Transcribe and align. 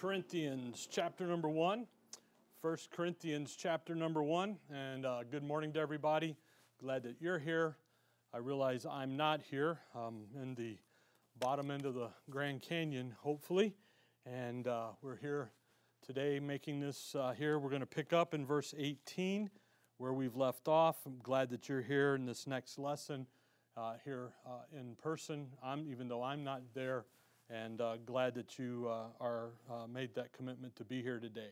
Corinthians 0.00 0.86
chapter 0.90 1.26
number 1.26 1.48
1. 1.48 1.86
1 2.60 2.76
Corinthians 2.94 3.56
chapter 3.58 3.94
number 3.94 4.22
1. 4.22 4.58
And 4.70 5.06
uh, 5.06 5.22
good 5.30 5.42
morning 5.42 5.72
to 5.72 5.80
everybody. 5.80 6.36
Glad 6.78 7.02
that 7.04 7.16
you're 7.18 7.38
here. 7.38 7.78
I 8.34 8.38
realize 8.38 8.84
I'm 8.84 9.16
not 9.16 9.40
here. 9.50 9.78
I'm 9.94 10.26
in 10.34 10.54
the 10.54 10.76
bottom 11.40 11.70
end 11.70 11.86
of 11.86 11.94
the 11.94 12.10
Grand 12.28 12.60
Canyon, 12.60 13.14
hopefully. 13.22 13.74
And 14.26 14.68
uh, 14.68 14.88
we're 15.00 15.16
here 15.16 15.50
today 16.04 16.40
making 16.40 16.78
this 16.78 17.14
uh, 17.14 17.32
here. 17.32 17.58
We're 17.58 17.70
going 17.70 17.80
to 17.80 17.86
pick 17.86 18.12
up 18.12 18.34
in 18.34 18.44
verse 18.44 18.74
18 18.76 19.48
where 19.96 20.12
we've 20.12 20.36
left 20.36 20.68
off. 20.68 20.98
I'm 21.06 21.20
glad 21.22 21.48
that 21.50 21.70
you're 21.70 21.80
here 21.80 22.14
in 22.14 22.26
this 22.26 22.46
next 22.46 22.78
lesson 22.78 23.26
uh, 23.78 23.94
here 24.04 24.32
uh, 24.46 24.78
in 24.78 24.94
person. 24.96 25.46
I'm, 25.64 25.86
even 25.90 26.06
though 26.06 26.22
I'm 26.22 26.44
not 26.44 26.60
there 26.74 27.06
and 27.50 27.80
uh, 27.80 27.96
glad 28.04 28.34
that 28.34 28.58
you 28.58 28.88
uh, 28.90 29.04
are 29.20 29.50
uh, 29.70 29.86
made 29.86 30.14
that 30.14 30.32
commitment 30.32 30.74
to 30.76 30.84
be 30.84 31.02
here 31.02 31.18
today. 31.18 31.50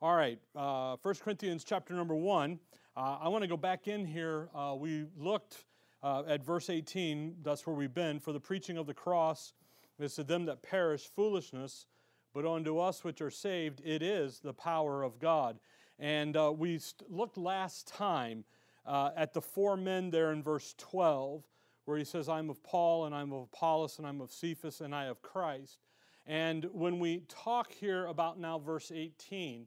All 0.00 0.14
right, 0.14 0.38
uh, 0.54 0.96
1 1.02 1.14
Corinthians 1.16 1.64
chapter 1.64 1.94
number 1.94 2.14
1. 2.14 2.58
Uh, 2.96 3.18
I 3.20 3.28
want 3.28 3.42
to 3.42 3.48
go 3.48 3.56
back 3.56 3.88
in 3.88 4.06
here. 4.06 4.48
Uh, 4.54 4.74
we 4.78 5.06
looked 5.18 5.64
at 6.02 6.44
verse 6.44 6.70
18, 6.70 7.36
that's 7.42 7.66
where 7.66 7.74
we've 7.74 7.92
been. 7.92 8.20
For 8.20 8.32
the 8.32 8.40
preaching 8.40 8.78
of 8.78 8.86
the 8.86 8.94
cross 8.94 9.54
is 9.98 10.14
to 10.14 10.22
them 10.22 10.44
that 10.44 10.62
perish 10.62 11.08
foolishness, 11.16 11.86
but 12.32 12.46
unto 12.46 12.78
us 12.78 13.02
which 13.02 13.20
are 13.20 13.30
saved, 13.30 13.82
it 13.84 14.02
is 14.02 14.38
the 14.38 14.52
power 14.52 15.02
of 15.02 15.18
God. 15.18 15.58
And 15.98 16.36
we 16.56 16.78
st- 16.78 17.10
looked 17.10 17.36
last 17.36 17.88
time 17.88 18.44
at 18.86 19.34
the 19.34 19.40
four 19.40 19.76
men 19.76 20.10
there 20.10 20.30
in 20.30 20.44
verse 20.44 20.74
12 20.78 21.42
where 21.86 21.96
he 21.96 22.04
says, 22.04 22.28
I'm 22.28 22.50
of 22.50 22.62
Paul, 22.62 23.06
and 23.06 23.14
I'm 23.14 23.32
of 23.32 23.44
Apollos, 23.44 23.98
and 23.98 24.06
I'm 24.06 24.20
of 24.20 24.30
Cephas, 24.30 24.80
and 24.80 24.94
I 24.94 25.04
of 25.04 25.22
Christ. 25.22 25.78
And 26.26 26.66
when 26.72 26.98
we 26.98 27.22
talk 27.28 27.72
here 27.72 28.06
about 28.06 28.38
now 28.38 28.58
verse 28.58 28.92
18, 28.94 29.66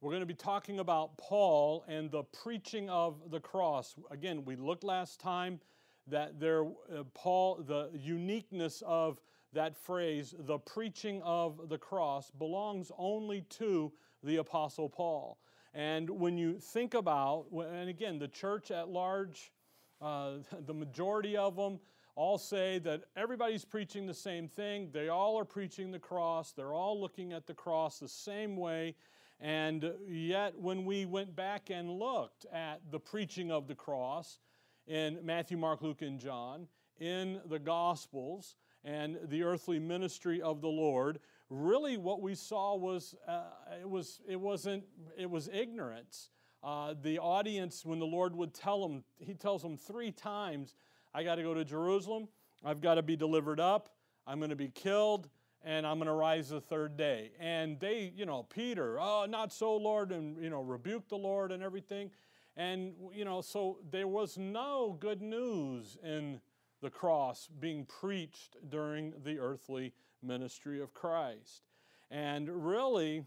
we're 0.00 0.10
going 0.10 0.20
to 0.20 0.26
be 0.26 0.34
talking 0.34 0.78
about 0.78 1.16
Paul 1.16 1.84
and 1.88 2.10
the 2.10 2.22
preaching 2.22 2.88
of 2.88 3.30
the 3.30 3.40
cross. 3.40 3.96
Again, 4.10 4.44
we 4.44 4.56
looked 4.56 4.84
last 4.84 5.18
time 5.18 5.60
that 6.06 6.38
there, 6.38 6.64
uh, 6.64 7.04
Paul, 7.14 7.62
the 7.66 7.90
uniqueness 7.94 8.82
of 8.86 9.20
that 9.52 9.76
phrase, 9.76 10.34
the 10.38 10.58
preaching 10.58 11.22
of 11.22 11.68
the 11.68 11.78
cross, 11.78 12.30
belongs 12.30 12.92
only 12.98 13.42
to 13.50 13.92
the 14.22 14.36
Apostle 14.36 14.88
Paul. 14.88 15.38
And 15.72 16.10
when 16.10 16.36
you 16.36 16.58
think 16.58 16.94
about, 16.94 17.46
and 17.52 17.88
again, 17.88 18.18
the 18.18 18.28
church 18.28 18.70
at 18.70 18.88
large, 18.88 19.52
uh, 20.00 20.32
the 20.66 20.74
majority 20.74 21.36
of 21.36 21.56
them 21.56 21.80
all 22.16 22.38
say 22.38 22.78
that 22.80 23.04
everybody's 23.16 23.64
preaching 23.64 24.06
the 24.06 24.14
same 24.14 24.48
thing. 24.48 24.90
They 24.92 25.08
all 25.08 25.38
are 25.38 25.44
preaching 25.44 25.90
the 25.90 25.98
cross. 25.98 26.52
They're 26.52 26.74
all 26.74 27.00
looking 27.00 27.32
at 27.32 27.46
the 27.46 27.54
cross 27.54 27.98
the 27.98 28.08
same 28.08 28.56
way. 28.56 28.94
And 29.40 29.94
yet, 30.06 30.58
when 30.58 30.84
we 30.84 31.06
went 31.06 31.34
back 31.34 31.70
and 31.70 31.90
looked 31.90 32.44
at 32.52 32.80
the 32.90 33.00
preaching 33.00 33.50
of 33.50 33.68
the 33.68 33.74
cross 33.74 34.38
in 34.86 35.18
Matthew, 35.22 35.56
Mark, 35.56 35.80
Luke, 35.80 36.02
and 36.02 36.20
John, 36.20 36.66
in 36.98 37.40
the 37.48 37.58
Gospels, 37.58 38.56
and 38.84 39.18
the 39.28 39.42
earthly 39.42 39.78
ministry 39.78 40.42
of 40.42 40.60
the 40.60 40.68
Lord, 40.68 41.20
really 41.48 41.96
what 41.96 42.20
we 42.20 42.34
saw 42.34 42.76
was 42.76 43.14
uh, 43.26 43.42
it 43.80 43.88
was 43.88 44.20
it 44.28 44.38
wasn't 44.38 44.84
it 45.16 45.28
was 45.28 45.48
ignorance 45.52 46.30
uh, 46.62 46.94
the 47.00 47.18
audience, 47.18 47.84
when 47.84 47.98
the 47.98 48.06
Lord 48.06 48.34
would 48.34 48.52
tell 48.52 48.86
them, 48.86 49.04
He 49.18 49.34
tells 49.34 49.62
them 49.62 49.76
three 49.76 50.12
times, 50.12 50.74
I 51.14 51.24
got 51.24 51.36
to 51.36 51.42
go 51.42 51.54
to 51.54 51.64
Jerusalem, 51.64 52.28
I've 52.64 52.80
got 52.80 52.94
to 52.94 53.02
be 53.02 53.16
delivered 53.16 53.60
up, 53.60 53.90
I'm 54.26 54.38
going 54.38 54.50
to 54.50 54.56
be 54.56 54.68
killed, 54.68 55.28
and 55.62 55.86
I'm 55.86 55.98
going 55.98 56.06
to 56.06 56.14
rise 56.14 56.48
the 56.48 56.60
third 56.60 56.96
day. 56.96 57.32
And 57.38 57.78
they, 57.80 58.12
you 58.14 58.26
know, 58.26 58.44
Peter, 58.44 58.98
oh, 59.00 59.26
not 59.28 59.52
so, 59.52 59.76
Lord, 59.76 60.12
and, 60.12 60.42
you 60.42 60.50
know, 60.50 60.62
rebuke 60.62 61.08
the 61.08 61.16
Lord 61.16 61.52
and 61.52 61.62
everything. 61.62 62.10
And, 62.56 62.94
you 63.14 63.24
know, 63.24 63.40
so 63.40 63.78
there 63.90 64.08
was 64.08 64.38
no 64.38 64.96
good 64.98 65.22
news 65.22 65.96
in 66.02 66.40
the 66.80 66.90
cross 66.90 67.48
being 67.60 67.84
preached 67.84 68.56
during 68.68 69.12
the 69.22 69.38
earthly 69.38 69.92
ministry 70.22 70.80
of 70.80 70.94
Christ. 70.94 71.62
And 72.10 72.48
really, 72.66 73.24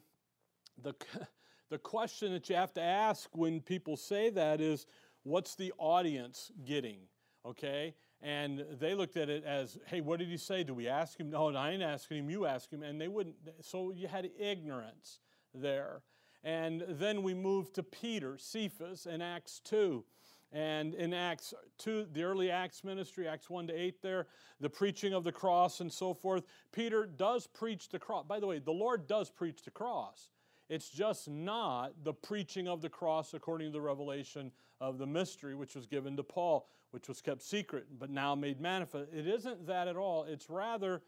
the, 0.81 0.95
the 1.73 1.79
question 1.79 2.31
that 2.33 2.47
you 2.49 2.55
have 2.55 2.71
to 2.71 2.81
ask 2.81 3.27
when 3.33 3.59
people 3.59 3.97
say 3.97 4.29
that 4.29 4.61
is, 4.61 4.85
what's 5.23 5.55
the 5.55 5.73
audience 5.79 6.51
getting? 6.65 6.99
Okay? 7.43 7.95
And 8.21 8.63
they 8.79 8.93
looked 8.93 9.17
at 9.17 9.27
it 9.27 9.43
as, 9.43 9.79
hey, 9.87 9.99
what 9.99 10.19
did 10.19 10.27
he 10.27 10.37
say? 10.37 10.63
Do 10.63 10.75
we 10.75 10.87
ask 10.87 11.19
him? 11.19 11.31
No, 11.31 11.47
I 11.47 11.71
ain't 11.71 11.81
asking 11.81 12.19
him, 12.19 12.29
you 12.29 12.45
ask 12.45 12.69
him. 12.69 12.83
And 12.83 13.01
they 13.01 13.07
wouldn't. 13.07 13.37
So 13.61 13.91
you 13.91 14.07
had 14.07 14.29
ignorance 14.39 15.19
there. 15.51 16.03
And 16.43 16.85
then 16.87 17.23
we 17.23 17.33
moved 17.33 17.73
to 17.73 17.81
Peter, 17.81 18.37
Cephas, 18.37 19.07
in 19.07 19.23
Acts 19.23 19.59
2. 19.65 20.05
And 20.51 20.93
in 20.93 21.11
Acts 21.11 21.55
2, 21.79 22.09
the 22.13 22.21
early 22.21 22.51
Acts 22.51 22.83
ministry, 22.83 23.27
Acts 23.27 23.49
1 23.49 23.65
to 23.65 23.73
8, 23.73 24.03
there, 24.03 24.27
the 24.59 24.69
preaching 24.69 25.11
of 25.15 25.23
the 25.23 25.31
cross 25.31 25.79
and 25.79 25.91
so 25.91 26.13
forth, 26.13 26.43
Peter 26.71 27.07
does 27.07 27.47
preach 27.47 27.89
the 27.89 27.97
cross. 27.97 28.25
By 28.27 28.39
the 28.39 28.45
way, 28.45 28.59
the 28.59 28.71
Lord 28.71 29.07
does 29.07 29.31
preach 29.31 29.63
the 29.63 29.71
cross. 29.71 30.29
It's 30.73 30.89
just 30.89 31.29
not 31.29 31.91
the 32.03 32.13
preaching 32.13 32.67
of 32.67 32.81
the 32.81 32.89
cross 32.89 33.35
according 33.35 33.67
to 33.67 33.73
the 33.73 33.81
revelation 33.81 34.51
of 34.81 34.97
the 34.97 35.05
mystery 35.05 35.53
which 35.53 35.75
was 35.75 35.85
given 35.85 36.17
to 36.17 36.23
Paul, 36.23 36.67
which 36.89 37.07
was 37.07 37.21
kept 37.21 37.43
secret 37.43 37.85
but 37.99 38.09
now 38.09 38.33
made 38.33 38.59
manifest. 38.59 39.13
It 39.13 39.27
isn't 39.27 39.67
that 39.67 39.87
at 39.87 39.97
all. 39.97 40.23
It's 40.23 40.49
rather, 40.49 41.03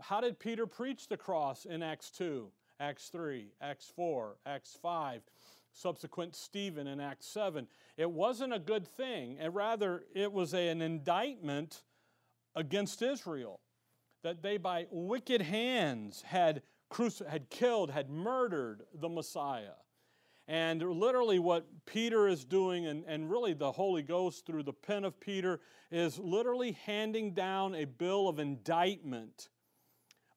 how 0.00 0.22
did 0.22 0.38
Peter 0.38 0.66
preach 0.66 1.06
the 1.06 1.18
cross 1.18 1.66
in 1.66 1.82
Acts 1.82 2.10
2, 2.12 2.50
Acts 2.80 3.10
3, 3.10 3.52
Acts 3.60 3.92
4, 3.94 4.36
Acts 4.46 4.78
5? 4.80 5.20
subsequent 5.72 6.34
Stephen 6.34 6.86
in 6.86 6.98
Acts 6.98 7.26
7. 7.26 7.68
It 7.96 8.10
wasn't 8.10 8.52
a 8.52 8.58
good 8.58 8.88
thing, 8.88 9.36
and 9.38 9.54
rather, 9.54 10.02
it 10.14 10.32
was 10.32 10.52
a, 10.52 10.68
an 10.68 10.82
indictment 10.82 11.82
against 12.56 13.02
Israel 13.02 13.60
that 14.24 14.42
they 14.42 14.56
by 14.56 14.86
wicked 14.90 15.42
hands 15.42 16.22
had 16.22 16.62
had 17.28 17.50
killed, 17.50 17.90
had 17.90 18.10
murdered 18.10 18.82
the 18.94 19.08
Messiah. 19.08 19.74
And 20.48 20.82
literally, 20.82 21.38
what 21.38 21.66
Peter 21.86 22.26
is 22.26 22.44
doing, 22.44 22.86
and, 22.86 23.04
and 23.06 23.30
really 23.30 23.54
the 23.54 23.70
Holy 23.70 24.02
Ghost 24.02 24.46
through 24.46 24.64
the 24.64 24.72
pen 24.72 25.04
of 25.04 25.20
Peter, 25.20 25.60
is 25.92 26.18
literally 26.18 26.72
handing 26.86 27.34
down 27.34 27.74
a 27.74 27.84
bill 27.84 28.28
of 28.28 28.40
indictment 28.40 29.48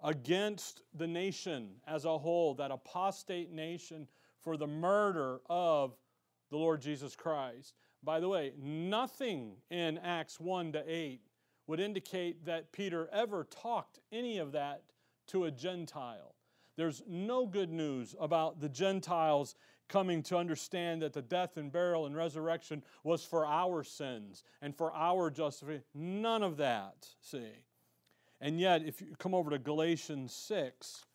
against 0.03 0.81
the 0.93 1.07
nation 1.07 1.71
as 1.87 2.05
a 2.05 2.17
whole, 2.17 2.53
that 2.55 2.69
apostate 2.69 3.51
nation, 3.51 4.07
for 4.41 4.57
the 4.57 4.67
murder 4.67 5.39
of 5.49 5.95
the 6.51 6.57
Lord 6.57 6.81
Jesus 6.81 7.15
Christ. 7.15 7.73
By 8.03 8.19
the 8.19 8.29
way, 8.29 8.51
nothing 8.61 9.55
in 9.71 9.97
Acts 9.97 10.39
1 10.39 10.73
to 10.73 10.83
8 10.85 11.21
would 11.65 11.79
indicate 11.79 12.45
that 12.45 12.71
Peter 12.71 13.09
ever 13.11 13.45
talked 13.45 13.99
any 14.11 14.37
of 14.37 14.51
that 14.51 14.83
to 15.27 15.45
a 15.45 15.51
Gentile. 15.51 16.32
There's 16.75 17.03
no 17.07 17.45
good 17.45 17.71
news 17.71 18.15
about 18.19 18.59
the 18.59 18.69
Gentiles 18.69 19.55
coming 19.89 20.23
to 20.23 20.37
understand 20.37 21.01
that 21.01 21.13
the 21.13 21.21
death 21.21 21.57
and 21.57 21.71
burial 21.71 22.05
and 22.05 22.15
resurrection 22.15 22.83
was 23.03 23.23
for 23.23 23.45
our 23.45 23.83
sins 23.83 24.43
and 24.61 24.75
for 24.75 24.93
our 24.93 25.29
justification. 25.29 25.83
None 25.93 26.41
of 26.41 26.57
that, 26.57 27.07
see. 27.21 27.51
And 28.41 28.59
yet, 28.59 28.83
if 28.83 29.01
you 29.01 29.13
come 29.19 29.33
over 29.33 29.51
to 29.51 29.59
Galatians 29.59 30.33
6, 30.33 31.05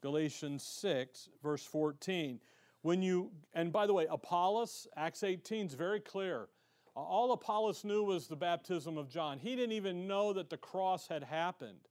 Galatians 0.00 0.62
6, 0.62 1.28
verse 1.42 1.64
14, 1.64 2.40
when 2.82 3.02
you, 3.02 3.32
and 3.54 3.72
by 3.72 3.86
the 3.86 3.92
way, 3.92 4.06
Apollos, 4.08 4.86
Acts 4.96 5.24
18 5.24 5.66
is 5.66 5.74
very 5.74 6.00
clear. 6.00 6.48
All 6.94 7.32
Apollos 7.32 7.84
knew 7.84 8.04
was 8.04 8.26
the 8.26 8.36
baptism 8.36 8.96
of 8.96 9.08
John. 9.08 9.38
He 9.38 9.54
didn't 9.56 9.72
even 9.72 10.06
know 10.06 10.32
that 10.32 10.50
the 10.50 10.56
cross 10.56 11.08
had 11.08 11.22
happened. 11.22 11.88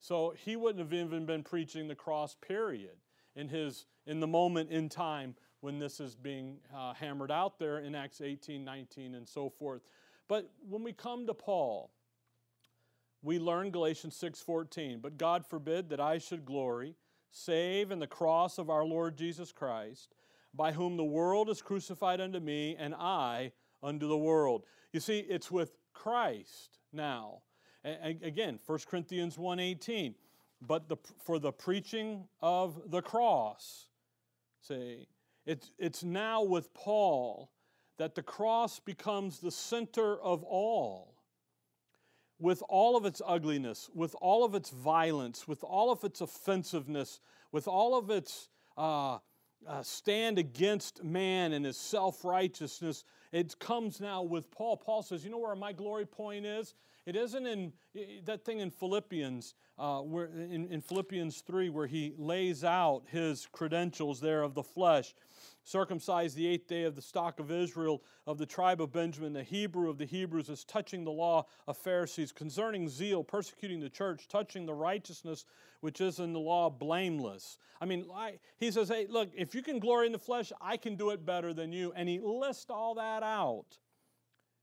So 0.00 0.34
he 0.36 0.56
wouldn't 0.56 0.78
have 0.78 0.92
even 0.92 1.26
been 1.26 1.42
preaching 1.42 1.88
the 1.88 1.94
cross, 1.94 2.34
period, 2.34 2.96
in, 3.34 3.48
his, 3.48 3.86
in 4.06 4.20
the 4.20 4.26
moment 4.26 4.70
in 4.70 4.88
time 4.88 5.34
when 5.60 5.78
this 5.78 6.00
is 6.00 6.14
being 6.14 6.58
uh, 6.74 6.94
hammered 6.94 7.30
out 7.30 7.58
there 7.58 7.78
in 7.78 7.94
Acts 7.94 8.20
18, 8.20 8.64
19, 8.64 9.14
and 9.14 9.28
so 9.28 9.48
forth. 9.48 9.82
But 10.28 10.50
when 10.68 10.84
we 10.84 10.92
come 10.92 11.26
to 11.26 11.34
Paul, 11.34 11.90
we 13.22 13.38
learn 13.38 13.70
Galatians 13.70 14.16
6:14, 14.16 15.02
but 15.02 15.18
God 15.18 15.44
forbid 15.44 15.88
that 15.88 16.00
I 16.00 16.18
should 16.18 16.44
glory 16.44 16.94
save 17.30 17.90
in 17.90 17.98
the 17.98 18.06
cross 18.06 18.58
of 18.58 18.70
our 18.70 18.84
Lord 18.84 19.16
Jesus 19.16 19.52
Christ, 19.52 20.14
by 20.54 20.72
whom 20.72 20.96
the 20.96 21.04
world 21.04 21.50
is 21.50 21.60
crucified 21.60 22.20
unto 22.20 22.40
me 22.40 22.76
and 22.76 22.94
I 22.94 23.52
unto 23.82 24.08
the 24.08 24.16
world. 24.16 24.64
You 24.92 25.00
see, 25.00 25.18
it's 25.18 25.50
with 25.50 25.76
Christ 25.92 26.78
now 26.92 27.42
Again, 27.84 28.58
1 28.66 28.78
Corinthians 28.88 29.36
1.18, 29.36 30.14
but 30.66 30.88
the, 30.88 30.96
for 31.24 31.38
the 31.38 31.52
preaching 31.52 32.24
of 32.42 32.90
the 32.90 33.00
cross, 33.00 33.88
say, 34.60 35.06
it's, 35.46 35.70
it's 35.78 36.02
now 36.02 36.42
with 36.42 36.74
Paul 36.74 37.50
that 37.98 38.14
the 38.14 38.22
cross 38.22 38.80
becomes 38.80 39.38
the 39.40 39.50
center 39.50 40.20
of 40.20 40.42
all. 40.44 41.14
With 42.40 42.62
all 42.68 42.96
of 42.96 43.04
its 43.04 43.20
ugliness, 43.26 43.90
with 43.92 44.14
all 44.20 44.44
of 44.44 44.54
its 44.54 44.70
violence, 44.70 45.48
with 45.48 45.64
all 45.64 45.90
of 45.90 46.04
its 46.04 46.20
offensiveness, 46.20 47.18
with 47.50 47.66
all 47.66 47.98
of 47.98 48.10
its 48.10 48.48
uh, 48.76 49.18
uh, 49.66 49.82
stand 49.82 50.38
against 50.38 51.02
man 51.02 51.52
and 51.52 51.64
his 51.64 51.76
self 51.76 52.24
righteousness, 52.24 53.02
it 53.32 53.58
comes 53.58 54.00
now 54.00 54.22
with 54.22 54.50
Paul. 54.52 54.76
Paul 54.76 55.02
says, 55.02 55.24
You 55.24 55.30
know 55.30 55.38
where 55.38 55.56
my 55.56 55.72
glory 55.72 56.06
point 56.06 56.46
is? 56.46 56.74
It 57.08 57.16
isn't 57.16 57.46
in 57.46 57.72
that 58.26 58.44
thing 58.44 58.58
in 58.58 58.70
Philippians, 58.70 59.54
uh, 59.78 60.00
where 60.00 60.26
in, 60.26 60.68
in 60.68 60.82
Philippians 60.82 61.40
3, 61.40 61.70
where 61.70 61.86
he 61.86 62.12
lays 62.18 62.64
out 62.64 63.04
his 63.10 63.48
credentials 63.50 64.20
there 64.20 64.42
of 64.42 64.52
the 64.52 64.62
flesh 64.62 65.14
circumcised 65.64 66.36
the 66.36 66.46
eighth 66.46 66.68
day 66.68 66.84
of 66.84 66.94
the 66.94 67.00
stock 67.00 67.40
of 67.40 67.50
Israel, 67.50 68.02
of 68.26 68.36
the 68.36 68.44
tribe 68.44 68.82
of 68.82 68.92
Benjamin, 68.92 69.32
the 69.32 69.42
Hebrew 69.42 69.88
of 69.88 69.96
the 69.96 70.04
Hebrews, 70.04 70.50
as 70.50 70.64
touching 70.64 71.02
the 71.02 71.10
law 71.10 71.46
of 71.66 71.78
Pharisees, 71.78 72.30
concerning 72.30 72.90
zeal, 72.90 73.24
persecuting 73.24 73.80
the 73.80 73.88
church, 73.88 74.28
touching 74.28 74.66
the 74.66 74.74
righteousness 74.74 75.46
which 75.80 76.02
is 76.02 76.18
in 76.18 76.34
the 76.34 76.38
law, 76.38 76.68
blameless. 76.68 77.56
I 77.80 77.86
mean, 77.86 78.04
he 78.58 78.70
says, 78.70 78.90
hey, 78.90 79.06
look, 79.08 79.30
if 79.34 79.54
you 79.54 79.62
can 79.62 79.78
glory 79.78 80.04
in 80.04 80.12
the 80.12 80.18
flesh, 80.18 80.52
I 80.60 80.76
can 80.76 80.94
do 80.94 81.08
it 81.08 81.24
better 81.24 81.54
than 81.54 81.72
you. 81.72 81.90
And 81.96 82.06
he 82.06 82.20
lists 82.20 82.66
all 82.68 82.96
that 82.96 83.22
out. 83.22 83.78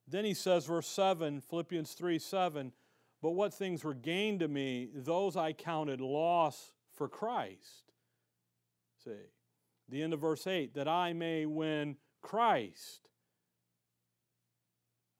Then 0.08 0.26
he 0.26 0.34
says, 0.34 0.66
verse 0.66 0.88
7, 0.88 1.42
Philippians 1.42 1.94
3 1.94 2.20
7, 2.20 2.72
but 3.22 3.32
what 3.32 3.54
things 3.54 3.84
were 3.84 3.94
gained 3.94 4.42
to 4.42 4.48
me, 4.48 4.90
those 4.94 5.36
I 5.36 5.54
counted 5.54 6.00
loss 6.00 6.74
for 6.94 7.08
Christ. 7.08 7.92
See, 9.04 9.12
the 9.90 10.04
end 10.04 10.14
of 10.14 10.22
verse 10.22 10.46
8, 10.46 10.74
that 10.76 10.88
I 10.88 11.14
may 11.14 11.46
win 11.46 11.98
Christ. 12.22 13.10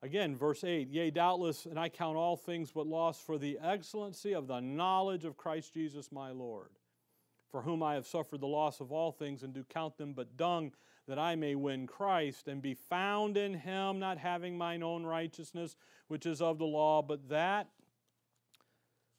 Again, 0.02 0.36
verse 0.36 0.62
8, 0.62 0.88
yea, 0.88 1.10
doubtless, 1.10 1.66
and 1.66 1.80
I 1.80 1.88
count 1.88 2.16
all 2.16 2.36
things 2.36 2.70
but 2.70 2.86
loss 2.86 3.20
for 3.20 3.38
the 3.38 3.58
excellency 3.62 4.34
of 4.34 4.46
the 4.46 4.60
knowledge 4.60 5.24
of 5.24 5.36
Christ 5.36 5.74
Jesus 5.74 6.12
my 6.12 6.30
Lord, 6.30 6.70
for 7.50 7.62
whom 7.62 7.82
I 7.82 7.94
have 7.94 8.06
suffered 8.06 8.40
the 8.40 8.46
loss 8.46 8.80
of 8.80 8.92
all 8.92 9.10
things, 9.10 9.42
and 9.42 9.52
do 9.52 9.64
count 9.64 9.96
them 9.96 10.12
but 10.12 10.36
dung, 10.36 10.72
that 11.08 11.18
I 11.18 11.36
may 11.36 11.54
win 11.54 11.86
Christ, 11.86 12.48
and 12.48 12.60
be 12.60 12.74
found 12.74 13.36
in 13.36 13.54
him, 13.54 13.98
not 13.98 14.18
having 14.18 14.58
mine 14.58 14.82
own 14.82 15.04
righteousness, 15.04 15.76
which 16.08 16.26
is 16.26 16.40
of 16.42 16.58
the 16.58 16.64
law, 16.64 17.02
but 17.02 17.28
that 17.28 17.68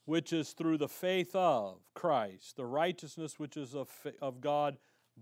which 0.05 0.31
is 0.31 0.53
through 0.53 0.77
the 0.77 0.87
faith 0.87 1.35
of 1.35 1.79
Christ, 1.93 2.55
the 2.55 2.65
righteousness 2.65 3.37
which 3.37 3.57
is 3.57 3.75
of, 3.75 3.89
of 4.21 4.39
God 4.39 4.77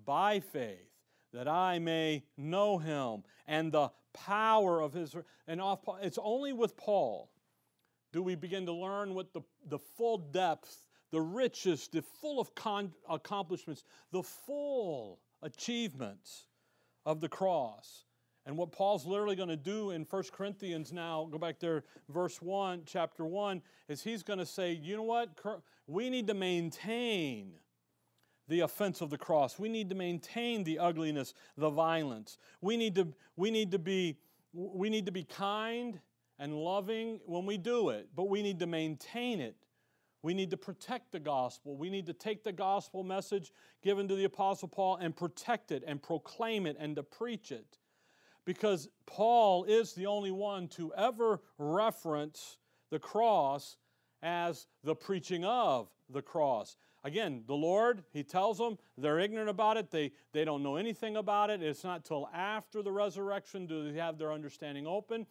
by 0.06 0.40
faith, 0.40 0.92
that 1.34 1.48
I 1.48 1.80
may 1.80 2.24
know 2.38 2.78
him 2.78 3.24
and 3.48 3.72
the 3.72 3.90
power 4.14 4.80
of 4.82 4.94
his. 4.94 5.16
And 5.48 5.60
off, 5.60 5.80
it's 6.02 6.20
only 6.22 6.54
with 6.54 6.78
Paul 6.78 7.32
do 8.14 8.24
we 8.24 8.36
begin 8.36 8.66
to 8.68 8.74
learn 8.74 9.14
what 9.14 9.34
the, 9.34 9.42
the 9.68 9.80
full 9.80 10.20
depth, 10.20 10.86
the 11.12 11.20
richest, 11.20 11.92
the 11.92 12.02
full 12.02 12.40
of 12.40 12.56
con- 12.56 12.94
accomplishments, 13.10 13.84
the 14.12 14.24
full 14.24 15.20
achievements 15.42 16.46
of 17.06 17.22
the 17.22 17.30
cross. 17.30 18.06
And 18.46 18.58
what 18.58 18.72
Paul's 18.72 19.06
literally 19.06 19.36
going 19.36 19.50
to 19.50 19.58
do 19.58 19.92
in 19.92 20.06
1 20.08 20.24
Corinthians 20.32 20.94
now, 20.94 21.28
go 21.32 21.40
back 21.40 21.60
there, 21.60 21.84
verse 22.10 22.42
1, 22.42 22.84
chapter 22.86 23.26
1, 23.26 23.62
is 23.90 24.04
he's 24.04 24.22
going 24.22 24.40
to 24.40 24.46
say, 24.46 24.72
you 24.72 24.96
know 24.96 25.04
what? 25.04 25.30
We 25.88 26.10
need 26.10 26.28
to 26.28 26.36
maintain 26.36 27.54
the 28.48 28.60
offense 28.60 29.02
of 29.02 29.10
the 29.10 29.18
cross. 29.18 29.58
We 29.58 29.70
need 29.70 29.90
to 29.90 29.96
maintain 29.96 30.64
the 30.64 30.78
ugliness, 30.78 31.34
the 31.58 31.72
violence. 31.72 32.38
We 32.62 32.78
need 32.78 32.94
to, 32.96 33.08
we 33.36 33.50
need 33.50 33.72
to, 33.72 33.80
be, 33.80 34.18
we 34.54 34.92
need 34.92 35.08
to 35.08 35.12
be 35.12 35.24
kind 35.24 36.00
and 36.38 36.56
loving 36.56 37.22
when 37.26 37.48
we 37.48 37.58
do 37.58 37.90
it, 37.90 38.10
but 38.16 38.30
we 38.30 38.44
need 38.44 38.60
to 38.60 38.68
maintain 38.68 39.40
it. 39.40 39.56
We 40.26 40.34
need 40.34 40.50
to 40.50 40.58
protect 40.58 41.12
the 41.12 41.20
gospel. 41.20 41.78
We 41.78 41.92
need 41.92 42.08
to 42.08 42.14
take 42.14 42.44
the 42.44 42.52
gospel 42.52 43.04
message 43.04 43.52
given 43.84 44.08
to 44.08 44.16
the 44.16 44.24
Apostle 44.24 44.68
Paul 44.68 44.96
and 44.96 45.16
protect 45.16 45.72
it 45.72 45.84
and 45.86 46.02
proclaim 46.02 46.66
it 46.66 46.78
and 46.80 46.96
to 46.96 47.04
preach 47.04 47.52
it. 47.52 47.78
Because 48.44 48.90
Paul 49.06 49.66
is 49.66 49.94
the 49.94 50.08
only 50.08 50.32
one 50.32 50.68
to 50.70 50.92
ever 50.96 51.42
reference 51.60 52.58
the 52.90 52.98
cross 52.98 53.78
as 54.24 54.66
the 54.84 54.96
preaching 54.96 55.46
of 55.46 55.92
the 56.10 56.24
cross. 56.24 56.76
Again, 57.04 57.44
the 57.46 57.54
Lord, 57.54 58.04
He 58.12 58.24
tells 58.24 58.58
them 58.58 58.80
they're 58.98 59.20
ignorant 59.20 59.50
about 59.52 59.78
it. 59.78 59.92
They, 59.92 60.12
they 60.34 60.44
don't 60.44 60.64
know 60.64 60.78
anything 60.78 61.18
about 61.18 61.52
it. 61.52 61.62
It's 61.62 61.84
not 61.84 62.04
till 62.04 62.28
after 62.34 62.82
the 62.82 62.92
resurrection 62.92 63.68
do 63.68 63.92
they 63.92 64.00
have 64.00 64.18
their 64.18 64.34
understanding 64.34 64.88
open. 64.88 65.28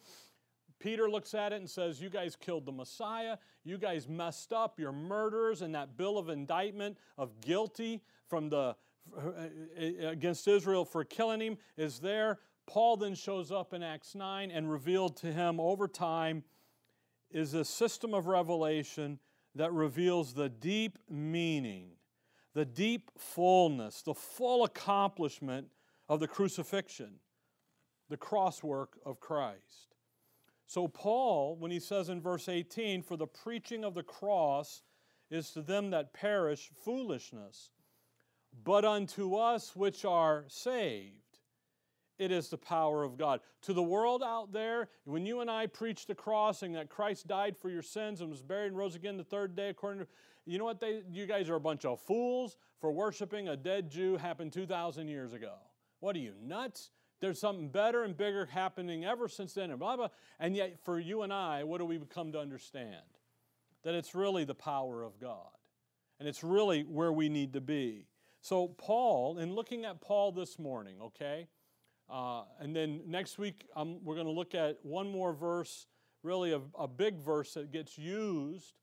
Peter 0.79 1.09
looks 1.09 1.33
at 1.33 1.53
it 1.53 1.57
and 1.57 1.69
says, 1.69 2.01
You 2.01 2.09
guys 2.09 2.35
killed 2.35 2.65
the 2.65 2.71
Messiah. 2.71 3.37
You 3.63 3.77
guys 3.77 4.07
messed 4.07 4.53
up. 4.53 4.79
You're 4.79 4.91
murderers. 4.91 5.61
And 5.61 5.73
that 5.75 5.97
bill 5.97 6.17
of 6.17 6.29
indictment 6.29 6.97
of 7.17 7.41
guilty 7.41 8.01
from 8.27 8.49
the, 8.49 8.75
uh, 9.17 10.07
against 10.07 10.47
Israel 10.47 10.85
for 10.85 11.03
killing 11.03 11.41
him 11.41 11.57
is 11.77 11.99
there. 11.99 12.39
Paul 12.67 12.97
then 12.97 13.15
shows 13.15 13.51
up 13.51 13.73
in 13.73 13.83
Acts 13.83 14.15
9 14.15 14.51
and 14.51 14.69
revealed 14.71 15.17
to 15.17 15.31
him 15.31 15.59
over 15.59 15.87
time 15.87 16.43
is 17.31 17.53
a 17.53 17.65
system 17.65 18.13
of 18.13 18.27
revelation 18.27 19.19
that 19.55 19.71
reveals 19.71 20.33
the 20.33 20.49
deep 20.49 20.97
meaning, 21.09 21.91
the 22.53 22.65
deep 22.65 23.11
fullness, 23.17 24.01
the 24.01 24.13
full 24.13 24.63
accomplishment 24.63 25.67
of 26.09 26.19
the 26.19 26.27
crucifixion, 26.27 27.15
the 28.09 28.17
cross 28.17 28.63
work 28.63 28.97
of 29.05 29.19
Christ. 29.19 29.94
So, 30.67 30.87
Paul, 30.87 31.57
when 31.57 31.71
he 31.71 31.79
says 31.79 32.09
in 32.09 32.21
verse 32.21 32.49
18, 32.49 33.03
For 33.03 33.17
the 33.17 33.27
preaching 33.27 33.83
of 33.83 33.93
the 33.93 34.03
cross 34.03 34.81
is 35.29 35.51
to 35.51 35.61
them 35.61 35.91
that 35.91 36.13
perish 36.13 36.71
foolishness, 36.83 37.71
but 38.63 38.85
unto 38.85 39.35
us 39.35 39.75
which 39.75 40.05
are 40.05 40.45
saved 40.47 41.25
it 42.17 42.31
is 42.31 42.49
the 42.49 42.57
power 42.57 43.03
of 43.03 43.17
God. 43.17 43.41
To 43.63 43.73
the 43.73 43.83
world 43.83 44.23
out 44.23 44.51
there, 44.51 44.89
when 45.03 45.25
you 45.25 45.41
and 45.41 45.51
I 45.51 45.67
preach 45.67 46.05
the 46.05 46.15
crossing 46.15 46.73
that 46.73 46.89
Christ 46.89 47.27
died 47.27 47.57
for 47.57 47.69
your 47.69 47.81
sins 47.81 48.21
and 48.21 48.29
was 48.29 48.41
buried 48.41 48.67
and 48.67 48.77
rose 48.77 48.95
again 48.95 49.17
the 49.17 49.23
third 49.23 49.55
day, 49.55 49.69
according 49.69 50.01
to, 50.01 50.07
you 50.45 50.57
know 50.57 50.65
what? 50.65 50.79
They, 50.79 51.01
you 51.11 51.25
guys 51.25 51.49
are 51.49 51.55
a 51.55 51.59
bunch 51.59 51.85
of 51.85 51.99
fools 52.01 52.57
for 52.79 52.91
worshiping 52.91 53.49
a 53.49 53.57
dead 53.57 53.89
Jew 53.89 54.17
happened 54.17 54.53
2,000 54.53 55.07
years 55.07 55.33
ago. 55.33 55.55
What 55.99 56.15
are 56.15 56.19
you, 56.19 56.35
nuts? 56.41 56.91
There's 57.25 57.39
something 57.39 57.69
better 57.69 58.03
and 58.03 58.15
bigger 58.15 58.45
happening 58.45 59.03
ever 59.03 59.27
since 59.27 59.55
then, 59.55 59.71
and 59.71 59.79
blah, 59.79 59.97
blah. 59.97 60.09
And 60.39 60.55
yet, 60.55 60.77
for 60.85 60.99
you 60.99 61.23
and 61.23 61.33
I, 61.33 61.63
what 61.63 61.79
do 61.79 61.85
we 61.85 61.99
come 62.07 62.31
to 62.33 62.39
understand? 62.39 63.01
That 63.81 63.95
it's 63.95 64.13
really 64.13 64.43
the 64.43 64.53
power 64.53 65.01
of 65.01 65.19
God. 65.19 65.49
And 66.19 66.29
it's 66.29 66.43
really 66.43 66.83
where 66.83 67.11
we 67.11 67.27
need 67.27 67.53
to 67.53 67.61
be. 67.61 68.05
So, 68.41 68.67
Paul, 68.67 69.39
in 69.39 69.55
looking 69.55 69.85
at 69.85 70.01
Paul 70.01 70.33
this 70.33 70.59
morning, 70.59 70.97
okay, 71.01 71.47
uh, 72.07 72.43
and 72.59 72.75
then 72.75 73.01
next 73.07 73.39
week, 73.39 73.65
um, 73.75 73.97
we're 74.03 74.13
going 74.13 74.27
to 74.27 74.31
look 74.31 74.53
at 74.53 74.77
one 74.83 75.09
more 75.09 75.33
verse, 75.33 75.87
really 76.21 76.51
a, 76.51 76.61
a 76.77 76.87
big 76.87 77.17
verse 77.17 77.55
that 77.55 77.71
gets 77.71 77.97
used 77.97 78.77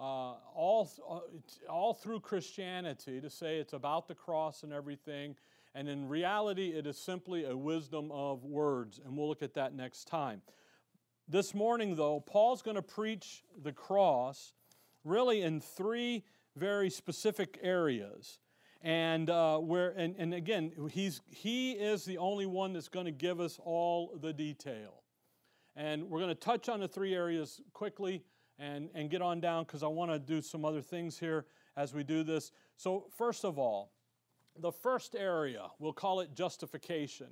uh, 0.00 0.34
all, 0.52 0.90
uh, 1.08 1.70
all 1.70 1.94
through 1.94 2.18
Christianity 2.18 3.20
to 3.20 3.30
say 3.30 3.58
it's 3.58 3.72
about 3.72 4.08
the 4.08 4.16
cross 4.16 4.64
and 4.64 4.72
everything. 4.72 5.36
And 5.74 5.88
in 5.88 6.08
reality, 6.08 6.68
it 6.68 6.86
is 6.86 6.96
simply 6.96 7.44
a 7.44 7.56
wisdom 7.56 8.12
of 8.12 8.44
words. 8.44 9.00
And 9.04 9.16
we'll 9.16 9.28
look 9.28 9.42
at 9.42 9.54
that 9.54 9.74
next 9.74 10.06
time. 10.06 10.42
This 11.28 11.54
morning, 11.54 11.96
though, 11.96 12.20
Paul's 12.20 12.62
going 12.62 12.76
to 12.76 12.82
preach 12.82 13.42
the 13.62 13.72
cross 13.72 14.52
really 15.04 15.42
in 15.42 15.60
three 15.60 16.24
very 16.56 16.90
specific 16.90 17.58
areas 17.62 18.38
and 18.84 19.30
uh, 19.30 19.58
where 19.58 19.90
and, 19.96 20.14
and 20.18 20.34
again 20.34 20.70
he's 20.90 21.20
he 21.30 21.72
is 21.72 22.04
the 22.04 22.18
only 22.18 22.46
one 22.46 22.72
that's 22.72 22.88
going 22.88 23.06
to 23.06 23.12
give 23.12 23.40
us 23.40 23.58
all 23.64 24.16
the 24.20 24.32
detail 24.32 25.02
and 25.74 26.04
we're 26.04 26.20
going 26.20 26.28
to 26.28 26.34
touch 26.34 26.68
on 26.68 26.80
the 26.80 26.86
three 26.86 27.14
areas 27.14 27.60
quickly 27.72 28.22
and 28.58 28.90
and 28.94 29.10
get 29.10 29.22
on 29.22 29.40
down 29.40 29.64
because 29.64 29.82
i 29.82 29.86
want 29.86 30.10
to 30.10 30.18
do 30.18 30.40
some 30.40 30.64
other 30.64 30.82
things 30.82 31.18
here 31.18 31.46
as 31.76 31.94
we 31.94 32.04
do 32.04 32.22
this 32.22 32.52
so 32.76 33.06
first 33.16 33.44
of 33.44 33.58
all 33.58 33.93
the 34.58 34.72
first 34.72 35.14
area 35.14 35.66
we'll 35.78 35.92
call 35.92 36.20
it 36.20 36.34
justification 36.34 37.28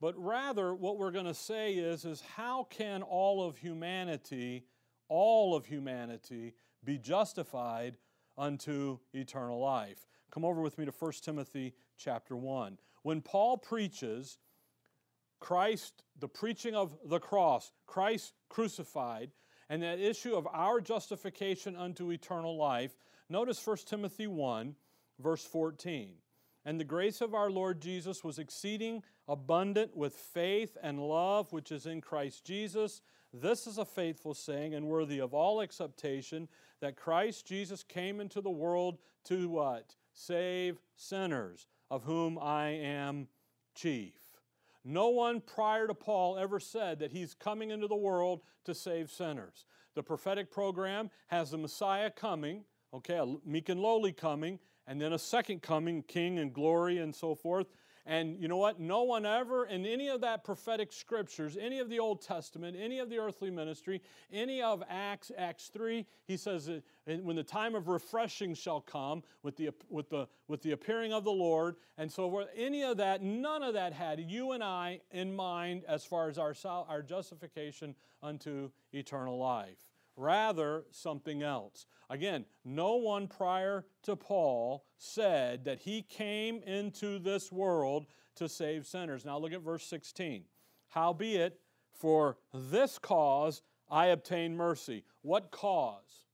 but 0.00 0.14
rather 0.16 0.74
what 0.74 0.98
we're 0.98 1.10
going 1.10 1.24
to 1.26 1.34
say 1.34 1.74
is 1.74 2.04
is 2.04 2.22
how 2.36 2.66
can 2.70 3.02
all 3.02 3.46
of 3.46 3.56
humanity 3.56 4.64
all 5.08 5.54
of 5.54 5.66
humanity 5.66 6.54
be 6.84 6.96
justified 6.96 7.96
unto 8.38 8.98
eternal 9.12 9.60
life 9.60 10.06
Come 10.30 10.44
over 10.44 10.60
with 10.60 10.78
me 10.78 10.84
to 10.84 10.92
1 10.92 11.12
Timothy 11.22 11.74
chapter 11.96 12.36
1. 12.36 12.78
When 13.02 13.20
Paul 13.20 13.58
preaches 13.58 14.38
Christ, 15.40 16.04
the 16.18 16.28
preaching 16.28 16.74
of 16.74 16.96
the 17.04 17.18
cross, 17.18 17.72
Christ 17.86 18.34
crucified, 18.48 19.32
and 19.68 19.82
that 19.82 19.98
issue 19.98 20.34
of 20.34 20.46
our 20.52 20.80
justification 20.80 21.76
unto 21.76 22.10
eternal 22.10 22.56
life, 22.56 22.92
notice 23.28 23.64
1 23.66 23.78
Timothy 23.86 24.26
1, 24.26 24.74
verse 25.18 25.44
14. 25.44 26.14
And 26.64 26.78
the 26.78 26.84
grace 26.84 27.20
of 27.20 27.34
our 27.34 27.50
Lord 27.50 27.80
Jesus 27.80 28.22
was 28.22 28.38
exceeding 28.38 29.02
abundant 29.26 29.96
with 29.96 30.14
faith 30.14 30.76
and 30.82 31.00
love 31.00 31.52
which 31.52 31.72
is 31.72 31.86
in 31.86 32.00
Christ 32.00 32.44
Jesus. 32.44 33.00
This 33.32 33.66
is 33.66 33.78
a 33.78 33.84
faithful 33.84 34.34
saying 34.34 34.74
and 34.74 34.86
worthy 34.86 35.20
of 35.20 35.32
all 35.32 35.62
acceptation 35.62 36.48
that 36.80 36.96
Christ 36.96 37.46
Jesus 37.46 37.82
came 37.82 38.20
into 38.20 38.40
the 38.40 38.50
world 38.50 38.98
to 39.24 39.48
what? 39.48 39.94
save 40.12 40.80
sinners, 40.96 41.66
of 41.90 42.04
whom 42.04 42.38
I 42.38 42.68
am 42.68 43.28
chief. 43.74 44.14
No 44.84 45.08
one 45.08 45.40
prior 45.40 45.86
to 45.86 45.94
Paul 45.94 46.38
ever 46.38 46.58
said 46.58 46.98
that 47.00 47.12
he's 47.12 47.34
coming 47.34 47.70
into 47.70 47.86
the 47.86 47.96
world 47.96 48.40
to 48.64 48.74
save 48.74 49.10
sinners. 49.10 49.64
The 49.94 50.02
prophetic 50.02 50.50
program 50.50 51.10
has 51.28 51.50
the 51.50 51.58
Messiah 51.58 52.10
coming, 52.10 52.64
okay, 52.94 53.20
meek 53.44 53.68
and 53.68 53.80
lowly 53.80 54.12
coming, 54.12 54.58
and 54.90 55.00
then 55.00 55.12
a 55.12 55.18
second 55.18 55.62
coming, 55.62 56.02
king 56.02 56.40
and 56.40 56.52
glory 56.52 56.98
and 56.98 57.14
so 57.14 57.32
forth. 57.36 57.68
And 58.06 58.40
you 58.40 58.48
know 58.48 58.56
what? 58.56 58.80
No 58.80 59.04
one 59.04 59.24
ever 59.24 59.66
in 59.66 59.86
any 59.86 60.08
of 60.08 60.20
that 60.22 60.42
prophetic 60.42 60.92
scriptures, 60.92 61.56
any 61.56 61.78
of 61.78 61.88
the 61.88 62.00
Old 62.00 62.22
Testament, 62.22 62.76
any 62.76 62.98
of 62.98 63.08
the 63.08 63.18
earthly 63.18 63.52
ministry, 63.52 64.02
any 64.32 64.60
of 64.60 64.82
Acts, 64.90 65.30
Acts 65.38 65.68
3, 65.68 66.04
he 66.26 66.36
says, 66.36 66.68
uh, 66.68 66.80
when 67.22 67.36
the 67.36 67.44
time 67.44 67.76
of 67.76 67.86
refreshing 67.86 68.52
shall 68.52 68.80
come 68.80 69.22
with 69.44 69.56
the, 69.56 69.70
with 69.90 70.10
the, 70.10 70.26
with 70.48 70.60
the 70.62 70.72
appearing 70.72 71.12
of 71.12 71.22
the 71.22 71.30
Lord, 71.30 71.76
and 71.96 72.10
so 72.10 72.28
forth, 72.28 72.48
any 72.56 72.82
of 72.82 72.96
that, 72.96 73.22
none 73.22 73.62
of 73.62 73.74
that 73.74 73.92
had 73.92 74.18
you 74.18 74.52
and 74.52 74.64
I 74.64 75.02
in 75.12 75.36
mind 75.36 75.84
as 75.86 76.04
far 76.04 76.28
as 76.28 76.36
our, 76.36 76.52
our 76.64 77.02
justification 77.02 77.94
unto 78.24 78.70
eternal 78.92 79.38
life. 79.38 79.89
Rather, 80.20 80.84
something 80.90 81.42
else. 81.42 81.86
Again, 82.10 82.44
no 82.62 82.96
one 82.96 83.26
prior 83.26 83.86
to 84.02 84.16
Paul 84.16 84.84
said 84.98 85.64
that 85.64 85.78
he 85.78 86.02
came 86.02 86.62
into 86.64 87.18
this 87.18 87.50
world 87.50 88.04
to 88.36 88.46
save 88.46 88.86
sinners. 88.86 89.24
Now 89.24 89.38
look 89.38 89.54
at 89.54 89.62
verse 89.62 89.86
16. 89.86 90.44
Howbeit, 90.88 91.58
for 91.94 92.36
this 92.52 92.98
cause 92.98 93.62
I 93.90 94.08
obtained 94.08 94.58
mercy. 94.58 95.04
What 95.22 95.50
cause? 95.50 96.26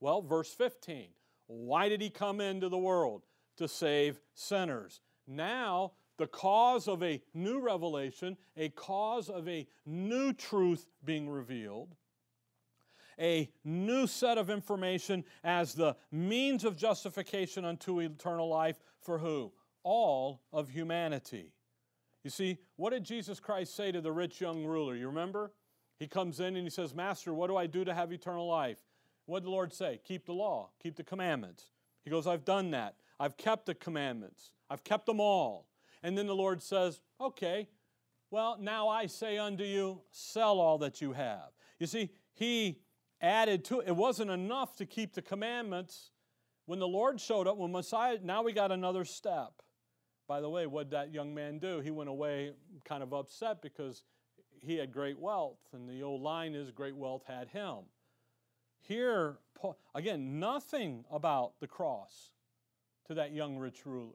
Well, 0.00 0.20
verse 0.20 0.52
15. 0.52 1.06
Why 1.46 1.88
did 1.88 2.00
he 2.00 2.10
come 2.10 2.40
into 2.40 2.68
the 2.68 2.76
world? 2.76 3.22
To 3.58 3.68
save 3.68 4.18
sinners. 4.34 5.00
Now, 5.28 5.92
the 6.16 6.26
cause 6.26 6.88
of 6.88 7.04
a 7.04 7.22
new 7.34 7.60
revelation, 7.60 8.36
a 8.56 8.70
cause 8.70 9.30
of 9.30 9.48
a 9.48 9.68
new 9.86 10.32
truth 10.32 10.88
being 11.04 11.30
revealed, 11.30 11.94
a 13.18 13.50
new 13.64 14.06
set 14.06 14.38
of 14.38 14.50
information 14.50 15.24
as 15.44 15.74
the 15.74 15.96
means 16.10 16.64
of 16.64 16.76
justification 16.76 17.64
unto 17.64 18.00
eternal 18.00 18.48
life 18.48 18.76
for 19.00 19.18
who? 19.18 19.52
All 19.82 20.42
of 20.52 20.68
humanity. 20.70 21.52
You 22.24 22.30
see, 22.30 22.58
what 22.76 22.90
did 22.90 23.04
Jesus 23.04 23.40
Christ 23.40 23.74
say 23.74 23.92
to 23.92 24.00
the 24.00 24.12
rich 24.12 24.40
young 24.40 24.64
ruler? 24.64 24.94
You 24.94 25.06
remember? 25.06 25.52
He 25.98 26.06
comes 26.06 26.40
in 26.40 26.56
and 26.56 26.64
he 26.64 26.70
says, 26.70 26.94
Master, 26.94 27.34
what 27.34 27.48
do 27.48 27.56
I 27.56 27.66
do 27.66 27.84
to 27.84 27.94
have 27.94 28.12
eternal 28.12 28.46
life? 28.46 28.78
What 29.26 29.40
did 29.40 29.46
the 29.46 29.50
Lord 29.50 29.72
say? 29.72 30.00
Keep 30.04 30.26
the 30.26 30.32
law, 30.32 30.70
keep 30.82 30.96
the 30.96 31.04
commandments. 31.04 31.70
He 32.04 32.10
goes, 32.10 32.26
I've 32.26 32.44
done 32.44 32.70
that. 32.70 32.96
I've 33.20 33.36
kept 33.36 33.66
the 33.66 33.74
commandments, 33.74 34.52
I've 34.70 34.84
kept 34.84 35.06
them 35.06 35.20
all. 35.20 35.66
And 36.02 36.16
then 36.16 36.26
the 36.26 36.34
Lord 36.34 36.62
says, 36.62 37.00
Okay, 37.20 37.68
well, 38.30 38.56
now 38.60 38.88
I 38.88 39.06
say 39.06 39.38
unto 39.38 39.64
you, 39.64 40.02
sell 40.10 40.60
all 40.60 40.78
that 40.78 41.00
you 41.00 41.12
have. 41.12 41.50
You 41.78 41.86
see, 41.86 42.10
He 42.34 42.78
added 43.20 43.64
to 43.66 43.80
it. 43.80 43.88
It 43.88 43.96
wasn't 43.96 44.30
enough 44.30 44.76
to 44.76 44.86
keep 44.86 45.14
the 45.14 45.22
commandments. 45.22 46.10
When 46.66 46.78
the 46.78 46.88
Lord 46.88 47.20
showed 47.20 47.46
up, 47.46 47.56
when 47.56 47.72
Messiah, 47.72 48.18
now 48.22 48.42
we 48.42 48.52
got 48.52 48.70
another 48.70 49.04
step. 49.04 49.62
By 50.26 50.40
the 50.40 50.50
way, 50.50 50.66
what 50.66 50.90
that 50.90 51.12
young 51.12 51.34
man 51.34 51.58
do? 51.58 51.80
He 51.80 51.90
went 51.90 52.10
away 52.10 52.52
kind 52.84 53.02
of 53.02 53.14
upset 53.14 53.62
because 53.62 54.04
he 54.60 54.76
had 54.76 54.92
great 54.92 55.18
wealth, 55.18 55.60
and 55.72 55.88
the 55.88 56.02
old 56.02 56.20
line 56.20 56.54
is 56.54 56.70
great 56.70 56.94
wealth 56.94 57.22
had 57.26 57.48
him. 57.48 57.78
Here, 58.80 59.38
again, 59.94 60.38
nothing 60.38 61.04
about 61.10 61.58
the 61.60 61.66
cross 61.66 62.30
to 63.06 63.14
that 63.14 63.32
young 63.32 63.56
rich 63.56 63.86
ruler. 63.86 64.12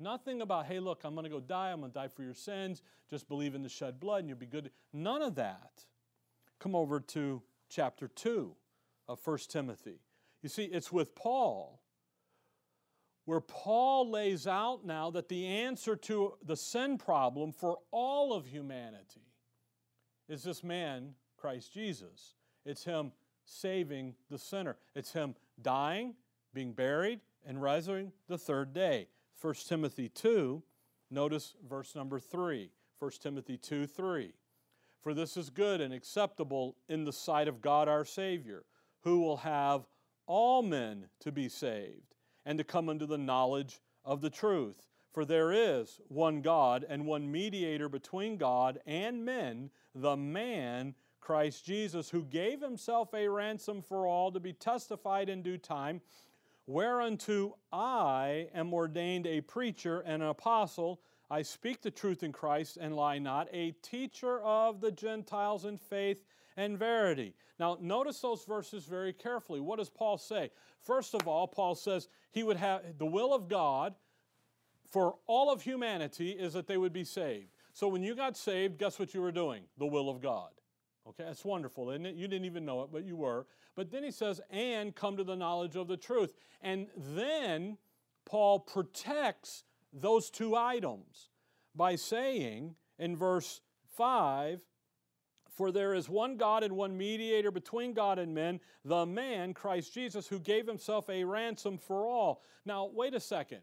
Nothing 0.00 0.42
about, 0.42 0.66
hey, 0.66 0.78
look, 0.78 1.00
I'm 1.02 1.14
going 1.14 1.24
to 1.24 1.30
go 1.30 1.40
die. 1.40 1.72
I'm 1.72 1.80
going 1.80 1.90
to 1.90 1.98
die 1.98 2.08
for 2.08 2.22
your 2.22 2.34
sins. 2.34 2.82
Just 3.10 3.28
believe 3.28 3.56
in 3.56 3.62
the 3.62 3.68
shed 3.68 3.98
blood 3.98 4.20
and 4.20 4.28
you'll 4.28 4.38
be 4.38 4.46
good. 4.46 4.70
None 4.92 5.22
of 5.22 5.34
that. 5.34 5.84
Come 6.60 6.76
over 6.76 7.00
to 7.00 7.42
chapter 7.68 8.08
2 8.08 8.54
of 9.08 9.20
1 9.24 9.38
Timothy. 9.48 10.00
You 10.42 10.48
see, 10.48 10.64
it's 10.64 10.92
with 10.92 11.14
Paul 11.14 11.80
where 13.28 13.40
Paul 13.40 14.10
lays 14.10 14.46
out 14.46 14.86
now 14.86 15.10
that 15.10 15.28
the 15.28 15.44
answer 15.44 15.94
to 15.96 16.32
the 16.42 16.56
sin 16.56 16.96
problem 16.96 17.52
for 17.52 17.76
all 17.90 18.32
of 18.32 18.46
humanity 18.46 19.34
is 20.30 20.42
this 20.42 20.64
man, 20.64 21.12
Christ 21.36 21.74
Jesus. 21.74 22.36
It's 22.64 22.84
him 22.84 23.12
saving 23.44 24.14
the 24.30 24.38
sinner. 24.38 24.78
It's 24.94 25.12
him 25.12 25.34
dying, 25.60 26.14
being 26.54 26.72
buried, 26.72 27.20
and 27.44 27.60
rising 27.60 28.12
the 28.28 28.38
third 28.38 28.72
day. 28.72 29.08
1 29.42 29.54
Timothy 29.68 30.08
2, 30.08 30.62
notice 31.10 31.54
verse 31.68 31.94
number 31.94 32.18
3. 32.18 32.70
1 32.98 33.10
Timothy 33.20 33.58
2 33.58 33.86
3. 33.86 34.32
For 35.02 35.14
this 35.14 35.36
is 35.36 35.50
good 35.50 35.80
and 35.80 35.94
acceptable 35.94 36.76
in 36.88 37.04
the 37.04 37.12
sight 37.12 37.48
of 37.48 37.60
God 37.60 37.88
our 37.88 38.04
Savior, 38.04 38.64
who 39.02 39.20
will 39.20 39.38
have 39.38 39.86
all 40.26 40.62
men 40.62 41.06
to 41.20 41.32
be 41.32 41.48
saved 41.48 42.14
and 42.44 42.58
to 42.58 42.64
come 42.64 42.88
unto 42.88 43.06
the 43.06 43.18
knowledge 43.18 43.80
of 44.04 44.20
the 44.20 44.30
truth. 44.30 44.86
For 45.12 45.24
there 45.24 45.52
is 45.52 46.00
one 46.08 46.42
God 46.42 46.84
and 46.88 47.06
one 47.06 47.30
mediator 47.30 47.88
between 47.88 48.36
God 48.36 48.78
and 48.86 49.24
men, 49.24 49.70
the 49.94 50.16
man 50.16 50.94
Christ 51.20 51.64
Jesus, 51.64 52.08
who 52.08 52.24
gave 52.24 52.60
himself 52.60 53.12
a 53.14 53.28
ransom 53.28 53.82
for 53.82 54.06
all 54.06 54.32
to 54.32 54.40
be 54.40 54.52
testified 54.52 55.28
in 55.28 55.42
due 55.42 55.58
time, 55.58 56.00
whereunto 56.66 57.56
I 57.72 58.48
am 58.54 58.72
ordained 58.72 59.26
a 59.26 59.40
preacher 59.40 60.00
and 60.00 60.22
an 60.22 60.28
apostle 60.28 61.00
I 61.30 61.42
speak 61.42 61.82
the 61.82 61.90
truth 61.90 62.22
in 62.22 62.32
Christ 62.32 62.78
and 62.80 62.96
lie 62.96 63.18
not, 63.18 63.48
a 63.52 63.72
teacher 63.82 64.40
of 64.40 64.80
the 64.80 64.90
Gentiles 64.90 65.64
in 65.64 65.76
faith 65.76 66.24
and 66.56 66.78
verity. 66.78 67.34
Now, 67.60 67.76
notice 67.80 68.20
those 68.20 68.44
verses 68.44 68.84
very 68.84 69.12
carefully. 69.12 69.60
What 69.60 69.78
does 69.78 69.90
Paul 69.90 70.18
say? 70.18 70.50
First 70.80 71.14
of 71.14 71.28
all, 71.28 71.46
Paul 71.46 71.74
says 71.74 72.08
he 72.30 72.42
would 72.42 72.56
have 72.56 72.82
the 72.98 73.06
will 73.06 73.34
of 73.34 73.48
God 73.48 73.94
for 74.90 75.16
all 75.26 75.52
of 75.52 75.62
humanity 75.62 76.30
is 76.30 76.54
that 76.54 76.66
they 76.66 76.76
would 76.76 76.92
be 76.92 77.04
saved. 77.04 77.48
So 77.72 77.88
when 77.88 78.02
you 78.02 78.14
got 78.14 78.36
saved, 78.36 78.78
guess 78.78 78.98
what 78.98 79.12
you 79.14 79.20
were 79.20 79.32
doing? 79.32 79.62
The 79.76 79.86
will 79.86 80.08
of 80.08 80.20
God. 80.20 80.50
Okay, 81.06 81.24
that's 81.24 81.44
wonderful, 81.44 81.90
isn't 81.90 82.06
it? 82.06 82.16
You 82.16 82.26
didn't 82.26 82.46
even 82.46 82.64
know 82.64 82.82
it, 82.82 82.90
but 82.92 83.04
you 83.04 83.16
were. 83.16 83.46
But 83.76 83.90
then 83.90 84.02
he 84.02 84.10
says, 84.10 84.40
and 84.50 84.94
come 84.94 85.16
to 85.16 85.24
the 85.24 85.36
knowledge 85.36 85.76
of 85.76 85.88
the 85.88 85.96
truth. 85.96 86.34
And 86.60 86.88
then 86.96 87.78
Paul 88.24 88.60
protects 88.60 89.64
those 89.92 90.30
two 90.30 90.56
items 90.56 91.30
by 91.74 91.96
saying 91.96 92.74
in 92.98 93.16
verse 93.16 93.60
5 93.96 94.60
For 95.50 95.72
there 95.72 95.94
is 95.94 96.08
one 96.08 96.36
God 96.36 96.62
and 96.62 96.76
one 96.76 96.96
mediator 96.96 97.50
between 97.50 97.92
God 97.92 98.18
and 98.18 98.34
men, 98.34 98.60
the 98.84 99.06
man, 99.06 99.54
Christ 99.54 99.94
Jesus, 99.94 100.26
who 100.26 100.38
gave 100.38 100.66
himself 100.66 101.08
a 101.08 101.24
ransom 101.24 101.78
for 101.78 102.06
all. 102.06 102.42
Now, 102.64 102.90
wait 102.92 103.14
a 103.14 103.20
second. 103.20 103.60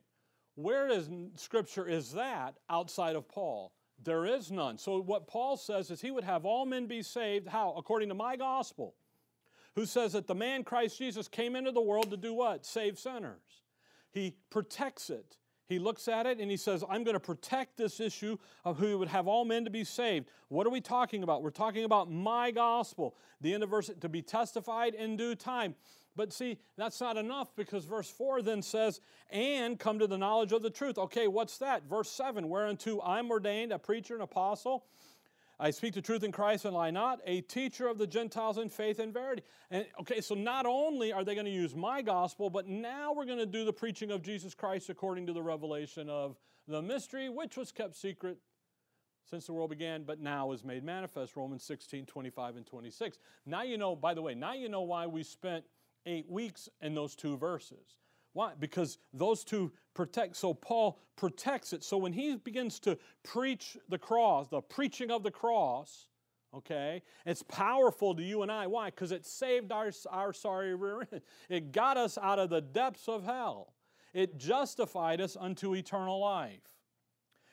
Where 0.56 0.88
is 0.88 1.10
Scripture 1.36 1.88
is 1.88 2.14
that 2.14 2.56
outside 2.70 3.16
of 3.16 3.28
Paul? 3.28 3.74
There 4.04 4.26
is 4.26 4.52
none. 4.52 4.78
So, 4.78 5.02
what 5.02 5.28
Paul 5.28 5.58
says 5.58 5.90
is 5.90 6.02
he 6.02 6.12
would 6.12 6.24
have 6.24 6.46
all 6.46 6.66
men 6.66 6.86
be 6.88 7.02
saved. 7.02 7.48
How? 7.48 7.74
According 7.78 8.10
to 8.10 8.16
my 8.16 8.36
gospel, 8.36 8.96
who 9.76 9.86
says 9.86 10.14
that 10.14 10.28
the 10.28 10.36
man 10.36 10.64
Christ 10.64 10.98
Jesus 10.98 11.28
came 11.28 11.56
into 11.56 11.72
the 11.72 11.82
world 11.82 12.10
to 12.12 12.18
do 12.18 12.34
what? 12.34 12.66
Save 12.66 12.98
sinners. 12.98 13.64
He 14.12 14.36
protects 14.50 15.10
it. 15.10 15.38
He 15.68 15.80
looks 15.80 16.08
at 16.08 16.26
it 16.26 16.40
and 16.40 16.52
he 16.52 16.58
says, 16.58 16.84
I'm 16.90 17.04
going 17.04 17.16
to 17.16 17.20
protect 17.20 17.78
this 17.78 18.00
issue 18.00 18.38
of 18.64 18.78
who 18.78 19.00
would 19.00 19.08
have 19.08 19.28
all 19.28 19.46
men 19.46 19.66
to 19.66 19.72
be 19.72 19.84
saved. 19.84 20.28
What 20.50 20.68
are 20.68 20.70
we 20.70 20.82
talking 20.82 21.24
about? 21.24 21.42
We're 21.42 21.50
talking 21.50 21.86
about 21.86 22.12
my 22.12 22.52
gospel, 22.52 23.16
the 23.42 23.54
end 23.54 23.64
of 23.64 23.70
verse, 23.70 23.90
to 24.00 24.10
be 24.10 24.22
testified 24.22 24.94
in 24.94 25.18
due 25.18 25.36
time. 25.36 25.76
But 26.16 26.32
see, 26.32 26.60
that's 26.78 27.02
not 27.02 27.18
enough 27.18 27.56
because 27.56 27.86
verse 27.86 28.10
4 28.10 28.42
then 28.42 28.62
says, 28.62 29.02
and 29.30 29.78
come 29.78 30.00
to 30.00 30.08
the 30.08 30.18
knowledge 30.18 30.54
of 30.54 30.62
the 30.62 30.70
truth. 30.70 30.98
Okay, 30.98 31.28
what's 31.28 31.58
that? 31.58 31.84
Verse 31.90 32.10
7, 32.10 32.48
whereunto 32.48 33.02
I'm 33.02 33.30
ordained 33.30 33.74
a 33.74 33.80
preacher 33.80 34.14
and 34.14 34.24
apostle 34.24 34.86
I 35.60 35.72
speak 35.72 35.94
the 35.94 36.02
truth 36.02 36.24
in 36.24 36.32
Christ 36.32 36.66
and 36.66 36.74
lie 36.74 36.92
not, 36.92 37.22
a 37.26 37.42
teacher 37.42 37.88
of 37.88 37.98
the 37.98 38.08
Gentiles 38.08 38.58
in 38.58 38.70
faith 38.70 39.00
and 39.00 39.14
verity. 39.14 39.44
And 39.72 39.86
okay, 40.02 40.20
so 40.20 40.36
not 40.36 40.66
only 40.66 41.14
are 41.14 41.24
they 41.24 41.34
going 41.34 41.46
to 41.46 41.52
use 41.52 41.74
my 41.74 42.02
gospel, 42.02 42.50
but 42.50 42.68
now 42.68 43.14
we're 43.14 43.26
going 43.26 43.40
to 43.40 43.46
do 43.46 43.64
the 43.64 43.74
preaching 43.74 44.12
of 44.12 44.22
Jesus 44.22 44.54
Christ 44.54 44.90
according 44.90 45.28
to 45.28 45.34
the 45.34 45.42
revelation 45.42 46.10
of 46.10 46.36
the 46.68 46.82
mystery, 46.82 47.30
which 47.30 47.56
was 47.56 47.72
kept 47.72 47.96
secret 47.96 48.38
since 49.30 49.48
the 49.48 49.54
world 49.54 49.70
began, 49.70 50.04
but 50.04 50.20
now 50.20 50.52
is 50.52 50.64
made 50.64 50.84
manifest. 50.84 51.36
Romans 51.36 51.64
16, 51.64 52.06
25, 52.06 52.58
and 52.58 52.66
26. 52.66 53.18
Now 53.46 53.64
you 53.64 53.78
know, 53.78 53.96
by 53.96 54.14
the 54.14 54.22
way, 54.22 54.36
now 54.36 54.54
you 54.54 54.70
know 54.70 54.82
why 54.82 55.08
we 55.08 55.24
spent 55.24 55.64
eight 56.06 56.30
weeks 56.30 56.70
in 56.82 56.94
those 56.94 57.16
two 57.16 57.38
verses. 57.38 57.96
Why? 58.36 58.52
Because 58.60 58.98
those 59.14 59.46
two 59.46 59.72
protect. 59.94 60.36
So 60.36 60.54
Paul 60.54 61.00
protects 61.16 61.72
it. 61.72 61.86
So 61.86 61.96
when 61.96 62.12
he 62.12 62.36
begins 62.36 62.82
to 62.82 62.98
preach 63.24 63.78
the 63.88 63.98
cross, 63.98 64.50
the 64.50 64.60
preaching 64.60 65.10
of 65.10 65.24
the 65.24 65.32
cross, 65.32 66.10
okay, 66.54 67.02
it's 67.26 67.44
powerful 67.44 68.14
to 68.14 68.22
you 68.22 68.42
and 68.42 68.52
I. 68.52 68.68
Why? 68.68 68.88
Because 68.88 69.14
it 69.14 69.26
saved 69.26 69.72
our, 69.72 69.90
our 70.10 70.34
sorry 70.34 70.76
rear 70.76 71.08
end. 71.14 71.22
It 71.48 71.72
got 71.72 71.96
us 71.96 72.18
out 72.22 72.38
of 72.38 72.50
the 72.50 72.60
depths 72.60 73.08
of 73.08 73.24
hell. 73.24 73.74
it 74.14 74.38
justified 74.38 75.22
us 75.22 75.38
unto 75.40 75.74
eternal 75.74 76.20
life. 76.20 76.60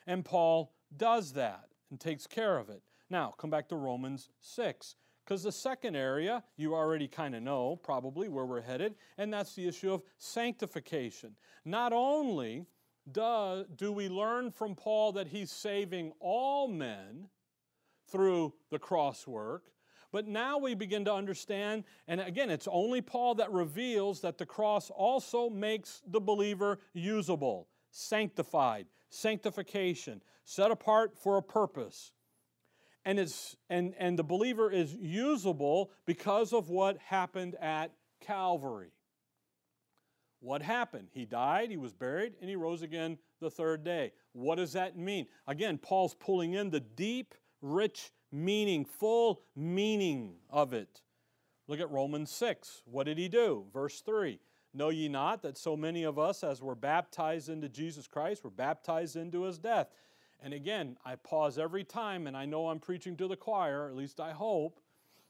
And 0.05 0.25
Paul 0.25 0.73
does 0.97 1.31
that 1.31 1.69
and 1.91 1.97
takes 1.97 2.27
care 2.27 2.57
of 2.57 2.69
it. 2.69 2.83
Now, 3.09 3.33
come 3.37 3.49
back 3.49 3.69
to 3.69 3.77
Romans 3.77 4.31
6. 4.41 4.97
Because 5.23 5.43
the 5.43 5.51
second 5.51 5.95
area, 5.95 6.43
you 6.57 6.75
already 6.75 7.07
kind 7.07 7.33
of 7.33 7.43
know 7.43 7.77
probably 7.77 8.27
where 8.27 8.45
we're 8.45 8.61
headed, 8.61 8.95
and 9.17 9.33
that's 9.33 9.55
the 9.55 9.67
issue 9.67 9.93
of 9.93 10.03
sanctification. 10.17 11.35
Not 11.63 11.93
only 11.93 12.65
do, 13.09 13.65
do 13.75 13.91
we 13.93 14.09
learn 14.09 14.51
from 14.51 14.75
Paul 14.75 15.13
that 15.13 15.27
he's 15.27 15.51
saving 15.51 16.11
all 16.19 16.67
men 16.67 17.29
through 18.09 18.53
the 18.69 18.79
cross 18.79 19.25
work, 19.25 19.63
but 20.11 20.27
now 20.27 20.57
we 20.57 20.75
begin 20.75 21.05
to 21.05 21.13
understand, 21.13 21.85
and 22.07 22.19
again, 22.19 22.51
it's 22.51 22.67
only 22.69 23.01
Paul 23.01 23.35
that 23.35 23.51
reveals 23.51 24.21
that 24.21 24.37
the 24.37 24.45
cross 24.45 24.89
also 24.89 25.49
makes 25.49 26.01
the 26.05 26.21
believer 26.21 26.79
usable, 26.93 27.69
sanctified, 27.91 28.87
sanctification, 29.09 30.21
set 30.43 30.69
apart 30.69 31.17
for 31.17 31.37
a 31.37 31.41
purpose 31.41 32.11
and, 33.05 33.19
it's, 33.19 33.55
and, 33.69 33.93
and 33.97 34.17
the 34.17 34.23
believer 34.23 34.71
is 34.71 34.93
usable 34.93 35.91
because 36.05 36.53
of 36.53 36.69
what 36.69 36.97
happened 36.97 37.55
at 37.61 37.91
Calvary. 38.21 38.91
What 40.39 40.61
happened? 40.61 41.07
He 41.13 41.25
died, 41.25 41.69
he 41.69 41.77
was 41.77 41.93
buried, 41.93 42.33
and 42.41 42.49
he 42.49 42.55
rose 42.55 42.81
again 42.81 43.17
the 43.39 43.49
third 43.49 43.83
day. 43.83 44.11
What 44.33 44.55
does 44.55 44.73
that 44.73 44.97
mean? 44.97 45.27
Again, 45.47 45.77
Paul's 45.77 46.15
pulling 46.15 46.53
in 46.53 46.69
the 46.69 46.81
deep, 46.81 47.33
rich 47.61 48.11
meaning, 48.31 48.83
full 48.83 49.43
meaning 49.55 50.35
of 50.49 50.73
it. 50.73 51.01
Look 51.67 51.79
at 51.79 51.89
Romans 51.91 52.29
6. 52.31 52.81
What 52.85 53.05
did 53.05 53.17
he 53.17 53.29
do? 53.29 53.65
Verse 53.73 54.01
3 54.01 54.39
Know 54.73 54.89
ye 54.89 55.07
not 55.07 55.43
that 55.43 55.57
so 55.57 55.77
many 55.77 56.03
of 56.03 56.17
us, 56.17 56.43
as 56.43 56.61
were 56.61 56.75
baptized 56.75 57.47
into 57.47 57.69
Jesus 57.69 58.07
Christ, 58.07 58.43
were 58.43 58.49
baptized 58.49 59.15
into 59.15 59.43
his 59.43 59.59
death? 59.59 59.87
And 60.43 60.53
again, 60.53 60.97
I 61.05 61.15
pause 61.15 61.57
every 61.57 61.85
time, 61.85 62.27
and 62.27 62.35
I 62.35 62.45
know 62.45 62.67
I'm 62.67 62.79
preaching 62.79 63.15
to 63.17 63.29
the 63.29 63.37
choir, 63.37 63.87
at 63.87 63.95
least 63.95 64.19
I 64.19 64.31
hope, 64.31 64.81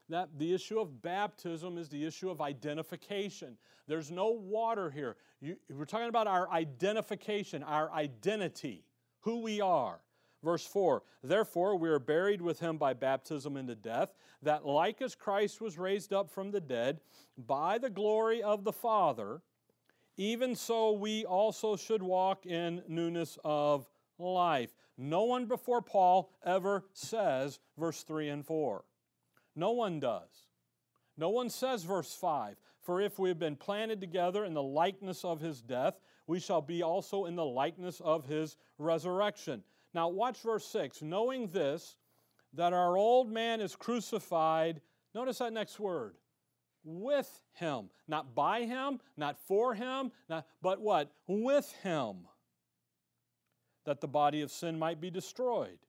that 0.10 0.30
the 0.40 0.54
issue 0.54 0.80
of 0.80 1.04
baptism 1.04 1.78
is 1.78 1.88
the 1.88 2.04
issue 2.04 2.32
of 2.32 2.42
identification. 2.42 3.56
There's 3.88 4.10
no 4.10 4.32
water 4.32 4.90
here. 4.90 5.16
You, 5.40 5.56
we're 5.70 5.86
talking 5.86 6.10
about 6.10 6.26
our 6.26 6.50
identification, 6.50 7.62
our 7.62 7.92
identity, 7.92 8.84
who 9.22 9.42
we 9.42 9.62
are. 9.62 10.00
Verse 10.44 10.66
4 10.66 11.04
Therefore, 11.24 11.78
we 11.78 11.90
are 11.90 12.00
buried 12.00 12.42
with 12.42 12.60
him 12.60 12.78
by 12.78 12.94
baptism 12.94 13.56
into 13.56 13.76
death, 13.76 14.16
that 14.42 14.66
like 14.66 15.02
as 15.02 15.14
Christ 15.14 15.62
was 15.62 15.78
raised 15.78 16.12
up 16.12 16.30
from 16.30 16.52
the 16.52 16.60
dead 16.60 17.00
by 17.38 17.78
the 17.78 17.90
glory 17.90 18.42
of 18.42 18.64
the 18.64 18.74
Father, 18.74 19.42
even 20.18 20.56
so 20.56 20.92
we 20.92 21.24
also 21.24 21.76
should 21.76 22.04
walk 22.04 22.46
in 22.46 22.82
newness 22.88 23.38
of 23.44 23.88
life. 24.20 24.72
No 24.98 25.24
one 25.24 25.46
before 25.46 25.82
Paul 25.82 26.32
ever 26.46 26.86
says 26.94 27.60
verse 27.78 28.04
3 28.04 28.30
and 28.30 28.46
4. 28.46 28.84
No 29.56 29.72
one 29.72 30.00
does. 30.00 30.48
No 31.18 31.30
one 31.30 31.50
says 31.50 31.84
verse 31.84 32.14
5 32.14 32.56
For 32.82 33.02
if 33.02 33.20
we 33.20 33.30
have 33.30 33.40
been 33.40 33.56
planted 33.56 34.02
together 34.02 34.46
in 34.46 34.54
the 34.54 34.64
likeness 34.64 35.24
of 35.26 35.40
his 35.40 35.62
death, 35.62 36.00
we 36.28 36.40
shall 36.40 36.62
be 36.62 36.84
also 36.84 37.26
in 37.26 37.36
the 37.36 37.46
likeness 37.46 38.02
of 38.02 38.26
his 38.26 38.58
resurrection. 38.78 39.64
Now, 39.94 40.10
watch 40.10 40.42
verse 40.42 40.66
6. 40.66 41.02
Knowing 41.02 41.50
this, 41.50 41.98
that 42.54 42.74
our 42.74 42.98
old 42.98 43.32
man 43.32 43.62
is 43.62 43.76
crucified, 43.76 44.82
notice 45.14 45.40
that 45.40 45.54
next 45.54 45.80
word, 45.80 46.16
with 46.84 47.30
him. 47.54 47.90
Not 48.08 48.36
by 48.36 48.64
him, 48.64 49.00
not 49.18 49.38
for 49.40 49.74
him, 49.74 50.12
not, 50.30 50.46
but 50.62 50.82
what? 50.82 51.12
With 51.28 51.72
him 51.84 52.28
that 53.86 54.02
the 54.02 54.08
body 54.08 54.42
of 54.42 54.52
sin 54.52 54.78
might 54.80 55.02
be 55.02 55.10
destroyed, 55.10 55.80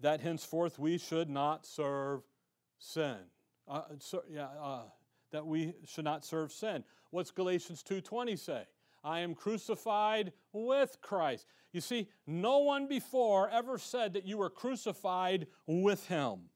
that 0.00 0.20
henceforth 0.20 0.78
we 0.78 0.98
should 0.98 1.30
not 1.30 1.66
serve 1.66 2.22
sin. 2.78 3.16
Uh, 3.66 3.82
so, 3.98 4.22
yeah, 4.28 4.48
uh, 4.60 4.82
that 5.30 5.46
we 5.46 5.74
should 5.84 6.04
not 6.04 6.24
serve 6.24 6.52
sin. 6.52 6.84
What's 7.10 7.30
Galatians 7.30 7.82
2:20 7.82 8.36
say? 8.36 8.66
I 9.02 9.20
am 9.20 9.34
crucified 9.34 10.32
with 10.52 11.00
Christ. 11.02 11.46
You 11.72 11.80
see, 11.80 12.08
no 12.26 12.58
one 12.60 12.86
before 12.86 13.50
ever 13.50 13.76
said 13.78 14.14
that 14.14 14.24
you 14.24 14.38
were 14.38 14.48
crucified 14.48 15.46
with 15.66 16.06
him. 16.06 16.48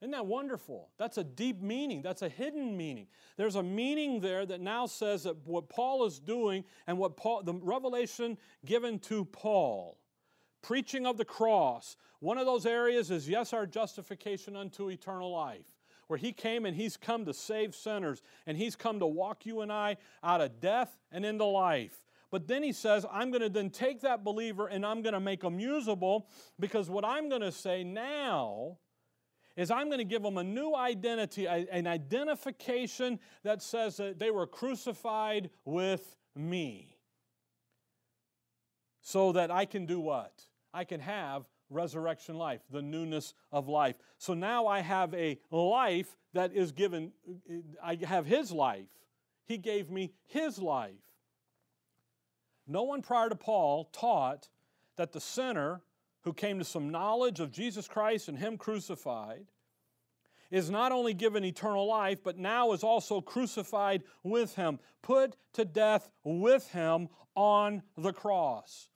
Isn't 0.00 0.10
that 0.10 0.26
wonderful? 0.26 0.90
That's 0.98 1.18
a 1.18 1.24
deep 1.24 1.62
meaning. 1.62 2.02
That's 2.02 2.22
a 2.22 2.28
hidden 2.28 2.76
meaning. 2.76 3.06
There's 3.36 3.56
a 3.56 3.62
meaning 3.62 4.20
there 4.20 4.44
that 4.44 4.60
now 4.60 4.86
says 4.86 5.22
that 5.22 5.46
what 5.46 5.68
Paul 5.68 6.04
is 6.04 6.18
doing 6.18 6.64
and 6.86 6.98
what 6.98 7.16
Paul, 7.16 7.42
the 7.42 7.54
revelation 7.54 8.36
given 8.66 8.98
to 9.00 9.24
Paul, 9.24 9.98
preaching 10.62 11.06
of 11.06 11.16
the 11.16 11.24
cross, 11.24 11.96
one 12.20 12.38
of 12.38 12.46
those 12.46 12.66
areas 12.66 13.10
is 13.10 13.28
yes, 13.28 13.52
our 13.52 13.66
justification 13.66 14.56
unto 14.56 14.90
eternal 14.90 15.32
life 15.32 15.64
where 16.06 16.18
he 16.18 16.32
came 16.32 16.66
and 16.66 16.76
he's 16.76 16.96
come 16.96 17.24
to 17.24 17.34
save 17.34 17.74
sinners 17.74 18.22
and 18.46 18.56
he's 18.56 18.76
come 18.76 18.98
to 19.00 19.06
walk 19.06 19.46
you 19.46 19.60
and 19.60 19.72
I 19.72 19.96
out 20.22 20.40
of 20.40 20.60
death 20.60 20.96
and 21.10 21.24
into 21.24 21.44
life. 21.44 21.96
But 22.30 22.48
then 22.48 22.62
he 22.62 22.72
says, 22.72 23.06
I'm 23.12 23.30
going 23.30 23.42
to 23.42 23.48
then 23.48 23.70
take 23.70 24.00
that 24.00 24.24
believer 24.24 24.66
and 24.66 24.84
I'm 24.84 25.02
going 25.02 25.14
to 25.14 25.20
make 25.20 25.42
him 25.42 25.60
usable 25.60 26.28
because 26.58 26.90
what 26.90 27.04
I'm 27.04 27.28
going 27.28 27.42
to 27.42 27.52
say 27.52 27.84
now 27.84 28.78
is 29.56 29.70
I'm 29.70 29.86
going 29.86 29.98
to 29.98 30.04
give 30.04 30.22
them 30.22 30.38
a 30.38 30.44
new 30.44 30.74
identity, 30.74 31.46
an 31.46 31.86
identification 31.86 33.20
that 33.42 33.62
says 33.62 33.96
that 33.98 34.18
they 34.18 34.30
were 34.30 34.46
crucified 34.46 35.50
with 35.64 36.16
me. 36.34 36.96
So 39.00 39.32
that 39.32 39.50
I 39.50 39.64
can 39.64 39.86
do 39.86 40.00
what? 40.00 40.46
I 40.72 40.84
can 40.84 41.00
have 41.00 41.44
resurrection 41.70 42.36
life, 42.36 42.60
the 42.70 42.82
newness 42.82 43.34
of 43.52 43.68
life. 43.68 43.96
So 44.18 44.34
now 44.34 44.66
I 44.66 44.80
have 44.80 45.14
a 45.14 45.38
life 45.50 46.16
that 46.32 46.52
is 46.52 46.72
given, 46.72 47.12
I 47.82 47.98
have 48.02 48.26
His 48.26 48.50
life. 48.50 48.88
He 49.46 49.58
gave 49.58 49.90
me 49.90 50.12
His 50.26 50.58
life. 50.58 50.94
No 52.66 52.82
one 52.84 53.02
prior 53.02 53.28
to 53.28 53.36
Paul 53.36 53.90
taught 53.92 54.48
that 54.96 55.12
the 55.12 55.20
sinner 55.20 55.82
who 56.24 56.32
came 56.32 56.58
to 56.58 56.64
some 56.64 56.90
knowledge 56.90 57.40
of 57.40 57.52
Jesus 57.52 57.86
Christ 57.86 58.28
and 58.28 58.38
Him 58.38 58.56
crucified, 58.56 59.46
is 60.50 60.70
not 60.70 60.92
only 60.92 61.14
given 61.14 61.44
eternal 61.44 61.86
life, 61.86 62.18
but 62.22 62.38
now 62.38 62.72
is 62.72 62.84
also 62.84 63.20
crucified 63.20 64.02
with 64.22 64.54
Him, 64.54 64.78
put 65.02 65.36
to 65.54 65.64
death 65.64 66.08
with 66.22 66.68
Him 66.70 67.08
on 67.34 67.82
the 67.96 68.12
cross. 68.12 68.88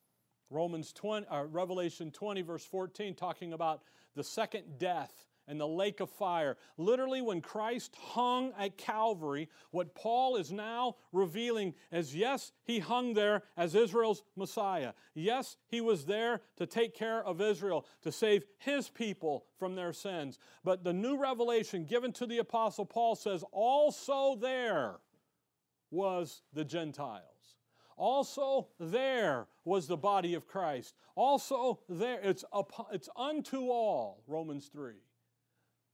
Romans 0.51 0.93
20, 0.93 1.27
uh, 1.27 1.45
Revelation 1.45 2.11
20, 2.11 2.43
verse 2.43 2.64
14, 2.64 3.14
talking 3.14 3.53
about 3.53 3.83
the 4.14 4.25
second 4.25 4.79
death 4.79 5.28
and 5.49 5.59
the 5.59 5.67
lake 5.67 6.01
of 6.01 6.11
fire. 6.11 6.57
Literally, 6.77 7.23
when 7.23 7.41
Christ 7.41 7.97
hung 7.99 8.53
at 8.59 8.77
Calvary, 8.77 9.49
what 9.71 9.95
Paul 9.95 10.37
is 10.37 10.53
now 10.53 10.97
revealing 11.13 11.75
is 11.91 12.15
yes, 12.15 12.53
he 12.65 12.79
hung 12.79 13.15
there 13.15 13.43
as 13.57 13.75
Israel's 13.75 14.23
Messiah. 14.37 14.93
Yes, 15.15 15.57
he 15.67 15.81
was 15.81 16.05
there 16.05 16.43
to 16.57 16.67
take 16.67 16.95
care 16.95 17.25
of 17.25 17.41
Israel, 17.41 17.87
to 18.03 18.13
save 18.13 18.45
his 18.59 18.89
people 18.91 19.47
from 19.59 19.75
their 19.75 19.93
sins. 19.93 20.39
But 20.63 20.85
the 20.85 20.93
new 20.93 21.17
revelation 21.17 21.85
given 21.85 22.13
to 22.13 22.27
the 22.27 22.39
Apostle 22.39 22.85
Paul 22.85 23.17
says, 23.17 23.43
also 23.51 24.37
there 24.37 24.97
was 25.91 26.43
the 26.53 26.65
Gentiles. 26.65 27.25
Also, 27.97 28.69
there 28.79 29.49
was 29.65 29.89
the 29.89 29.97
body 29.97 30.35
of 30.35 30.47
Christ. 30.47 30.95
Also, 31.17 31.81
there, 31.89 32.21
it's, 32.23 32.45
it's 32.93 33.09
unto 33.17 33.71
all, 33.71 34.23
Romans 34.29 34.69
3 34.73 34.95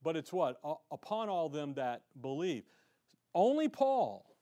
but 0.04 0.16
it's 0.16 0.32
what? 0.32 0.60
Upon 0.92 1.28
all 1.28 1.48
them 1.48 1.74
that 1.74 2.02
believe. 2.20 2.64
Only 3.34 3.68
Paul, 3.68 4.36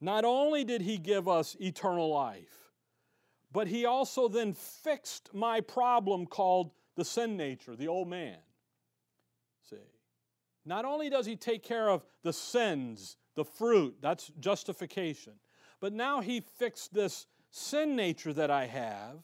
not 0.00 0.24
only 0.24 0.64
did 0.64 0.80
he 0.80 0.96
give 0.96 1.28
us 1.28 1.56
eternal 1.60 2.08
life, 2.08 2.70
but 3.52 3.66
he 3.66 3.84
also 3.84 4.28
then 4.28 4.54
fixed 4.54 5.30
my 5.34 5.60
problem 5.60 6.24
called 6.24 6.70
the 6.96 7.04
sin 7.04 7.36
nature, 7.36 7.76
the 7.76 7.88
old 7.88 8.08
man. 8.08 8.38
See? 9.68 9.76
Not 10.64 10.84
only 10.84 11.10
does 11.10 11.26
he 11.26 11.36
take 11.36 11.62
care 11.62 11.90
of 11.90 12.04
the 12.22 12.32
sins, 12.32 13.16
the 13.34 13.44
fruit, 13.44 13.96
that's 14.00 14.30
justification, 14.38 15.34
but 15.80 15.92
now 15.92 16.20
he 16.20 16.40
fixed 16.40 16.94
this 16.94 17.26
sin 17.50 17.96
nature 17.96 18.32
that 18.32 18.50
I 18.50 18.66
have 18.66 19.16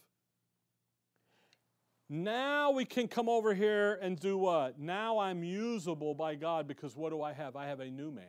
now 2.09 2.71
we 2.71 2.85
can 2.85 3.09
come 3.09 3.29
over 3.29 3.55
here 3.55 3.99
and 4.01 4.19
do 4.19 4.39
what? 4.39 4.79
Now 4.79 5.19
I'm 5.19 5.43
usable 5.43 6.15
by 6.15 6.35
God 6.35 6.69
because 6.69 6.97
what 6.97 7.11
do 7.11 7.23
I 7.23 7.33
have? 7.33 7.57
I 7.57 7.67
have 7.67 7.81
a 7.81 7.91
new 7.91 8.11
man. 8.11 8.25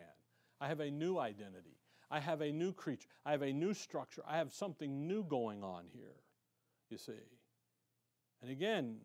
I 0.59 0.67
have 0.67 0.79
a 0.79 0.89
new 0.89 1.19
identity. 1.19 1.77
I 2.09 2.19
have 2.19 2.41
a 2.41 2.51
new 2.51 2.73
creature. 2.73 3.07
I 3.25 3.31
have 3.31 3.41
a 3.41 3.51
new 3.51 3.73
structure. 3.73 4.23
I 4.27 4.37
have 4.37 4.51
something 4.51 5.07
new 5.07 5.23
going 5.23 5.63
on 5.63 5.85
here, 5.93 6.15
you 6.89 6.97
see. 6.97 7.13
And 8.41 8.49
again, 8.49 8.97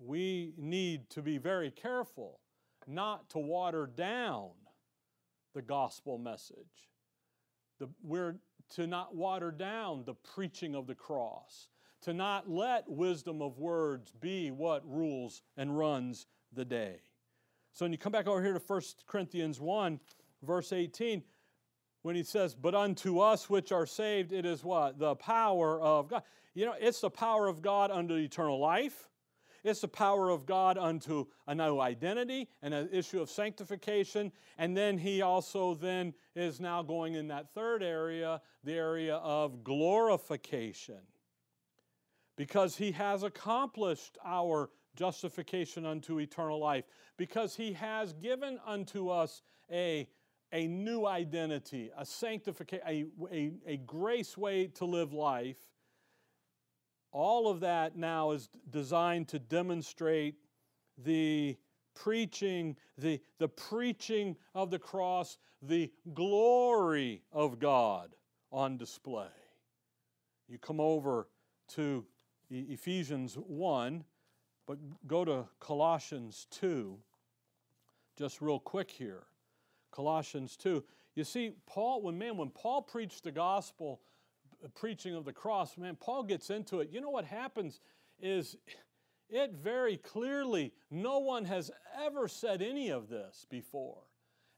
we 0.00 0.54
need 0.56 1.10
to 1.10 1.22
be 1.22 1.38
very 1.38 1.70
careful 1.70 2.40
not 2.86 3.28
to 3.30 3.38
water 3.38 3.86
down 3.86 4.50
the 5.54 5.62
gospel 5.62 6.18
message. 6.18 6.90
The, 7.78 7.88
we're 8.02 8.36
to 8.70 8.86
not 8.86 9.14
water 9.14 9.50
down 9.50 10.04
the 10.04 10.14
preaching 10.14 10.74
of 10.74 10.86
the 10.86 10.94
cross, 10.94 11.68
to 12.04 12.12
not 12.12 12.50
let 12.50 12.88
wisdom 12.88 13.40
of 13.40 13.58
words 13.58 14.12
be 14.20 14.50
what 14.50 14.82
rules 14.86 15.42
and 15.56 15.76
runs 15.76 16.26
the 16.52 16.64
day. 16.64 17.00
So 17.72 17.86
when 17.86 17.92
you 17.92 17.98
come 17.98 18.12
back 18.12 18.26
over 18.26 18.42
here 18.42 18.52
to 18.52 18.60
1 18.60 18.82
Corinthians 19.06 19.58
1, 19.58 19.98
verse 20.42 20.72
18, 20.72 21.22
when 22.02 22.14
he 22.14 22.22
says, 22.22 22.54
But 22.54 22.74
unto 22.74 23.20
us 23.20 23.48
which 23.48 23.72
are 23.72 23.86
saved, 23.86 24.32
it 24.32 24.44
is 24.44 24.62
what? 24.62 24.98
The 24.98 25.16
power 25.16 25.80
of 25.80 26.08
God. 26.08 26.22
You 26.52 26.66
know, 26.66 26.74
it's 26.78 27.00
the 27.00 27.10
power 27.10 27.48
of 27.48 27.62
God 27.62 27.90
unto 27.90 28.14
eternal 28.14 28.60
life. 28.60 29.08
It's 29.64 29.80
the 29.80 29.88
power 29.88 30.28
of 30.28 30.44
God 30.44 30.76
unto 30.76 31.24
a 31.46 31.54
new 31.54 31.80
identity 31.80 32.50
and 32.60 32.74
an 32.74 32.90
issue 32.92 33.22
of 33.22 33.30
sanctification. 33.30 34.30
And 34.58 34.76
then 34.76 34.98
he 34.98 35.22
also 35.22 35.74
then 35.74 36.12
is 36.36 36.60
now 36.60 36.82
going 36.82 37.14
in 37.14 37.28
that 37.28 37.54
third 37.54 37.82
area, 37.82 38.42
the 38.62 38.74
area 38.74 39.16
of 39.16 39.64
glorification. 39.64 41.00
Because 42.36 42.76
he 42.76 42.92
has 42.92 43.22
accomplished 43.22 44.18
our 44.24 44.70
justification 44.96 45.86
unto 45.86 46.20
eternal 46.20 46.58
life. 46.58 46.84
Because 47.16 47.54
he 47.54 47.72
has 47.74 48.12
given 48.14 48.58
unto 48.66 49.08
us 49.08 49.42
a 49.70 50.08
a 50.54 50.68
new 50.68 51.04
identity, 51.04 51.90
a 51.98 52.06
sanctification, 52.06 53.10
a, 53.28 53.50
a, 53.66 53.76
grace 53.78 54.38
way 54.38 54.68
to 54.68 54.84
live 54.84 55.12
life. 55.12 55.58
All 57.10 57.48
of 57.48 57.60
that 57.60 57.96
now 57.96 58.30
is 58.30 58.48
designed 58.70 59.26
to 59.28 59.40
demonstrate 59.40 60.36
the 60.96 61.56
preaching, 61.94 62.76
the, 62.96 63.20
the 63.38 63.48
preaching 63.48 64.36
of 64.54 64.70
the 64.70 64.78
cross, 64.78 65.38
the 65.60 65.90
glory 66.14 67.22
of 67.32 67.58
God 67.58 68.14
on 68.52 68.76
display. 68.76 69.26
You 70.48 70.58
come 70.58 70.78
over 70.78 71.26
to 71.70 72.04
Ephesians 72.50 73.34
1, 73.34 74.04
but 74.66 74.78
go 75.06 75.24
to 75.24 75.46
Colossians 75.60 76.46
2, 76.50 76.98
just 78.16 78.40
real 78.40 78.58
quick 78.58 78.90
here. 78.90 79.24
Colossians 79.90 80.56
2. 80.56 80.82
You 81.14 81.24
see, 81.24 81.52
Paul, 81.66 82.02
when 82.02 82.18
man, 82.18 82.36
when 82.36 82.50
Paul 82.50 82.82
preached 82.82 83.24
the 83.24 83.30
gospel, 83.30 84.00
uh, 84.64 84.68
preaching 84.74 85.14
of 85.14 85.24
the 85.24 85.32
cross, 85.32 85.76
man, 85.78 85.96
Paul 85.96 86.24
gets 86.24 86.50
into 86.50 86.80
it. 86.80 86.90
You 86.90 87.00
know 87.00 87.10
what 87.10 87.24
happens 87.24 87.80
is 88.20 88.56
it 89.28 89.52
very 89.52 89.96
clearly, 89.96 90.72
no 90.90 91.18
one 91.18 91.44
has 91.44 91.70
ever 92.04 92.28
said 92.28 92.62
any 92.62 92.90
of 92.90 93.08
this 93.08 93.46
before. 93.48 94.02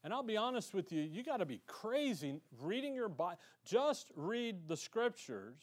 And 0.03 0.13
I'll 0.13 0.23
be 0.23 0.37
honest 0.37 0.73
with 0.73 0.91
you, 0.91 1.01
you 1.01 1.23
got 1.23 1.37
to 1.37 1.45
be 1.45 1.61
crazy 1.67 2.39
reading 2.61 2.93
your 2.93 3.09
Bible. 3.09 3.39
Just 3.65 4.11
read 4.15 4.67
the 4.67 4.77
scriptures, 4.77 5.57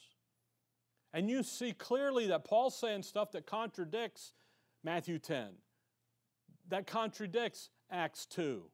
and 1.15 1.31
you 1.31 1.45
see 1.45 1.73
clearly 1.73 2.27
that 2.27 2.45
Paul's 2.45 2.77
saying 2.77 3.05
stuff 3.05 3.33
that 3.33 3.47
contradicts 3.47 4.33
Matthew 4.83 5.19
10, 5.19 5.47
that 6.69 6.87
contradicts 6.87 7.71
Acts 7.91 8.27
2, 8.27 8.65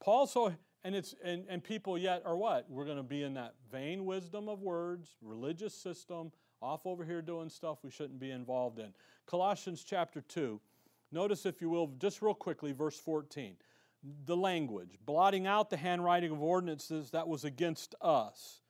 Paul 0.00 0.26
so 0.26 0.52
and 0.84 0.94
it's 0.94 1.14
and, 1.24 1.44
and 1.48 1.64
people 1.64 1.96
yet 1.96 2.22
are 2.26 2.36
what? 2.36 2.66
We're 2.68 2.84
going 2.84 2.96
to 2.98 3.02
be 3.02 3.22
in 3.22 3.34
that 3.34 3.54
vain 3.70 4.04
wisdom 4.04 4.48
of 4.48 4.60
words, 4.60 5.14
religious 5.22 5.74
system, 5.74 6.32
off 6.60 6.86
over 6.86 7.04
here 7.04 7.22
doing 7.22 7.48
stuff 7.48 7.78
we 7.82 7.90
shouldn't 7.90 8.20
be 8.20 8.30
involved 8.30 8.78
in. 8.78 8.92
Colossians 9.26 9.82
chapter 9.84 10.20
2. 10.20 10.60
Notice, 11.10 11.46
if 11.46 11.60
you 11.60 11.68
will, 11.68 11.88
just 11.98 12.22
real 12.22 12.34
quickly, 12.34 12.72
verse 12.72 12.98
14. 12.98 13.56
The 14.24 14.36
language, 14.36 14.98
blotting 15.06 15.46
out 15.46 15.70
the 15.70 15.76
handwriting 15.76 16.32
of 16.32 16.42
ordinances 16.42 17.10
that 17.10 17.28
was 17.28 17.44
against 17.44 17.94
us, 18.00 18.60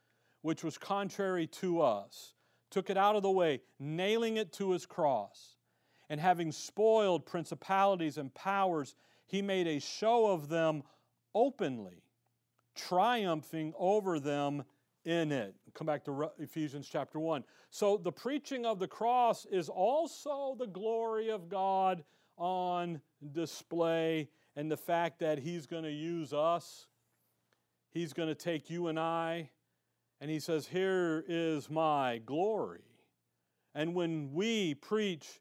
which 0.43 0.63
was 0.63 0.77
contrary 0.77 1.47
to 1.47 1.81
us, 1.81 2.35
took 2.73 2.91
it 2.91 2.97
out 2.97 3.15
of 3.15 3.23
the 3.23 3.31
way, 3.31 3.61
nailing 3.79 4.37
it 4.39 4.53
to 4.55 4.73
his 4.73 4.87
cross. 4.87 5.57
And 6.11 6.21
having 6.21 6.51
spoiled 6.51 7.25
principalities 7.25 8.19
and 8.19 8.35
powers, 8.35 8.97
he 9.27 9.41
made 9.41 9.69
a 9.69 9.79
show 9.79 10.27
of 10.27 10.49
them 10.49 10.83
openly, 11.35 12.03
triumphing 12.75 13.73
over 13.79 14.19
them 14.19 14.65
in 15.05 15.33
it. 15.33 15.55
Come 15.75 15.87
back 15.87 16.05
to 16.05 16.31
Ephesians 16.39 16.89
chapter 16.91 17.19
1. 17.19 17.45
So 17.71 17.97
the 17.97 18.13
preaching 18.13 18.67
of 18.67 18.79
the 18.79 18.89
cross 18.89 19.47
is 19.47 19.69
also 19.69 20.57
the 20.59 20.67
glory 20.67 21.31
of 21.31 21.49
God 21.49 22.05
on 22.37 23.01
display, 23.33 24.29
and 24.57 24.71
the 24.71 24.77
fact 24.77 25.21
that 25.21 25.39
He's 25.39 25.67
going 25.67 25.85
to 25.85 25.93
use 25.93 26.33
us, 26.33 26.87
He's 27.91 28.13
going 28.13 28.29
to 28.29 28.35
take 28.35 28.69
you 28.69 28.89
and 28.89 28.99
I, 28.99 29.51
and 30.23 30.31
He 30.31 30.39
says, 30.39 30.69
Here 30.69 31.25
is 31.27 31.69
my 31.69 32.19
glory. 32.25 32.85
And 33.75 33.93
when 33.93 34.33
we 34.33 34.75
preach 34.75 35.41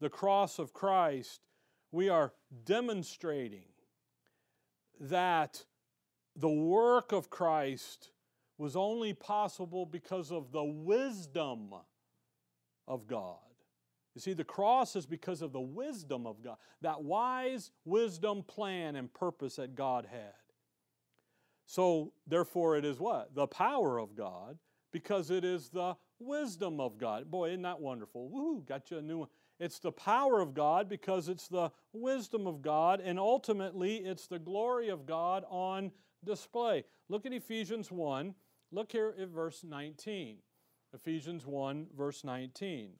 the 0.00 0.08
cross 0.08 0.58
of 0.58 0.72
Christ, 0.72 1.42
we 1.90 2.08
are 2.08 2.32
demonstrating 2.64 3.66
that 5.00 5.62
the 6.34 6.48
work 6.48 7.12
of 7.12 7.28
Christ 7.28 8.10
was 8.56 8.74
only 8.74 9.12
possible 9.12 9.84
because 9.84 10.32
of 10.32 10.50
the 10.50 10.64
wisdom 10.64 11.74
of 12.88 13.06
God. 13.06 13.36
You 14.14 14.22
see, 14.22 14.32
the 14.32 14.44
cross 14.44 14.96
is 14.96 15.04
because 15.04 15.42
of 15.42 15.52
the 15.52 15.60
wisdom 15.60 16.26
of 16.26 16.42
God, 16.42 16.56
that 16.80 17.02
wise 17.02 17.70
wisdom 17.84 18.44
plan 18.44 18.96
and 18.96 19.12
purpose 19.12 19.56
that 19.56 19.74
God 19.74 20.06
had. 20.10 20.32
So, 21.66 22.12
therefore, 22.26 22.76
it 22.76 22.84
is 22.84 22.98
what? 22.98 23.34
The 23.34 23.46
power 23.46 23.98
of 23.98 24.14
God, 24.14 24.58
because 24.92 25.30
it 25.30 25.44
is 25.44 25.70
the 25.70 25.96
wisdom 26.18 26.80
of 26.80 26.98
God. 26.98 27.30
Boy, 27.30 27.50
isn't 27.50 27.62
that 27.62 27.80
wonderful? 27.80 28.30
Woohoo, 28.30 28.66
got 28.66 28.90
you 28.90 28.98
a 28.98 29.02
new 29.02 29.18
one. 29.18 29.28
It's 29.58 29.78
the 29.78 29.92
power 29.92 30.40
of 30.40 30.54
God 30.54 30.88
because 30.88 31.28
it's 31.28 31.48
the 31.48 31.70
wisdom 31.92 32.46
of 32.46 32.62
God, 32.62 33.00
and 33.00 33.18
ultimately 33.18 33.96
it's 33.96 34.26
the 34.26 34.38
glory 34.38 34.88
of 34.88 35.06
God 35.06 35.44
on 35.48 35.92
display. 36.24 36.84
Look 37.08 37.26
at 37.26 37.32
Ephesians 37.32 37.90
1. 37.90 38.34
Look 38.72 38.92
here 38.92 39.14
at 39.20 39.28
verse 39.28 39.62
19. 39.64 40.38
Ephesians 40.94 41.46
1, 41.46 41.86
verse 41.96 42.24
19. 42.24 42.90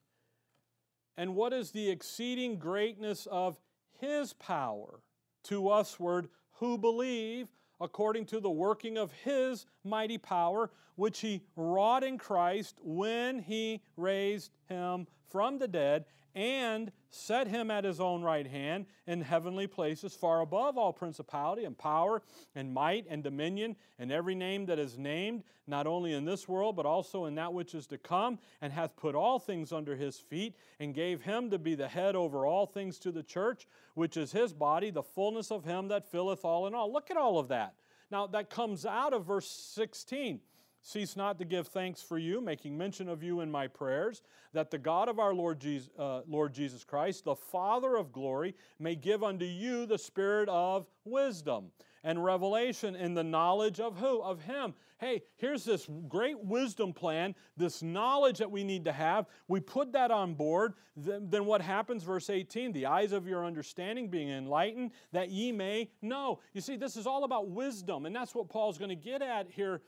And 1.17 1.35
what 1.35 1.53
is 1.53 1.71
the 1.71 1.91
exceeding 1.91 2.59
greatness 2.59 3.27
of 3.31 3.59
his 3.99 4.33
power 4.33 5.01
to 5.45 5.63
usward 5.63 6.29
who 6.53 6.79
believe, 6.79 7.49
according 7.83 8.25
to 8.27 8.41
the 8.41 8.51
working 8.51 8.97
of 8.97 9.13
his 9.25 9.67
mighty 9.85 10.17
power, 10.17 10.71
which 10.95 11.21
he 11.21 11.43
wrought 11.57 12.05
in 12.05 12.17
Christ 12.17 12.79
when 12.83 13.41
he 13.41 13.83
raised 13.97 14.53
him 14.69 15.07
from 15.29 15.59
the 15.59 15.69
dead 15.69 16.05
and 16.35 16.91
set 17.11 17.47
him 17.47 17.71
at 17.71 17.85
his 17.85 18.01
own 18.01 18.23
right 18.23 18.47
hand 18.47 18.87
in 19.07 19.21
heavenly 19.21 19.67
places, 19.67 20.15
far 20.15 20.41
above 20.41 20.79
all 20.79 20.93
principality 20.93 21.65
and 21.65 21.77
power 21.77 22.23
and 22.55 22.73
might 22.73 23.07
and 23.09 23.23
dominion 23.23 23.77
and 23.99 24.11
every 24.11 24.35
name 24.35 24.67
that 24.67 24.79
is 24.79 24.97
named, 24.99 25.45
not 25.67 25.87
only 25.87 26.15
in 26.15 26.25
this 26.25 26.49
world, 26.49 26.75
but 26.75 26.87
also 26.87 27.27
in 27.27 27.35
that 27.35 27.53
which 27.53 27.75
is 27.75 27.87
to 27.87 27.99
come, 27.99 28.39
and 28.61 28.73
hath 28.73 28.97
put 28.97 29.15
all 29.15 29.39
things 29.39 29.73
under 29.73 29.95
his 29.95 30.17
feet, 30.17 30.57
and 30.81 30.95
gave 30.95 31.23
him 31.23 31.51
to 31.51 31.59
be 31.59 31.75
the 31.75 31.89
head 31.89 32.17
over 32.17 32.47
all 32.47 32.67
things 32.67 32.99
to 32.99 33.13
the 33.13 33.23
church, 33.23 33.67
which 33.95 34.17
is 34.17 34.33
his 34.33 34.53
body, 34.53 34.91
the 34.91 35.03
fullness 35.03 35.51
of 35.51 35.65
him 35.65 35.89
that 35.89 36.11
filleth 36.11 36.45
all 36.45 36.67
in 36.67 36.75
all. 36.75 36.93
Look 36.93 37.11
at 37.11 37.17
all 37.17 37.39
of 37.39 37.49
that. 37.49 37.75
Now, 38.11 38.27
that 38.29 38.51
comes 38.51 38.85
out 38.85 39.15
of 39.15 39.25
verse 39.25 39.49
16. 39.49 40.41
Cease 40.85 41.17
not 41.17 41.39
to 41.39 41.45
give 41.45 41.69
thanks 41.69 42.03
for 42.03 42.19
you, 42.19 42.41
making 42.41 42.77
mention 42.77 43.09
of 43.09 43.23
you 43.23 43.41
in 43.41 43.49
my 43.49 43.69
prayers, 43.69 44.21
that 44.53 44.73
the 44.73 44.79
God 44.79 45.09
of 45.09 45.21
our 45.21 45.33
Lord 45.33 45.61
Jesus, 45.61 45.89
uh, 45.97 46.23
Lord 46.27 46.53
Jesus 46.53 46.83
Christ, 46.83 47.25
the 47.25 47.37
Father 47.37 47.95
of 47.95 48.11
glory, 48.11 48.57
may 48.81 48.97
give 48.97 49.23
unto 49.23 49.45
you 49.45 49.87
the 49.87 49.97
spirit 49.97 50.49
of 50.49 50.87
wisdom 51.05 51.71
and 52.03 52.23
revelation 52.25 52.97
in 52.97 53.15
the 53.15 53.23
knowledge 53.23 53.79
of 53.79 53.97
who? 53.99 54.21
Of 54.23 54.43
Him. 54.43 54.75
Hey, 54.99 55.23
here's 55.37 55.65
this 55.65 55.89
great 56.09 56.39
wisdom 56.45 56.93
plan, 56.93 57.37
this 57.57 57.81
knowledge 57.81 58.39
that 58.39 58.51
we 58.51 58.65
need 58.65 58.85
to 58.85 58.93
have. 58.93 59.27
We 59.47 59.61
put 59.61 59.93
that 59.93 60.11
on 60.11 60.35
board. 60.35 60.75
Then, 60.97 61.29
then 61.31 61.45
what 61.45 61.63
happens? 61.63 62.03
Verse 62.03 62.29
18 62.29 62.73
the 62.73 62.87
eyes 62.87 63.13
of 63.13 63.29
your 63.29 63.47
understanding 63.47 64.09
being 64.09 64.31
enlightened, 64.31 64.91
that 65.13 65.31
ye 65.31 65.53
may 65.53 65.91
know. 66.03 66.41
You 66.55 66.61
see, 66.61 66.77
this 66.77 66.97
is 66.97 67.07
all 67.07 67.23
about 67.23 67.51
wisdom, 67.51 68.05
and 68.05 68.15
that's 68.15 68.35
what 68.35 68.49
Paul's 68.49 68.79
going 68.79 68.89
to 68.89 68.97
get 68.97 69.23
at 69.23 69.49
here 69.49 69.81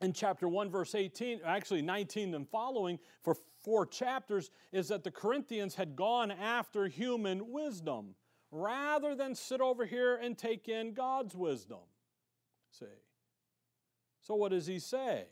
in 0.00 0.12
chapter 0.12 0.48
1, 0.48 0.70
verse 0.70 0.94
18, 0.94 1.40
actually 1.44 1.82
19 1.82 2.34
and 2.34 2.48
following, 2.48 2.98
for 3.22 3.36
four 3.62 3.86
chapters, 3.86 4.50
is 4.72 4.88
that 4.88 5.04
the 5.04 5.10
Corinthians 5.10 5.74
had 5.74 5.96
gone 5.96 6.30
after 6.30 6.86
human 6.86 7.50
wisdom 7.50 8.14
rather 8.50 9.14
than 9.14 9.34
sit 9.34 9.60
over 9.60 9.84
here 9.84 10.16
and 10.16 10.38
take 10.38 10.68
in 10.68 10.92
God's 10.94 11.34
wisdom. 11.34 11.78
See? 12.70 12.86
So, 14.22 14.34
what 14.34 14.50
does 14.50 14.66
he 14.66 14.78
say? 14.78 15.26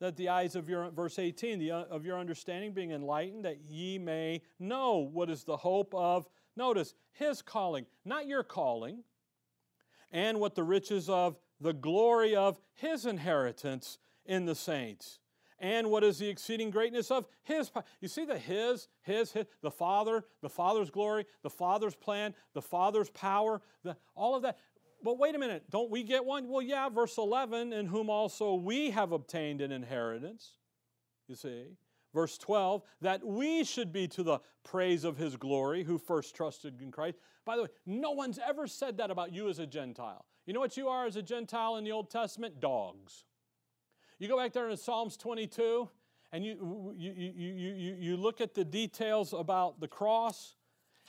That 0.00 0.16
the 0.16 0.28
eyes 0.28 0.54
of 0.54 0.68
your, 0.68 0.90
verse 0.90 1.18
18, 1.18 1.58
the, 1.58 1.72
uh, 1.72 1.84
of 1.84 2.04
your 2.04 2.18
understanding 2.18 2.72
being 2.72 2.92
enlightened, 2.92 3.44
that 3.44 3.58
ye 3.68 3.98
may 3.98 4.42
know 4.58 4.98
what 4.98 5.28
is 5.28 5.44
the 5.44 5.56
hope 5.56 5.92
of, 5.94 6.28
notice, 6.56 6.94
his 7.12 7.42
calling, 7.42 7.84
not 8.04 8.26
your 8.26 8.44
calling, 8.44 9.02
and 10.12 10.38
what 10.38 10.54
the 10.54 10.62
riches 10.62 11.08
of 11.08 11.36
the 11.60 11.72
glory 11.72 12.36
of 12.36 12.60
his 12.74 13.06
inheritance 13.06 13.98
in 14.24 14.44
the 14.44 14.54
saints. 14.54 15.18
And 15.60 15.90
what 15.90 16.04
is 16.04 16.18
the 16.18 16.28
exceeding 16.28 16.70
greatness 16.70 17.10
of 17.10 17.26
his? 17.42 17.70
You 18.00 18.06
see 18.08 18.24
the 18.24 18.38
his, 18.38 18.86
his, 19.02 19.32
his, 19.32 19.46
the 19.60 19.70
Father, 19.70 20.24
the 20.40 20.48
Father's 20.48 20.90
glory, 20.90 21.26
the 21.42 21.50
Father's 21.50 21.96
plan, 21.96 22.34
the 22.54 22.62
Father's 22.62 23.10
power, 23.10 23.60
the, 23.82 23.96
all 24.14 24.36
of 24.36 24.42
that. 24.42 24.58
But 25.02 25.18
wait 25.18 25.34
a 25.34 25.38
minute, 25.38 25.64
don't 25.70 25.90
we 25.90 26.04
get 26.04 26.24
one? 26.24 26.48
Well, 26.48 26.62
yeah, 26.62 26.88
verse 26.88 27.18
11, 27.18 27.72
in 27.72 27.86
whom 27.86 28.08
also 28.08 28.54
we 28.54 28.90
have 28.90 29.12
obtained 29.12 29.60
an 29.60 29.72
inheritance. 29.72 30.52
You 31.26 31.34
see. 31.34 31.64
Verse 32.14 32.38
12, 32.38 32.82
that 33.02 33.24
we 33.24 33.64
should 33.64 33.92
be 33.92 34.08
to 34.08 34.22
the 34.22 34.38
praise 34.64 35.04
of 35.04 35.18
his 35.18 35.36
glory 35.36 35.84
who 35.84 35.98
first 35.98 36.34
trusted 36.34 36.80
in 36.80 36.90
Christ. 36.90 37.18
By 37.44 37.56
the 37.56 37.62
way, 37.62 37.68
no 37.84 38.12
one's 38.12 38.38
ever 38.38 38.66
said 38.66 38.96
that 38.96 39.10
about 39.10 39.32
you 39.32 39.48
as 39.48 39.58
a 39.58 39.66
Gentile. 39.66 40.24
You 40.48 40.54
know 40.54 40.60
what 40.60 40.78
you 40.78 40.88
are 40.88 41.04
as 41.04 41.16
a 41.16 41.20
Gentile 41.20 41.76
in 41.76 41.84
the 41.84 41.92
Old 41.92 42.08
Testament? 42.08 42.58
Dogs. 42.58 43.24
You 44.18 44.28
go 44.28 44.38
back 44.38 44.54
there 44.54 44.70
in 44.70 44.78
Psalms 44.78 45.18
22 45.18 45.90
and 46.32 46.42
you, 46.42 46.94
you, 46.96 47.12
you, 47.12 47.52
you, 47.52 47.96
you 48.00 48.16
look 48.16 48.40
at 48.40 48.54
the 48.54 48.64
details 48.64 49.34
about 49.34 49.78
the 49.78 49.88
cross, 49.88 50.56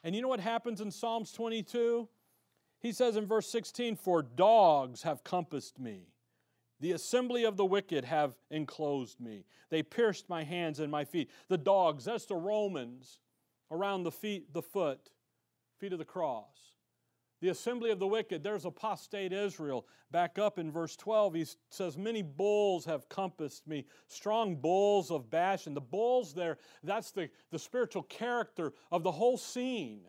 and 0.03 0.13
you 0.13 0.21
know 0.21 0.27
what 0.27 0.41
happens 0.41 0.81
in 0.81 0.91
Psalms 0.91 1.31
22? 1.31 2.09
He 2.81 2.91
says 2.91 3.15
in 3.15 3.25
verse 3.25 3.49
16, 3.49 3.95
For 3.95 4.21
dogs 4.21 5.03
have 5.03 5.23
compassed 5.23 5.79
me. 5.79 6.09
The 6.81 6.91
assembly 6.91 7.45
of 7.45 7.55
the 7.55 7.65
wicked 7.65 8.03
have 8.03 8.33
enclosed 8.51 9.21
me. 9.21 9.45
They 9.69 9.83
pierced 9.83 10.27
my 10.27 10.43
hands 10.43 10.81
and 10.81 10.91
my 10.91 11.05
feet. 11.05 11.29
The 11.47 11.57
dogs, 11.57 12.03
that's 12.03 12.25
the 12.25 12.35
Romans 12.35 13.19
around 13.71 14.03
the 14.03 14.11
feet, 14.11 14.51
the 14.51 14.61
foot, 14.61 15.11
feet 15.79 15.93
of 15.93 15.99
the 15.99 16.03
cross 16.03 16.78
the 17.41 17.49
assembly 17.49 17.91
of 17.91 17.99
the 17.99 18.07
wicked. 18.07 18.43
There's 18.43 18.65
apostate 18.65 19.31
Israel. 19.31 19.85
Back 20.11 20.37
up 20.37 20.59
in 20.59 20.71
verse 20.71 20.95
12, 20.95 21.33
he 21.33 21.45
says, 21.69 21.97
Many 21.97 22.21
bulls 22.21 22.85
have 22.85 23.07
compassed 23.09 23.67
me, 23.67 23.85
strong 24.07 24.55
bulls 24.55 25.11
of 25.11 25.29
Bashan. 25.29 25.73
The 25.73 25.81
bulls 25.81 26.33
there, 26.33 26.57
that's 26.83 27.11
the, 27.11 27.29
the 27.51 27.59
spiritual 27.59 28.03
character 28.03 28.73
of 28.91 29.03
the 29.03 29.11
whole 29.11 29.37
scene. 29.37 30.01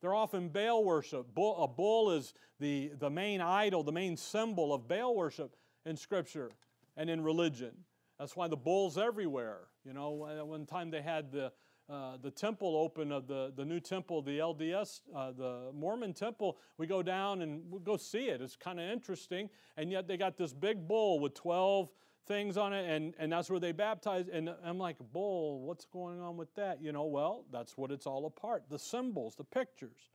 They're 0.00 0.14
often 0.14 0.50
Baal 0.50 0.84
worship. 0.84 1.34
Bull, 1.34 1.62
a 1.62 1.68
bull 1.68 2.10
is 2.10 2.34
the, 2.60 2.92
the 2.98 3.08
main 3.08 3.40
idol, 3.40 3.82
the 3.82 3.92
main 3.92 4.16
symbol 4.16 4.74
of 4.74 4.86
Baal 4.86 5.14
worship 5.14 5.56
in 5.86 5.96
Scripture 5.96 6.50
and 6.96 7.08
in 7.08 7.22
religion. 7.22 7.72
That's 8.18 8.36
why 8.36 8.48
the 8.48 8.56
bull's 8.56 8.98
everywhere. 8.98 9.60
You 9.84 9.92
know, 9.92 10.10
one 10.44 10.66
time 10.66 10.90
they 10.90 11.02
had 11.02 11.32
the, 11.32 11.52
uh, 11.90 12.16
the 12.22 12.30
temple 12.30 12.76
open 12.76 13.12
of 13.12 13.26
the, 13.26 13.52
the 13.56 13.64
new 13.64 13.78
temple, 13.78 14.22
the 14.22 14.38
LDS, 14.38 15.00
uh, 15.14 15.32
the 15.32 15.70
Mormon 15.74 16.14
temple, 16.14 16.58
we 16.78 16.86
go 16.86 17.02
down 17.02 17.42
and 17.42 17.62
we 17.70 17.78
go 17.80 17.96
see 17.96 18.28
it. 18.28 18.40
It's 18.40 18.56
kind 18.56 18.80
of 18.80 18.88
interesting. 18.88 19.50
And 19.76 19.90
yet 19.90 20.08
they 20.08 20.16
got 20.16 20.38
this 20.38 20.52
big 20.54 20.88
bowl 20.88 21.20
with 21.20 21.34
12 21.34 21.90
things 22.26 22.56
on 22.56 22.72
it, 22.72 22.88
and, 22.88 23.14
and 23.18 23.30
that's 23.30 23.50
where 23.50 23.60
they 23.60 23.72
baptize. 23.72 24.28
And 24.32 24.50
I'm 24.64 24.78
like, 24.78 24.96
bowl, 25.12 25.60
what's 25.60 25.84
going 25.84 26.20
on 26.20 26.38
with 26.38 26.54
that? 26.54 26.82
You 26.82 26.92
know, 26.92 27.04
well, 27.04 27.44
that's 27.52 27.76
what 27.76 27.90
it's 27.90 28.06
all 28.06 28.24
apart 28.26 28.64
the 28.70 28.78
symbols, 28.78 29.34
the 29.34 29.44
pictures. 29.44 30.10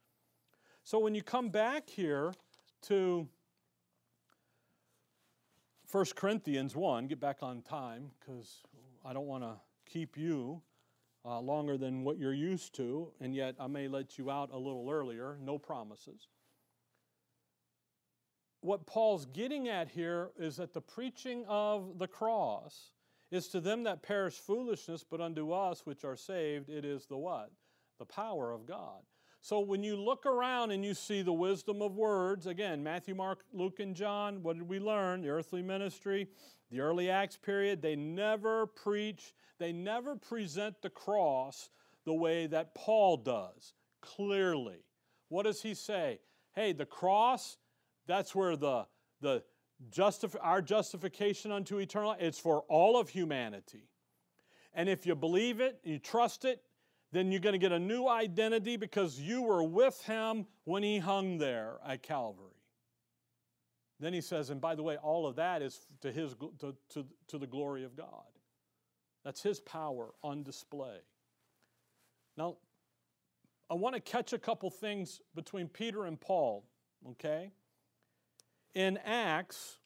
So 0.84 0.98
when 0.98 1.14
you 1.14 1.22
come 1.22 1.50
back 1.50 1.88
here 1.88 2.34
to 2.84 3.28
1 5.92 6.06
Corinthians 6.16 6.76
1, 6.76 7.08
get 7.08 7.20
back 7.20 7.38
on 7.44 7.62
time 7.62 8.10
because 8.20 8.64
I 9.06 9.14
don't 9.14 9.28
want 9.28 9.44
to 9.44 9.54
keep 9.86 10.18
you 10.18 10.64
uh, 11.26 11.40
longer 11.40 11.78
than 11.78 12.04
what 12.04 12.18
you're 12.18 12.34
used 12.34 12.74
to, 12.76 13.12
and 13.20 13.36
yet 13.36 13.56
I 13.60 13.68
may 13.68 13.88
let 13.88 14.18
you 14.18 14.30
out 14.30 14.50
a 14.52 14.58
little 14.58 14.90
earlier. 14.90 15.38
No 15.42 15.58
promises. 15.58 16.28
What 18.62 18.86
Paul's 18.86 19.26
getting 19.26 19.70
at 19.70 19.90
here 19.90 20.32
is 20.38 20.58
that 20.58 20.74
the 20.74 20.82
preaching 20.82 21.46
of 21.48 21.98
the 21.98 22.08
cross 22.08 22.92
is 23.32 23.48
to 23.50 23.62
them 23.62 23.84
that 23.84 24.02
perish 24.02 24.36
foolishness, 24.36 25.06
but 25.10 25.22
unto 25.22 25.52
us 25.52 25.86
which 25.86 26.04
are 26.04 26.16
saved, 26.16 26.70
it 26.70 26.84
is 26.84 27.06
the 27.06 27.18
what? 27.18 27.52
The 28.00 28.06
power 28.06 28.52
of 28.52 28.66
God. 28.66 29.02
So 29.42 29.60
when 29.62 29.84
you 29.84 29.96
look 29.96 30.26
around 30.26 30.72
and 30.72 30.84
you 30.84 30.94
see 30.94 31.22
the 31.22 31.34
wisdom 31.34 31.82
of 31.82 31.96
words, 31.96 32.46
again, 32.46 32.84
Matthew, 32.84 33.16
Mark, 33.16 33.44
Luke, 33.54 33.80
and 33.80 33.96
John, 33.96 34.44
what 34.44 34.58
did 34.58 34.68
we 34.68 34.80
learn? 34.80 35.22
The 35.22 35.30
earthly 35.30 35.62
ministry, 35.62 36.28
the 36.70 36.82
early 36.82 37.10
Acts 37.10 37.38
period, 37.38 37.82
they 37.82 37.96
never 37.96 38.68
preach, 38.68 39.34
they 39.58 39.72
never 39.72 40.16
present 40.16 40.82
the 40.82 40.90
cross 40.90 41.70
the 42.06 42.14
way 42.14 42.48
that 42.48 42.76
Paul 42.76 43.18
does, 43.18 43.74
clearly. 44.02 44.84
What 45.30 45.44
does 45.44 45.62
he 45.62 45.74
say? 45.74 46.20
Hey, 46.54 46.74
the 46.74 46.86
cross, 46.86 47.58
that's 48.08 48.36
where 48.36 48.58
the, 48.58 48.88
the 49.22 49.44
justif- 49.90 50.36
our 50.42 50.62
justification 50.62 51.52
unto 51.52 51.78
eternal 51.78 52.16
it's 52.20 52.40
for 52.40 52.64
all 52.68 53.00
of 53.00 53.10
humanity. 53.10 53.90
And 54.74 54.90
if 54.90 55.06
you 55.06 55.16
believe 55.16 55.62
it, 55.62 55.80
you 55.84 55.98
trust 55.98 56.46
it, 56.46 56.62
then 57.12 57.32
you're 57.32 57.42
going 57.42 57.54
to 57.54 57.60
get 57.60 57.72
a 57.72 57.80
new 57.80 58.08
identity 58.08 58.78
because 58.78 59.20
you 59.20 59.42
were 59.42 59.64
with 59.64 60.02
him 60.04 60.46
when 60.66 60.84
he 60.84 61.00
hung 61.00 61.38
there 61.38 61.78
at 61.86 62.04
Calvary. 62.04 62.46
Then 64.00 64.14
he 64.14 64.22
says, 64.22 64.50
and 64.50 64.62
by 64.62 64.76
the 64.76 64.84
way, 64.84 64.98
all 64.98 65.28
of 65.28 65.36
that 65.38 65.62
is 65.62 65.80
to, 66.02 66.12
his, 66.12 66.36
to, 66.60 66.76
to, 66.92 67.06
to 67.28 67.38
the 67.38 67.48
glory 67.48 67.84
of 67.84 67.96
God. 67.98 68.24
That's 69.26 69.42
his 69.42 69.60
power 69.60 70.14
on 70.24 70.44
display. 70.44 70.98
Now, 72.38 72.58
I 73.70 73.74
want 73.74 73.96
to 73.96 74.02
catch 74.02 74.34
a 74.34 74.40
couple 74.40 74.70
things 74.70 75.22
between 75.36 75.68
Peter 75.68 76.06
and 76.06 76.20
Paul, 76.20 76.66
okay? 77.12 77.52
In 78.74 78.98
Acts, 79.04 79.80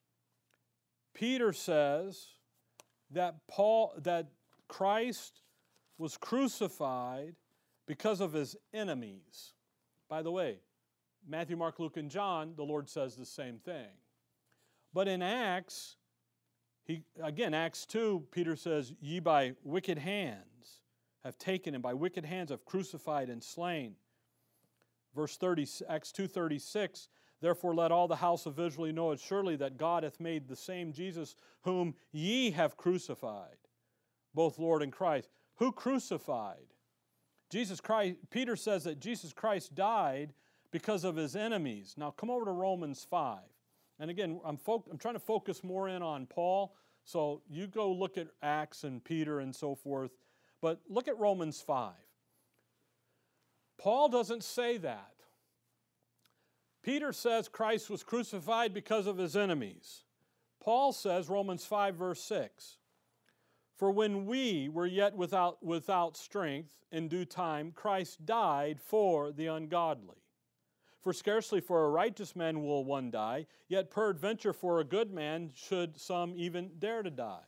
Peter 1.13 1.51
says 1.53 2.27
that 3.11 3.35
Paul 3.47 3.93
that 4.03 4.27
Christ 4.67 5.42
was 6.03 6.17
crucified 6.17 7.33
because 7.87 8.19
of 8.19 8.33
his 8.33 8.57
enemies. 8.73 9.53
By 10.09 10.21
the 10.21 10.31
way, 10.31 10.57
Matthew, 11.25 11.55
Mark, 11.55 11.79
Luke, 11.79 11.95
and 11.95 12.11
John, 12.11 12.55
the 12.57 12.63
Lord 12.63 12.89
says 12.89 13.15
the 13.15 13.25
same 13.25 13.57
thing. 13.57 13.87
But 14.93 15.07
in 15.07 15.21
Acts, 15.21 15.95
he 16.83 17.03
again, 17.23 17.53
Acts 17.53 17.85
2, 17.85 18.27
Peter 18.31 18.57
says, 18.57 18.91
Ye 18.99 19.21
by 19.21 19.53
wicked 19.63 19.97
hands 19.97 20.81
have 21.23 21.37
taken 21.37 21.73
and 21.73 21.81
by 21.81 21.93
wicked 21.93 22.25
hands 22.25 22.51
have 22.51 22.65
crucified 22.65 23.29
and 23.29 23.41
slain. 23.41 23.95
Verse 25.15 25.37
30, 25.37 25.65
Acts 25.87 26.11
2:36, 26.11 27.07
Therefore 27.39 27.73
let 27.73 27.93
all 27.93 28.09
the 28.09 28.17
house 28.17 28.45
of 28.45 28.59
Israel 28.59 28.93
know 28.93 29.11
it 29.11 29.21
surely 29.21 29.55
that 29.55 29.77
God 29.77 30.03
hath 30.03 30.19
made 30.19 30.49
the 30.49 30.55
same 30.57 30.91
Jesus 30.91 31.35
whom 31.61 31.95
ye 32.11 32.51
have 32.51 32.75
crucified, 32.75 33.55
both 34.33 34.59
Lord 34.59 34.81
and 34.81 34.91
Christ. 34.91 35.29
Who 35.57 35.71
crucified? 35.71 36.73
Jesus 37.49 37.79
Christ, 37.79 38.15
Peter 38.31 38.55
says 38.55 38.85
that 38.85 38.99
Jesus 38.99 39.33
Christ 39.33 39.75
died 39.75 40.33
because 40.71 41.03
of 41.03 41.15
his 41.15 41.35
enemies. 41.35 41.93
Now 41.97 42.11
come 42.11 42.29
over 42.29 42.45
to 42.45 42.51
Romans 42.51 43.05
5. 43.09 43.39
And 43.99 44.09
again, 44.09 44.39
I'm, 44.43 44.57
fo- 44.57 44.83
I'm 44.89 44.97
trying 44.97 45.13
to 45.13 45.19
focus 45.19 45.63
more 45.63 45.87
in 45.87 46.01
on 46.01 46.25
Paul. 46.25 46.75
So 47.05 47.41
you 47.49 47.67
go 47.67 47.91
look 47.91 48.17
at 48.17 48.27
Acts 48.41 48.83
and 48.83 49.03
Peter 49.03 49.39
and 49.39 49.55
so 49.55 49.75
forth. 49.75 50.11
But 50.61 50.81
look 50.89 51.07
at 51.07 51.19
Romans 51.19 51.61
5. 51.61 51.93
Paul 53.77 54.09
doesn't 54.09 54.43
say 54.43 54.77
that. 54.77 55.13
Peter 56.81 57.13
says 57.13 57.47
Christ 57.47 57.89
was 57.89 58.03
crucified 58.03 58.73
because 58.73 59.07
of 59.07 59.17
his 59.17 59.35
enemies. 59.35 60.03
Paul 60.61 60.91
says, 60.91 61.29
Romans 61.29 61.65
5, 61.65 61.95
verse 61.95 62.21
6, 62.23 62.77
for 63.75 63.91
when 63.91 64.25
we 64.25 64.69
were 64.69 64.85
yet 64.85 65.15
without, 65.15 65.63
without 65.63 66.15
strength, 66.15 66.73
in 66.91 67.07
due 67.07 67.25
time, 67.25 67.71
Christ 67.71 68.25
died 68.25 68.79
for 68.79 69.31
the 69.31 69.47
ungodly. 69.47 70.17
For 71.01 71.11
scarcely 71.11 71.59
for 71.59 71.83
a 71.83 71.89
righteous 71.89 72.35
man 72.35 72.63
will 72.63 72.85
one 72.85 73.11
die, 73.11 73.47
yet 73.67 73.91
peradventure 73.91 74.53
for 74.53 74.79
a 74.79 74.85
good 74.85 75.11
man 75.11 75.51
should 75.53 75.99
some 75.99 76.33
even 76.37 76.71
dare 76.79 77.03
to 77.03 77.09
die. 77.09 77.43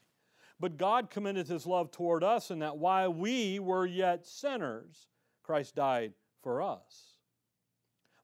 But 0.60 0.78
God 0.78 1.10
commended 1.10 1.48
his 1.48 1.66
love 1.66 1.92
toward 1.92 2.24
us, 2.24 2.50
in 2.50 2.60
that 2.60 2.78
while 2.78 3.14
we 3.14 3.60
were 3.60 3.86
yet 3.86 4.26
sinners, 4.26 5.08
Christ 5.44 5.76
died 5.76 6.14
for 6.42 6.62
us. 6.62 7.18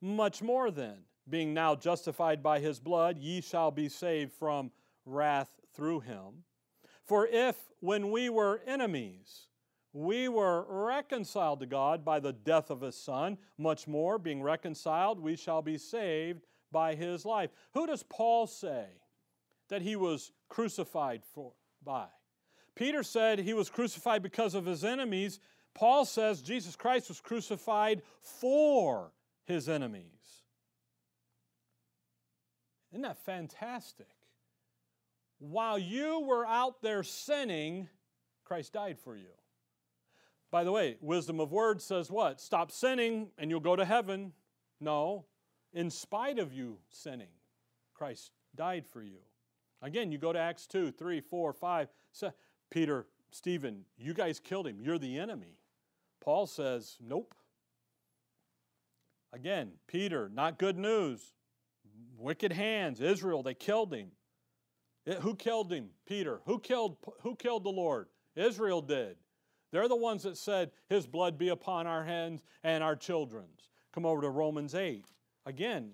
Much 0.01 0.41
more 0.41 0.71
then, 0.71 0.97
being 1.29 1.53
now 1.53 1.75
justified 1.75 2.41
by 2.41 2.59
his 2.59 2.79
blood, 2.79 3.19
ye 3.19 3.41
shall 3.41 3.69
be 3.69 3.87
saved 3.87 4.33
from 4.33 4.71
wrath 5.05 5.51
through 5.73 5.99
him. 5.99 6.43
For 7.11 7.27
if, 7.27 7.57
when 7.81 8.09
we 8.09 8.29
were 8.29 8.61
enemies, 8.65 9.47
we 9.91 10.29
were 10.29 10.65
reconciled 10.69 11.59
to 11.59 11.65
God 11.65 12.05
by 12.05 12.21
the 12.21 12.31
death 12.31 12.69
of 12.69 12.79
his 12.79 12.95
Son, 12.95 13.37
much 13.57 13.85
more, 13.85 14.17
being 14.17 14.41
reconciled, 14.41 15.19
we 15.19 15.35
shall 15.35 15.61
be 15.61 15.77
saved 15.77 16.47
by 16.71 16.95
his 16.95 17.25
life. 17.25 17.49
Who 17.73 17.85
does 17.85 18.01
Paul 18.03 18.47
say 18.47 18.85
that 19.67 19.81
he 19.81 19.97
was 19.97 20.31
crucified 20.47 21.23
for, 21.35 21.51
by? 21.83 22.05
Peter 22.75 23.03
said 23.03 23.39
he 23.39 23.53
was 23.53 23.69
crucified 23.69 24.23
because 24.23 24.55
of 24.55 24.65
his 24.65 24.85
enemies. 24.85 25.41
Paul 25.73 26.05
says 26.05 26.41
Jesus 26.41 26.77
Christ 26.77 27.09
was 27.09 27.19
crucified 27.19 28.03
for 28.21 29.11
his 29.43 29.67
enemies. 29.67 30.45
Isn't 32.93 33.01
that 33.01 33.17
fantastic? 33.25 34.07
While 35.41 35.79
you 35.79 36.19
were 36.19 36.45
out 36.45 36.83
there 36.83 37.01
sinning, 37.01 37.89
Christ 38.45 38.73
died 38.73 38.99
for 38.99 39.15
you. 39.15 39.31
By 40.51 40.63
the 40.63 40.71
way, 40.71 40.97
wisdom 41.01 41.39
of 41.39 41.51
words 41.51 41.83
says 41.83 42.11
what? 42.11 42.39
Stop 42.39 42.71
sinning 42.71 43.31
and 43.39 43.49
you'll 43.49 43.59
go 43.59 43.75
to 43.75 43.83
heaven. 43.83 44.33
No, 44.79 45.25
in 45.73 45.89
spite 45.89 46.37
of 46.37 46.53
you 46.53 46.77
sinning, 46.89 47.31
Christ 47.95 48.31
died 48.55 48.85
for 48.85 49.01
you. 49.01 49.17
Again, 49.81 50.11
you 50.11 50.19
go 50.19 50.31
to 50.31 50.37
Acts 50.37 50.67
2, 50.67 50.91
3, 50.91 51.21
4, 51.21 51.53
5. 51.53 51.87
Peter, 52.69 53.07
Stephen, 53.31 53.85
you 53.97 54.13
guys 54.13 54.39
killed 54.39 54.67
him. 54.67 54.79
You're 54.79 54.99
the 54.99 55.17
enemy. 55.17 55.57
Paul 56.19 56.45
says, 56.45 56.97
nope. 57.01 57.33
Again, 59.33 59.71
Peter, 59.87 60.29
not 60.31 60.59
good 60.59 60.77
news. 60.77 61.33
Wicked 62.17 62.51
hands. 62.51 63.01
Israel, 63.01 63.41
they 63.41 63.55
killed 63.55 63.91
him. 63.91 64.11
Who 65.21 65.35
killed 65.35 65.71
him? 65.71 65.89
Peter. 66.05 66.41
Who 66.45 66.59
killed, 66.59 66.97
who 67.21 67.35
killed 67.35 67.63
the 67.63 67.69
Lord? 67.69 68.07
Israel 68.35 68.81
did. 68.81 69.17
They're 69.71 69.87
the 69.87 69.95
ones 69.95 70.23
that 70.23 70.37
said, 70.37 70.71
His 70.89 71.07
blood 71.07 71.37
be 71.37 71.49
upon 71.49 71.87
our 71.87 72.03
hands 72.03 72.43
and 72.63 72.83
our 72.83 72.95
children's. 72.95 73.69
Come 73.93 74.05
over 74.05 74.21
to 74.21 74.29
Romans 74.29 74.75
8. 74.75 75.05
Again, 75.45 75.91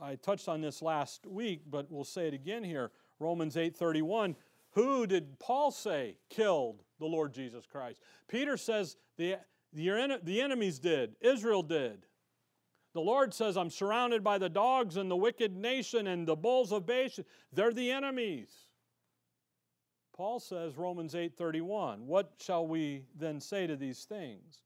I 0.00 0.16
touched 0.16 0.48
on 0.48 0.60
this 0.60 0.82
last 0.82 1.26
week, 1.26 1.62
but 1.68 1.90
we'll 1.90 2.04
say 2.04 2.28
it 2.28 2.34
again 2.34 2.62
here. 2.62 2.90
Romans 3.18 3.56
8:31. 3.56 4.36
Who 4.72 5.06
did 5.06 5.38
Paul 5.38 5.70
say 5.70 6.16
killed 6.30 6.82
the 6.98 7.06
Lord 7.06 7.34
Jesus 7.34 7.66
Christ? 7.66 8.00
Peter 8.26 8.56
says 8.56 8.96
the, 9.16 9.36
the, 9.72 10.18
the 10.22 10.40
enemies 10.40 10.78
did, 10.78 11.14
Israel 11.20 11.62
did. 11.62 12.06
The 12.94 13.00
Lord 13.00 13.32
says, 13.32 13.56
I'm 13.56 13.70
surrounded 13.70 14.22
by 14.22 14.38
the 14.38 14.48
dogs 14.48 14.96
and 14.96 15.10
the 15.10 15.16
wicked 15.16 15.56
nation 15.56 16.06
and 16.06 16.26
the 16.26 16.36
bulls 16.36 16.72
of 16.72 16.86
Bashan. 16.86 17.24
They're 17.52 17.72
the 17.72 17.90
enemies. 17.90 18.50
Paul 20.14 20.40
says, 20.40 20.76
Romans 20.76 21.14
8:31, 21.14 22.00
what 22.00 22.34
shall 22.38 22.66
we 22.66 23.06
then 23.18 23.40
say 23.40 23.66
to 23.66 23.76
these 23.76 24.04
things? 24.04 24.60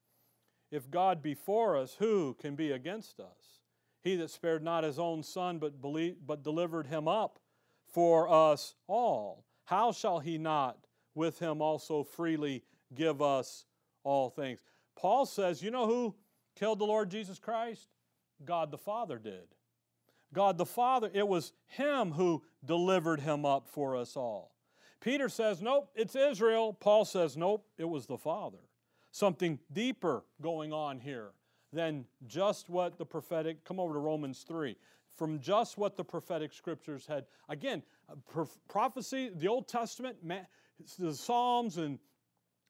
If 0.73 0.91
God 0.91 1.23
be 1.23 1.35
for 1.35 1.77
us, 1.77 1.95
who 1.99 2.35
can 2.41 2.57
be 2.57 2.73
against 2.73 3.21
us? 3.21 3.61
He 4.03 4.17
that 4.17 4.31
spared 4.31 4.63
not 4.63 4.83
his 4.83 4.99
own 4.99 5.23
son, 5.23 5.59
but, 5.59 5.81
believed, 5.81 6.27
but 6.27 6.43
delivered 6.43 6.89
him 6.89 7.07
up 7.07 7.39
for 7.87 8.29
us 8.29 8.75
all, 8.89 9.45
how 9.65 9.93
shall 9.93 10.19
he 10.19 10.37
not 10.39 10.77
with 11.15 11.39
him 11.39 11.63
also 11.63 12.03
freely 12.03 12.65
give 12.95 13.23
us 13.23 13.65
all 14.03 14.31
things? 14.31 14.61
Paul 14.97 15.27
says, 15.27 15.63
you 15.63 15.71
know 15.71 15.87
who 15.87 16.15
killed 16.57 16.79
the 16.81 16.85
Lord 16.85 17.11
Jesus 17.11 17.39
Christ? 17.39 17.89
God 18.45 18.71
the 18.71 18.79
Father 18.79 19.19
did. 19.19 19.55
God 20.33 20.59
the 20.59 20.67
Father, 20.67 21.11
it 21.15 21.27
was 21.27 21.53
Him 21.67 22.13
who 22.13 22.43
delivered 22.65 23.21
Him 23.21 23.45
up 23.45 23.69
for 23.69 23.97
us 23.97 24.17
all. 24.17 24.53
Peter 25.01 25.29
says, 25.29 25.63
nope, 25.63 25.91
it's 25.95 26.17
Israel. 26.17 26.73
Paul 26.73 27.05
says, 27.05 27.37
nope, 27.37 27.67
it 27.79 27.85
was 27.85 28.07
the 28.07 28.19
Father. 28.19 28.59
Something 29.13 29.59
deeper 29.73 30.25
going 30.43 30.73
on 30.73 31.01
here 31.01 31.31
than 31.73 32.05
just 32.27 32.69
what 32.69 32.99
the 32.99 33.07
prophetic, 33.07 33.65
come 33.65 33.79
over 33.79 33.95
to 33.95 34.01
Romans 34.01 34.45
3, 34.47 34.77
from 35.15 35.41
just 35.41 35.79
what 35.79 35.97
the 35.97 36.05
prophetic 36.05 36.53
scriptures 36.53 37.07
had. 37.07 37.25
Again, 37.49 37.83
uh, 38.11 38.45
prophecy, 38.69 39.31
the 39.35 39.49
Old 39.49 39.69
Testament, 39.69 40.17
the 40.99 41.15
Psalms 41.15 41.77
and, 41.79 41.99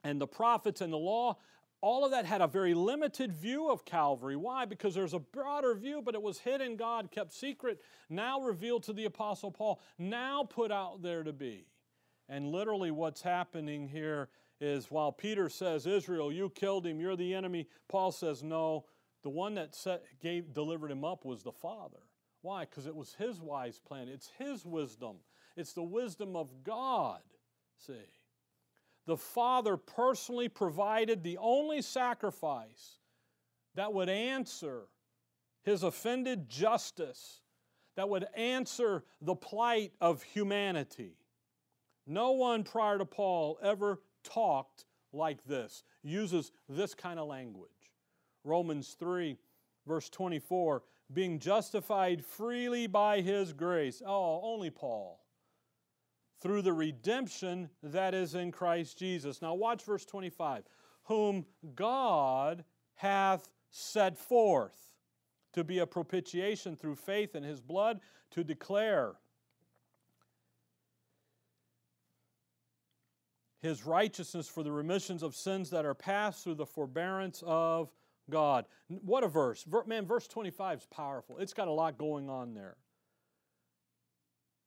and 0.04 0.20
the 0.20 0.26
prophets 0.26 0.80
and 0.80 0.92
the 0.92 0.98
law, 0.98 1.36
all 1.86 2.04
of 2.04 2.10
that 2.10 2.26
had 2.26 2.40
a 2.40 2.48
very 2.48 2.74
limited 2.74 3.32
view 3.32 3.70
of 3.70 3.84
Calvary. 3.84 4.34
Why? 4.34 4.64
Because 4.64 4.92
there's 4.92 5.14
a 5.14 5.20
broader 5.20 5.72
view, 5.72 6.02
but 6.04 6.16
it 6.16 6.22
was 6.22 6.40
hidden 6.40 6.74
God, 6.74 7.12
kept 7.12 7.32
secret, 7.32 7.80
now 8.10 8.40
revealed 8.40 8.82
to 8.84 8.92
the 8.92 9.04
Apostle 9.04 9.52
Paul, 9.52 9.80
now 9.96 10.42
put 10.42 10.72
out 10.72 11.00
there 11.00 11.22
to 11.22 11.32
be. 11.32 11.68
And 12.28 12.50
literally, 12.50 12.90
what's 12.90 13.22
happening 13.22 13.86
here 13.86 14.30
is 14.60 14.90
while 14.90 15.12
Peter 15.12 15.48
says, 15.48 15.86
Israel, 15.86 16.32
you 16.32 16.50
killed 16.50 16.84
him, 16.84 16.98
you're 16.98 17.14
the 17.14 17.34
enemy, 17.34 17.68
Paul 17.88 18.10
says, 18.10 18.42
no, 18.42 18.86
the 19.22 19.30
one 19.30 19.54
that 19.54 19.76
set, 19.76 20.02
gave, 20.20 20.52
delivered 20.52 20.90
him 20.90 21.04
up 21.04 21.24
was 21.24 21.44
the 21.44 21.52
Father. 21.52 22.02
Why? 22.42 22.64
Because 22.64 22.88
it 22.88 22.96
was 22.96 23.14
his 23.14 23.40
wise 23.40 23.78
plan, 23.78 24.08
it's 24.08 24.32
his 24.40 24.64
wisdom, 24.66 25.18
it's 25.56 25.72
the 25.72 25.84
wisdom 25.84 26.34
of 26.34 26.50
God. 26.64 27.20
See? 27.78 27.94
The 29.06 29.16
Father 29.16 29.76
personally 29.76 30.48
provided 30.48 31.22
the 31.22 31.38
only 31.38 31.80
sacrifice 31.80 32.98
that 33.74 33.92
would 33.92 34.08
answer 34.08 34.88
his 35.62 35.82
offended 35.82 36.48
justice, 36.48 37.40
that 37.96 38.08
would 38.08 38.26
answer 38.36 39.04
the 39.20 39.34
plight 39.34 39.92
of 40.00 40.22
humanity. 40.22 41.16
No 42.06 42.32
one 42.32 42.64
prior 42.64 42.98
to 42.98 43.04
Paul 43.04 43.58
ever 43.62 44.00
talked 44.22 44.84
like 45.12 45.44
this, 45.44 45.82
uses 46.02 46.52
this 46.68 46.94
kind 46.94 47.18
of 47.18 47.28
language. 47.28 47.70
Romans 48.44 48.96
3, 48.98 49.36
verse 49.86 50.08
24, 50.10 50.82
being 51.12 51.38
justified 51.38 52.24
freely 52.24 52.86
by 52.86 53.20
his 53.20 53.52
grace. 53.52 54.02
Oh, 54.04 54.40
only 54.42 54.70
Paul 54.70 55.25
through 56.40 56.62
the 56.62 56.72
redemption 56.72 57.70
that 57.82 58.14
is 58.14 58.34
in 58.34 58.52
Christ 58.52 58.98
Jesus. 58.98 59.40
Now, 59.40 59.54
watch 59.54 59.82
verse 59.82 60.04
25. 60.04 60.64
Whom 61.04 61.46
God 61.74 62.64
hath 62.94 63.48
set 63.70 64.18
forth 64.18 64.94
to 65.52 65.64
be 65.64 65.78
a 65.78 65.86
propitiation 65.86 66.76
through 66.76 66.96
faith 66.96 67.34
in 67.34 67.42
his 67.42 67.60
blood 67.60 68.00
to 68.32 68.44
declare 68.44 69.14
his 73.60 73.86
righteousness 73.86 74.48
for 74.48 74.62
the 74.62 74.70
remissions 74.70 75.22
of 75.22 75.34
sins 75.34 75.70
that 75.70 75.84
are 75.84 75.94
past 75.94 76.44
through 76.44 76.54
the 76.54 76.66
forbearance 76.66 77.42
of 77.46 77.90
God. 78.28 78.66
What 78.88 79.24
a 79.24 79.28
verse. 79.28 79.66
Man, 79.86 80.06
verse 80.06 80.28
25 80.28 80.78
is 80.78 80.86
powerful. 80.86 81.38
It's 81.38 81.54
got 81.54 81.68
a 81.68 81.72
lot 81.72 81.96
going 81.96 82.28
on 82.28 82.54
there. 82.54 82.76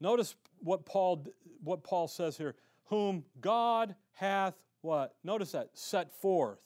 Notice 0.02 0.36
what 0.60 0.86
Paul, 0.86 1.26
what 1.64 1.84
Paul 1.84 2.08
says 2.08 2.38
here. 2.38 2.56
Whom 2.86 3.26
God 3.42 3.96
hath 4.14 4.56
what? 4.82 5.16
Notice 5.24 5.52
that, 5.52 5.70
set 5.74 6.12
forth. 6.12 6.60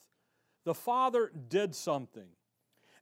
The 0.64 0.74
Father 0.74 1.30
did 1.48 1.74
something. 1.74 2.28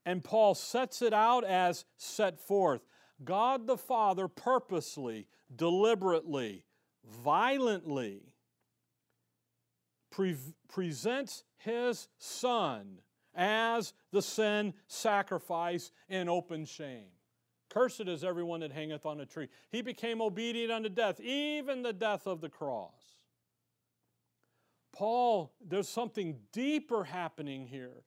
And 0.05 0.25
Paul 0.25 0.55
sets 0.55 1.01
it 1.01 1.13
out 1.13 1.45
as 1.45 1.85
set 1.97 2.41
forth. 2.41 2.83
God 3.25 3.67
the 3.67 3.77
Father 3.77 4.27
purposely, 4.27 5.29
deliberately, 5.55 6.65
violently 7.05 8.33
pre- 10.11 10.37
presents 10.69 11.45
his 11.57 12.09
Son 12.19 12.99
as 13.35 13.95
the 14.11 14.23
sin 14.23 14.75
sacrifice 14.89 15.93
in 16.09 16.29
open 16.29 16.65
shame. 16.65 17.11
Cursed 17.73 18.03
is 18.03 18.23
everyone 18.23 18.61
that 18.61 18.71
hangeth 18.71 19.07
on 19.07 19.19
a 19.21 19.25
tree. 19.25 19.49
He 19.71 19.81
became 19.81 20.21
obedient 20.21 20.71
unto 20.71 20.91
death, 20.91 21.19
even 21.21 21.83
the 21.83 21.95
death 21.95 22.27
of 22.27 22.43
the 22.43 22.51
cross. 22.51 22.91
Paul, 24.93 25.55
there's 25.67 25.89
something 25.89 26.37
deeper 26.53 27.05
happening 27.05 27.67
here. 27.67 28.05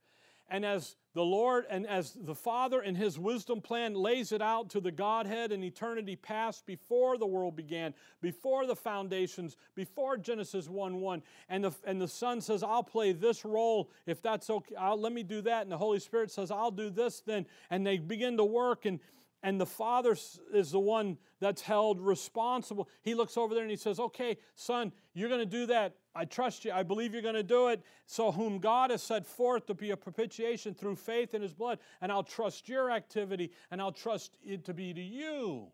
And 0.48 0.64
as 0.64 0.96
the 1.16 1.24
Lord 1.24 1.66
and 1.72 1.88
as 1.88 2.12
the 2.12 2.36
Father 2.36 2.84
in 2.84 2.94
His 2.94 3.18
wisdom 3.18 3.60
plan 3.60 3.96
lays 3.96 4.32
it 4.32 4.44
out 4.44 4.70
to 4.70 4.80
the 4.80 4.92
Godhead 4.92 5.52
in 5.52 5.64
eternity 5.64 6.16
past 6.16 6.68
before 6.68 7.18
the 7.18 7.26
world 7.26 7.56
began, 7.56 7.96
before 8.22 8.68
the 8.68 8.76
foundations, 8.76 9.58
before 9.74 10.16
Genesis 10.18 10.70
1 10.70 11.02
1, 11.02 11.24
and 11.50 11.64
the, 11.64 11.72
and 11.86 12.00
the 12.00 12.08
Son 12.08 12.40
says, 12.40 12.62
I'll 12.62 12.84
play 12.84 13.14
this 13.14 13.44
role 13.44 13.90
if 14.06 14.22
that's 14.22 14.48
okay, 14.52 14.76
I'll, 14.76 15.02
let 15.02 15.14
me 15.14 15.24
do 15.24 15.42
that. 15.42 15.64
And 15.64 15.72
the 15.72 15.78
Holy 15.80 16.00
Spirit 16.00 16.30
says, 16.30 16.52
I'll 16.52 16.70
do 16.70 16.92
this 16.92 17.22
then. 17.22 17.48
And 17.72 17.88
they 17.88 17.98
begin 17.98 18.38
to 18.38 18.46
work, 18.46 18.86
and, 18.86 19.00
and 19.46 19.62
the 19.62 19.66
father 19.66 20.18
is 20.54 20.72
the 20.72 20.80
one 20.80 21.20
that's 21.40 21.62
held 21.62 22.02
responsible. 22.02 22.90
He 23.04 23.14
looks 23.14 23.38
over 23.38 23.54
there 23.54 23.62
and 23.62 23.70
he 23.70 23.78
says, 23.78 24.00
Okay, 24.00 24.38
son, 24.56 24.92
you're 25.14 25.30
going 25.30 25.40
to 25.40 25.46
do 25.46 25.68
that. 25.68 25.94
I 26.16 26.26
trust 26.26 26.66
you. 26.66 26.72
I 26.72 26.82
believe 26.82 27.14
you're 27.14 27.22
going 27.22 27.36
to 27.36 27.44
do 27.44 27.68
it. 27.68 27.84
So, 28.08 28.32
whom 28.32 28.58
God 28.58 28.90
has 28.90 29.04
set 29.04 29.24
forth 29.24 29.68
to 29.68 29.76
be 29.76 29.92
a 29.92 29.98
propitiation 29.98 30.74
through 30.74 30.96
faith 30.96 31.36
in 31.36 31.44
his 31.44 31.54
blood, 31.54 31.78
and 32.02 32.12
I'll 32.12 32.24
trust 32.24 32.68
your 32.68 32.90
activity 32.90 33.52
and 33.70 33.80
I'll 33.80 33.92
trust 33.92 34.36
it 34.44 34.66
to 34.66 34.74
be 34.74 34.96
to 34.96 35.02
you. 35.02 35.68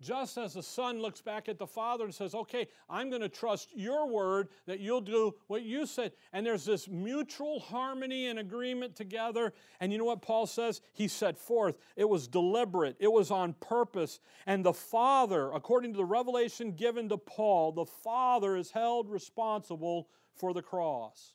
Just 0.00 0.36
as 0.38 0.54
the 0.54 0.62
son 0.62 1.00
looks 1.00 1.20
back 1.20 1.48
at 1.48 1.58
the 1.58 1.66
father 1.66 2.04
and 2.04 2.14
says, 2.14 2.34
Okay, 2.34 2.66
I'm 2.90 3.10
going 3.10 3.22
to 3.22 3.28
trust 3.28 3.70
your 3.74 4.08
word 4.08 4.48
that 4.66 4.80
you'll 4.80 5.00
do 5.00 5.34
what 5.46 5.62
you 5.62 5.86
said. 5.86 6.12
And 6.32 6.44
there's 6.44 6.64
this 6.64 6.88
mutual 6.88 7.60
harmony 7.60 8.26
and 8.26 8.38
agreement 8.38 8.96
together. 8.96 9.52
And 9.80 9.92
you 9.92 9.98
know 9.98 10.04
what 10.04 10.20
Paul 10.20 10.46
says? 10.46 10.80
He 10.92 11.06
set 11.06 11.38
forth. 11.38 11.78
It 11.96 12.08
was 12.08 12.26
deliberate, 12.26 12.96
it 12.98 13.10
was 13.10 13.30
on 13.30 13.54
purpose. 13.54 14.20
And 14.46 14.64
the 14.64 14.72
father, 14.72 15.50
according 15.52 15.92
to 15.92 15.98
the 15.98 16.04
revelation 16.04 16.72
given 16.72 17.08
to 17.10 17.16
Paul, 17.16 17.72
the 17.72 17.86
father 17.86 18.56
is 18.56 18.72
held 18.72 19.08
responsible 19.08 20.08
for 20.34 20.52
the 20.52 20.62
cross. 20.62 21.34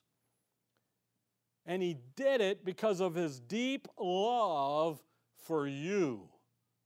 And 1.64 1.82
he 1.82 1.96
did 2.14 2.40
it 2.40 2.64
because 2.64 3.00
of 3.00 3.14
his 3.14 3.40
deep 3.40 3.88
love 3.98 5.02
for 5.46 5.66
you, 5.66 6.28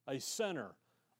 a 0.06 0.20
sinner 0.20 0.74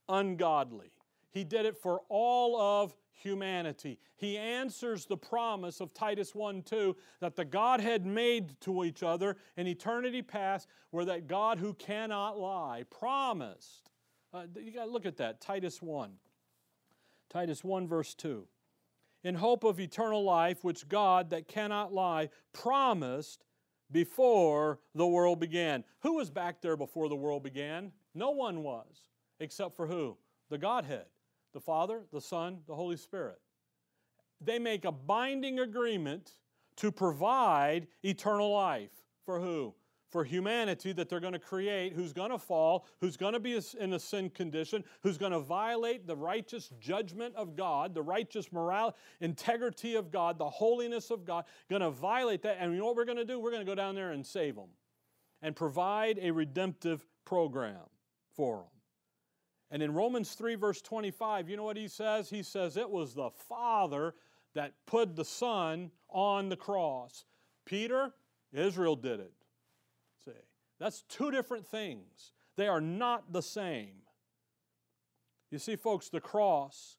ungodly. 0.09 0.93
He 1.31 1.45
did 1.45 1.67
it 1.67 1.77
for 1.77 2.03
all 2.09 2.61
of 2.61 2.95
humanity. 3.11 3.99
He 4.17 4.37
answers 4.37 5.07
the 5.07 5.17
promise 5.17 5.81
of 5.81 5.95
Titus 5.95 6.35
1 6.35 6.63
2 6.63 6.97
that 7.21 7.37
the 7.37 7.45
Godhead 7.45 8.07
made 8.07 8.61
to 8.63 8.85
each 8.85 9.03
other 9.03 9.37
in 9.57 9.67
eternity 9.67 10.23
past, 10.23 10.69
where 10.91 11.05
that 11.07 11.27
God 11.27 11.59
who 11.59 11.75
cannot 11.75 12.39
lie 12.39 12.85
promised. 12.91 13.91
Uh, 14.33 14.45
you 14.61 14.73
got 14.73 14.87
to 14.87 14.91
look 14.91 15.07
at 15.07 15.17
that, 15.19 15.41
Titus 15.41 15.81
1. 15.81 16.13
Titus 17.31 17.65
1, 17.65 17.89
verse 17.89 18.15
2. 18.15 18.47
In 19.23 19.37
hope 19.37 19.65
of 19.65 19.81
eternal 19.81 20.23
life, 20.23 20.63
which 20.63 20.89
God 20.89 21.31
that 21.31 21.49
cannot 21.49 21.93
lie 21.93 22.29
promised 22.53 23.45
before 23.91 24.81
the 24.95 25.07
world 25.07 25.41
began. 25.41 25.85
Who 26.01 26.15
was 26.17 26.31
back 26.31 26.61
there 26.61 26.77
before 26.77 27.09
the 27.09 27.17
world 27.17 27.43
began? 27.43 27.93
No 28.15 28.31
one 28.31 28.63
was, 28.63 29.09
except 29.41 29.75
for 29.77 29.87
who? 29.87 30.17
The 30.51 30.59
Godhead 30.59 31.07
the 31.55 31.61
Father, 31.61 32.03
the 32.13 32.21
Son, 32.21 32.59
the 32.67 32.75
Holy 32.75 32.97
Spirit. 32.99 33.39
They 34.41 34.59
make 34.59 34.85
a 34.85 34.93
binding 34.93 35.61
agreement 35.61 36.33
to 36.77 36.93
provide 36.93 37.87
eternal 38.03 38.53
life. 38.53 38.91
For 39.25 39.41
who? 39.41 39.75
For 40.11 40.25
humanity 40.25 40.93
that 40.93 41.09
they're 41.09 41.21
going 41.21 41.33
to 41.33 41.39
create, 41.39 41.93
who's 41.93 42.13
going 42.13 42.31
to 42.31 42.39
fall, 42.39 42.87
who's 43.01 43.17
going 43.17 43.33
to 43.33 43.41
be 43.41 43.59
in 43.81 43.95
a 43.95 43.99
sin 43.99 44.31
condition, 44.31 44.85
who's 45.03 45.17
going 45.17 45.33
to 45.33 45.41
violate 45.41 46.07
the 46.07 46.15
righteous 46.15 46.71
judgment 46.79 47.35
of 47.37 47.57
God, 47.57 47.95
the 47.95 48.03
righteous 48.03 48.53
moral 48.53 48.95
integrity 49.21 49.95
of 49.95 50.11
God, 50.11 50.39
the 50.39 50.51
holiness 50.51 51.11
of 51.11 51.25
God, 51.25 51.45
going 51.71 51.83
to 51.83 51.91
violate 51.91 52.43
that. 52.43 52.59
And 52.61 52.73
you 52.73 52.81
know 52.81 52.87
what 52.87 52.97
we're 52.97 53.05
going 53.05 53.17
to 53.17 53.25
do? 53.25 53.41
We're 53.41 53.51
going 53.51 53.65
to 53.65 53.71
go 53.71 53.75
down 53.75 53.95
there 53.95 54.11
and 54.11 54.27
save 54.27 54.57
them 54.57 54.69
and 55.41 55.57
provide 55.57 56.19
a 56.21 56.31
redemptive 56.31 57.07
program 57.25 57.87
for 58.37 58.59
them. 58.59 58.74
And 59.75 59.83
in 59.83 59.93
Romans 59.93 60.35
3, 60.35 60.55
verse 60.55 60.81
25, 60.81 61.51
you 61.51 61.57
know 61.57 61.65
what 61.65 61.77
he 61.77 61.89
says? 61.89 62.31
He 62.31 62.45
says 62.45 62.77
it 62.77 62.89
was 62.89 63.13
the 63.13 63.31
Father 63.49 64.15
that 64.55 64.73
put 64.87 65.17
the 65.17 65.25
Son 65.25 65.91
on 66.09 66.49
the 66.49 66.55
cross. 66.57 67.25
Peter, 67.67 68.13
Israel 68.53 68.95
did 68.95 69.19
it. 69.19 69.33
See, 70.25 70.31
that's 70.79 71.03
two 71.09 71.33
different 71.33 71.67
things. 71.67 72.31
They 72.55 72.69
are 72.69 72.81
not 72.81 73.33
the 73.33 73.43
same. 73.43 73.97
You 75.51 75.59
see, 75.59 75.75
folks, 75.75 76.09
the 76.09 76.21
cross, 76.21 76.99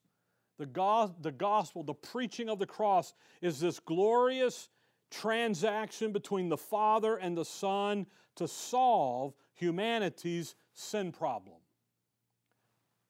the, 0.58 0.66
go- 0.66 1.14
the 1.22 1.32
gospel, 1.32 1.82
the 1.82 1.94
preaching 1.94 2.50
of 2.50 2.58
the 2.58 2.66
cross 2.66 3.14
is 3.40 3.58
this 3.58 3.80
glorious 3.80 4.68
transaction 5.10 6.12
between 6.12 6.50
the 6.50 6.58
Father 6.58 7.16
and 7.16 7.38
the 7.38 7.44
Son 7.46 8.04
to 8.34 8.46
solve 8.46 9.32
humanity's 9.54 10.56
sin 10.74 11.10
problem. 11.10 11.56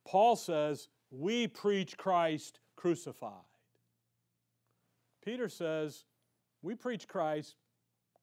Paul 0.07 0.37
says, 0.37 0.89
We 1.11 1.49
preach 1.49 1.99
Christ 1.99 2.61
crucified. 2.77 3.33
Peter 5.25 5.49
says, 5.49 6.05
We 6.63 6.75
preach 6.75 7.09
Christ 7.09 7.57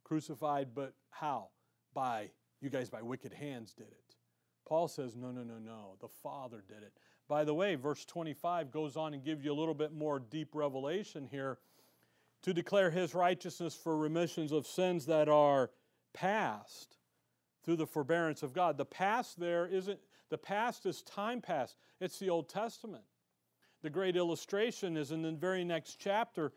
crucified, 0.03 0.69
but 0.73 0.93
how? 1.11 1.49
By, 1.93 2.29
you 2.61 2.69
guys 2.69 2.89
by 2.89 3.01
wicked 3.01 3.33
hands 3.33 3.73
did 3.73 3.87
it. 3.87 4.15
Paul 4.65 4.87
says, 4.87 5.15
No, 5.15 5.31
no, 5.31 5.43
no, 5.43 5.59
no. 5.59 5.97
The 5.99 6.07
Father 6.07 6.63
did 6.67 6.81
it. 6.83 6.93
By 7.27 7.43
the 7.43 7.53
way, 7.53 7.75
verse 7.75 8.05
25 8.05 8.71
goes 8.71 8.95
on 8.95 9.13
and 9.13 9.23
gives 9.23 9.43
you 9.43 9.51
a 9.51 9.53
little 9.53 9.73
bit 9.73 9.93
more 9.93 10.19
deep 10.19 10.55
revelation 10.55 11.27
here 11.29 11.59
to 12.43 12.53
declare 12.53 12.91
his 12.91 13.13
righteousness 13.13 13.75
for 13.75 13.97
remissions 13.97 14.51
of 14.51 14.67
sins 14.67 15.05
that 15.05 15.29
are 15.29 15.71
past 16.13 16.97
through 17.63 17.77
the 17.77 17.87
forbearance 17.87 18.43
of 18.43 18.53
God. 18.53 18.77
The 18.77 18.85
past 18.85 19.39
there 19.39 19.65
isn't 19.65 19.99
the 20.33 20.37
past 20.39 20.87
is 20.87 21.03
time 21.03 21.41
past, 21.41 21.75
it's 22.01 22.17
the 22.17 22.31
Old 22.31 22.49
Testament. 22.49 23.03
The 23.83 23.89
great 23.91 24.15
illustration 24.15 24.97
is 24.97 25.11
in 25.11 25.21
the 25.21 25.31
very 25.31 25.63
next 25.63 25.97
chapter, 25.99 26.53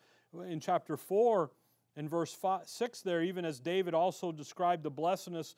in 0.49 0.61
chapter 0.61 0.97
4, 0.97 1.51
in 1.97 2.09
verse 2.09 2.33
five, 2.33 2.63
6 2.65 3.03
there, 3.03 3.23
even 3.23 3.45
as 3.45 3.61
David 3.61 3.93
also 3.93 4.33
described 4.33 4.83
the 4.83 4.91
blessedness 4.91 5.57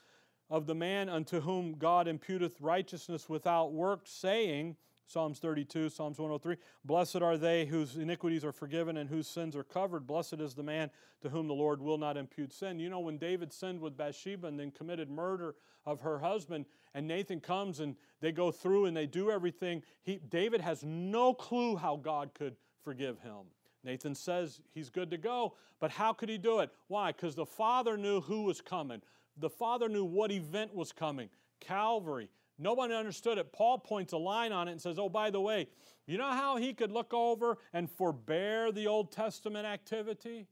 of 0.50 0.66
the 0.66 0.74
man 0.74 1.08
unto 1.08 1.40
whom 1.40 1.74
God 1.74 2.08
imputeth 2.08 2.56
righteousness 2.58 3.28
without 3.28 3.72
works, 3.72 4.10
saying, 4.10 4.74
Psalms 5.08 5.38
32, 5.38 5.88
Psalms 5.88 6.18
103. 6.18 6.56
Blessed 6.84 7.22
are 7.22 7.38
they 7.38 7.64
whose 7.64 7.96
iniquities 7.96 8.44
are 8.44 8.52
forgiven 8.52 8.98
and 8.98 9.08
whose 9.08 9.26
sins 9.26 9.56
are 9.56 9.64
covered. 9.64 10.06
Blessed 10.06 10.34
is 10.34 10.54
the 10.54 10.62
man 10.62 10.90
to 11.22 11.30
whom 11.30 11.48
the 11.48 11.54
Lord 11.54 11.80
will 11.80 11.96
not 11.96 12.18
impute 12.18 12.52
sin. 12.52 12.78
You 12.78 12.90
know, 12.90 13.00
when 13.00 13.16
David 13.16 13.50
sinned 13.50 13.80
with 13.80 13.96
Bathsheba 13.96 14.46
and 14.46 14.60
then 14.60 14.70
committed 14.70 15.10
murder 15.10 15.54
of 15.86 16.02
her 16.02 16.18
husband, 16.18 16.66
and 16.94 17.08
Nathan 17.08 17.40
comes 17.40 17.80
and 17.80 17.96
they 18.20 18.32
go 18.32 18.50
through 18.50 18.84
and 18.84 18.94
they 18.94 19.06
do 19.06 19.30
everything, 19.30 19.82
he, 20.02 20.20
David 20.28 20.60
has 20.60 20.84
no 20.84 21.32
clue 21.32 21.76
how 21.76 21.96
God 21.96 22.34
could 22.34 22.56
forgive 22.84 23.18
him. 23.20 23.46
Nathan 23.84 24.14
says 24.14 24.60
he's 24.74 24.90
good 24.90 25.10
to 25.10 25.16
go, 25.16 25.54
but 25.80 25.90
how 25.90 26.12
could 26.12 26.28
he 26.28 26.36
do 26.36 26.58
it? 26.58 26.70
Why? 26.88 27.12
Because 27.12 27.34
the 27.34 27.46
Father 27.46 27.96
knew 27.96 28.20
who 28.20 28.42
was 28.42 28.60
coming. 28.60 29.00
The 29.38 29.48
Father 29.48 29.88
knew 29.88 30.04
what 30.04 30.30
event 30.30 30.74
was 30.74 30.92
coming 30.92 31.30
Calvary. 31.60 32.28
Nobody 32.58 32.94
understood 32.94 33.38
it. 33.38 33.52
Paul 33.52 33.78
points 33.78 34.12
a 34.12 34.18
line 34.18 34.52
on 34.52 34.68
it 34.68 34.72
and 34.72 34.80
says, 34.80 34.98
Oh, 34.98 35.08
by 35.08 35.30
the 35.30 35.40
way, 35.40 35.68
you 36.06 36.18
know 36.18 36.30
how 36.30 36.56
he 36.56 36.72
could 36.72 36.90
look 36.90 37.14
over 37.14 37.58
and 37.72 37.88
forbear 37.88 38.72
the 38.72 38.86
Old 38.86 39.12
Testament 39.12 39.66
activity? 39.66 40.48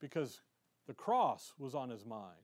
Because 0.00 0.40
the 0.86 0.94
cross 0.94 1.52
was 1.58 1.74
on 1.74 1.90
his 1.90 2.06
mind. 2.06 2.38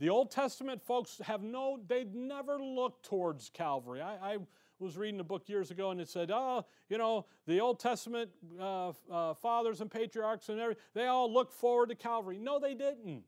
The 0.00 0.08
Old 0.08 0.30
Testament 0.30 0.82
folks 0.84 1.20
have 1.24 1.42
no, 1.42 1.80
they'd 1.86 2.14
never 2.14 2.58
looked 2.58 3.04
towards 3.04 3.50
Calvary. 3.50 4.00
I, 4.00 4.34
I 4.34 4.38
was 4.78 4.96
reading 4.96 5.20
a 5.20 5.24
book 5.24 5.48
years 5.48 5.70
ago 5.70 5.90
and 5.90 6.00
it 6.00 6.08
said, 6.08 6.30
oh, 6.32 6.64
you 6.88 6.98
know, 6.98 7.26
the 7.46 7.60
Old 7.60 7.80
Testament 7.80 8.30
uh, 8.60 8.92
uh, 9.10 9.34
fathers 9.34 9.80
and 9.80 9.90
patriarchs 9.90 10.48
and 10.48 10.60
everything, 10.60 10.82
they 10.94 11.06
all 11.06 11.32
looked 11.32 11.52
forward 11.52 11.88
to 11.88 11.94
Calvary. 11.94 12.38
No, 12.38 12.58
they 12.58 12.74
didn't. 12.74 13.24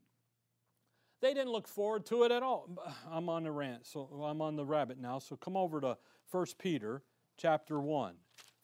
They 1.21 1.35
didn't 1.35 1.51
look 1.51 1.67
forward 1.67 2.05
to 2.07 2.23
it 2.23 2.31
at 2.31 2.43
all. 2.43 2.67
I'm 3.11 3.29
on 3.29 3.43
the 3.43 3.51
rant, 3.51 3.85
so 3.85 4.09
I'm 4.23 4.41
on 4.41 4.55
the 4.55 4.65
rabbit 4.65 4.99
now. 4.99 5.19
So 5.19 5.35
come 5.35 5.55
over 5.55 5.79
to 5.81 5.97
1 6.31 6.45
Peter 6.57 7.03
chapter 7.37 7.79
1. 7.79 8.15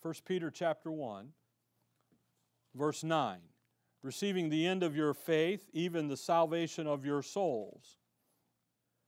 1 0.01 0.13
Peter 0.25 0.51
chapter 0.51 0.91
1, 0.91 1.29
verse 2.75 3.03
9. 3.03 3.39
Receiving 4.03 4.49
the 4.49 4.65
end 4.65 4.83
of 4.83 4.95
your 4.95 5.13
faith, 5.13 5.67
even 5.73 6.07
the 6.07 6.17
salvation 6.17 6.87
of 6.87 7.03
your 7.03 7.21
souls, 7.21 7.97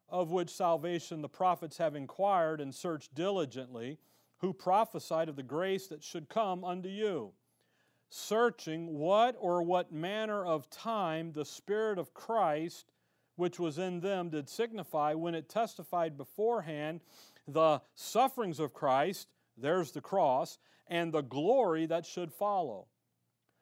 of 0.10 0.32
which 0.32 0.50
salvation 0.50 1.22
the 1.22 1.30
prophets 1.30 1.78
have 1.78 1.95
inquired 1.95 2.60
and 2.60 2.74
searched 2.74 3.14
diligently, 3.14 4.00
who 4.39 4.52
prophesied 4.52 5.30
of 5.30 5.36
the 5.36 5.43
grace 5.43 5.88
that 5.88 6.04
should 6.04 6.28
come 6.28 6.64
unto 6.64 6.89
you, 6.89 7.32
searching 8.10 8.97
what 8.97 9.36
or 9.39 9.62
what 9.62 9.91
manner 9.91 10.43
of 10.43 10.70
time 10.70 11.32
the 11.32 11.45
Spirit 11.45 12.00
of 12.00 12.14
Christ 12.14 12.91
which 13.40 13.58
was 13.58 13.78
in 13.78 14.02
them 14.02 14.30
did 14.30 14.50
signify 14.50 15.14
when 15.14 15.34
it 15.34 15.48
testified 15.48 16.18
beforehand 16.18 17.00
the 17.48 17.82
sufferings 17.96 18.60
of 18.60 18.74
Christ, 18.74 19.30
there's 19.58 19.92
the 19.92 20.02
cross, 20.02 20.60
and 20.88 21.14
the 21.14 21.22
glory 21.22 21.86
that 21.86 22.06
should 22.06 22.34
follow. 22.34 22.88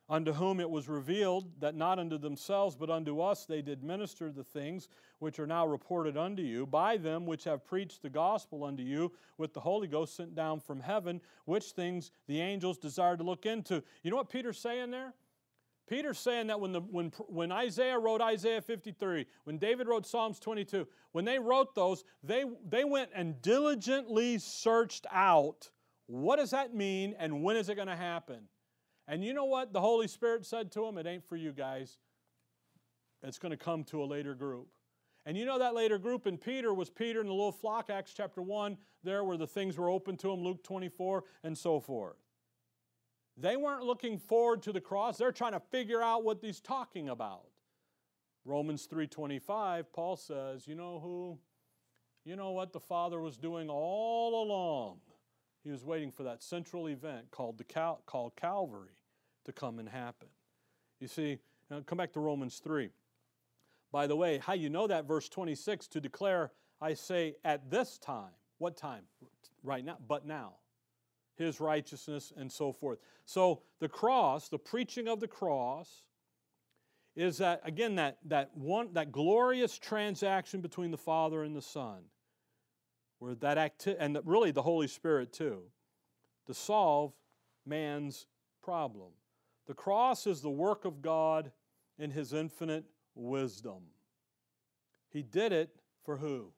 Unto 0.09 0.33
whom 0.33 0.59
it 0.59 0.69
was 0.69 0.87
revealed 0.87 1.51
that 1.59 1.75
not 1.75 1.99
unto 1.99 2.17
themselves, 2.17 2.75
but 2.75 2.89
unto 2.89 3.19
us 3.19 3.45
they 3.45 3.61
did 3.61 3.83
minister 3.83 4.31
the 4.31 4.43
things 4.43 4.87
which 5.19 5.37
are 5.37 5.47
now 5.47 5.67
reported 5.67 6.17
unto 6.17 6.41
you, 6.41 6.65
by 6.65 6.97
them 6.97 7.25
which 7.25 7.43
have 7.43 7.65
preached 7.65 8.01
the 8.01 8.09
gospel 8.09 8.63
unto 8.63 8.83
you 8.83 9.11
with 9.37 9.53
the 9.53 9.59
Holy 9.59 9.87
Ghost 9.87 10.15
sent 10.15 10.33
down 10.33 10.59
from 10.59 10.79
heaven, 10.79 11.21
which 11.45 11.65
things 11.65 12.11
the 12.27 12.39
angels 12.39 12.77
desired 12.77 13.19
to 13.19 13.25
look 13.25 13.45
into. 13.45 13.83
You 14.01 14.11
know 14.11 14.17
what 14.17 14.29
Peter's 14.29 14.59
saying 14.59 14.91
there? 14.91 15.13
Peter's 15.87 16.19
saying 16.19 16.47
that 16.47 16.59
when, 16.59 16.73
the, 16.73 16.81
when, 16.81 17.11
when 17.27 17.51
Isaiah 17.51 17.97
wrote 17.97 18.21
Isaiah 18.21 18.61
53, 18.61 19.25
when 19.45 19.57
David 19.57 19.87
wrote 19.87 20.05
Psalms 20.05 20.39
22, 20.39 20.87
when 21.13 21.25
they 21.25 21.39
wrote 21.39 21.75
those, 21.75 22.03
they, 22.23 22.43
they 22.67 22.83
went 22.83 23.09
and 23.15 23.41
diligently 23.41 24.37
searched 24.37 25.05
out 25.11 25.69
what 26.07 26.37
does 26.37 26.51
that 26.51 26.73
mean 26.73 27.15
and 27.19 27.43
when 27.43 27.57
is 27.57 27.69
it 27.69 27.75
going 27.75 27.89
to 27.89 27.95
happen? 27.95 28.47
And 29.07 29.23
you 29.23 29.33
know 29.33 29.45
what 29.45 29.73
the 29.73 29.81
Holy 29.81 30.07
Spirit 30.07 30.45
said 30.45 30.71
to 30.73 30.81
them? 30.81 30.97
It 30.97 31.05
ain't 31.05 31.27
for 31.27 31.35
you 31.35 31.51
guys. 31.51 31.97
It's 33.21 33.37
going 33.37 33.51
to 33.51 33.57
come 33.57 33.83
to 33.85 34.01
a 34.01 34.05
later 34.05 34.33
group. 34.33 34.67
And 35.25 35.37
you 35.37 35.45
know 35.45 35.59
that 35.59 35.75
later 35.75 35.97
group 35.97 36.25
in 36.25 36.37
Peter 36.37 36.73
was 36.73 36.89
Peter 36.89 37.19
and 37.19 37.27
the 37.27 37.33
little 37.33 37.51
flock, 37.51 37.89
Acts 37.89 38.13
chapter 38.13 38.41
1, 38.41 38.77
there 39.03 39.25
where 39.25 39.35
the 39.35 39.47
things 39.47 39.77
were 39.77 39.89
open 39.89 40.15
to 40.17 40.31
him, 40.31 40.41
Luke 40.41 40.63
24, 40.63 41.25
and 41.43 41.57
so 41.57 41.81
forth. 41.81 42.15
They 43.37 43.55
weren't 43.55 43.83
looking 43.83 44.17
forward 44.17 44.63
to 44.63 44.73
the 44.73 44.81
cross. 44.81 45.17
They're 45.17 45.31
trying 45.31 45.51
to 45.53 45.59
figure 45.59 46.01
out 46.01 46.23
what 46.23 46.39
he's 46.41 46.59
talking 46.59 47.09
about. 47.09 47.45
Romans 48.45 48.87
3:25, 48.87 49.91
Paul 49.91 50.15
says, 50.15 50.67
"You 50.67 50.75
know 50.75 50.99
who? 50.99 51.39
You 52.23 52.35
know 52.35 52.51
what 52.51 52.73
the 52.73 52.79
Father 52.79 53.21
was 53.21 53.37
doing 53.37 53.69
all 53.69 54.43
along? 54.43 55.01
He 55.63 55.69
was 55.69 55.83
waiting 55.83 56.11
for 56.11 56.23
that 56.23 56.41
central 56.41 56.87
event 56.87 57.29
called 57.29 57.57
the 57.57 57.63
Cal- 57.63 58.01
called 58.05 58.35
Calvary 58.35 58.97
to 59.43 59.53
come 59.53 59.79
and 59.79 59.89
happen." 59.89 60.29
You 60.99 61.07
see, 61.07 61.39
come 61.69 61.97
back 61.97 62.13
to 62.13 62.19
Romans 62.19 62.59
3. 62.59 62.91
By 63.91 64.07
the 64.07 64.15
way, 64.15 64.39
how 64.39 64.53
you 64.53 64.69
know 64.69 64.87
that 64.87 65.05
verse 65.05 65.29
26 65.29 65.87
to 65.89 66.01
declare 66.01 66.51
I 66.79 66.93
say 66.93 67.35
at 67.43 67.69
this 67.69 67.97
time. 67.97 68.33
What 68.57 68.77
time? 68.77 69.07
Right 69.63 69.83
now, 69.83 69.97
but 70.07 70.25
now. 70.25 70.55
His 71.37 71.59
righteousness, 71.59 72.33
and 72.35 72.51
so 72.51 72.71
forth. 72.71 72.99
So 73.25 73.61
the 73.79 73.89
cross, 73.89 74.49
the 74.49 74.57
preaching 74.57 75.07
of 75.07 75.19
the 75.19 75.27
cross, 75.27 76.03
is 77.15 77.39
that 77.39 77.61
again 77.63 77.95
that 77.95 78.19
that 78.25 78.55
one 78.55 78.89
that 78.93 79.11
glorious 79.11 79.77
transaction 79.77 80.61
between 80.61 80.91
the 80.91 80.97
Father 80.97 81.43
and 81.43 81.55
the 81.55 81.61
Son, 81.61 82.03
where 83.19 83.35
that 83.35 83.57
acti- 83.57 83.95
and 83.97 84.17
really 84.23 84.51
the 84.51 84.61
Holy 84.61 84.87
Spirit 84.87 85.33
too, 85.33 85.63
to 86.45 86.53
solve 86.53 87.13
man's 87.65 88.27
problem. 88.61 89.11
The 89.65 89.73
cross 89.73 90.27
is 90.27 90.41
the 90.41 90.49
work 90.49 90.85
of 90.85 91.01
God 91.01 91.51
in 91.97 92.11
His 92.11 92.33
infinite 92.33 92.85
wisdom. 93.15 93.81
He 95.09 95.23
did 95.23 95.51
it 95.51 95.75
for 96.03 96.17
who? 96.17 96.51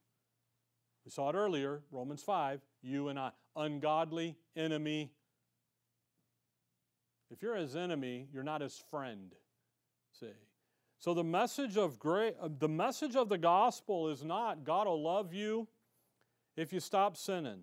We 1.06 1.12
saw 1.12 1.30
it 1.30 1.36
earlier, 1.36 1.82
Romans 1.92 2.22
5, 2.22 2.62
you 2.82 3.08
and 3.08 3.18
I, 3.18 3.32
ungodly 3.56 4.36
enemy. 4.56 5.12
If 7.32 7.42
you're 7.42 7.56
his 7.56 7.76
enemy, 7.76 8.28
you're 8.34 8.44
not 8.44 8.62
his 8.62 8.84
friend. 8.90 9.34
See? 10.20 10.32
So 11.00 11.14
the 11.14 11.24
message 11.24 11.78
of 11.78 11.98
great, 12.00 12.36
uh, 12.42 12.50
the 12.58 12.68
message 12.68 13.16
of 13.16 13.30
the 13.30 13.38
gospel 13.38 14.10
is 14.10 14.24
not 14.24 14.64
God 14.64 14.88
will 14.88 15.02
love 15.02 15.34
you 15.34 15.68
if 16.58 16.74
you 16.74 16.80
stop 16.80 17.16
sinning. 17.16 17.62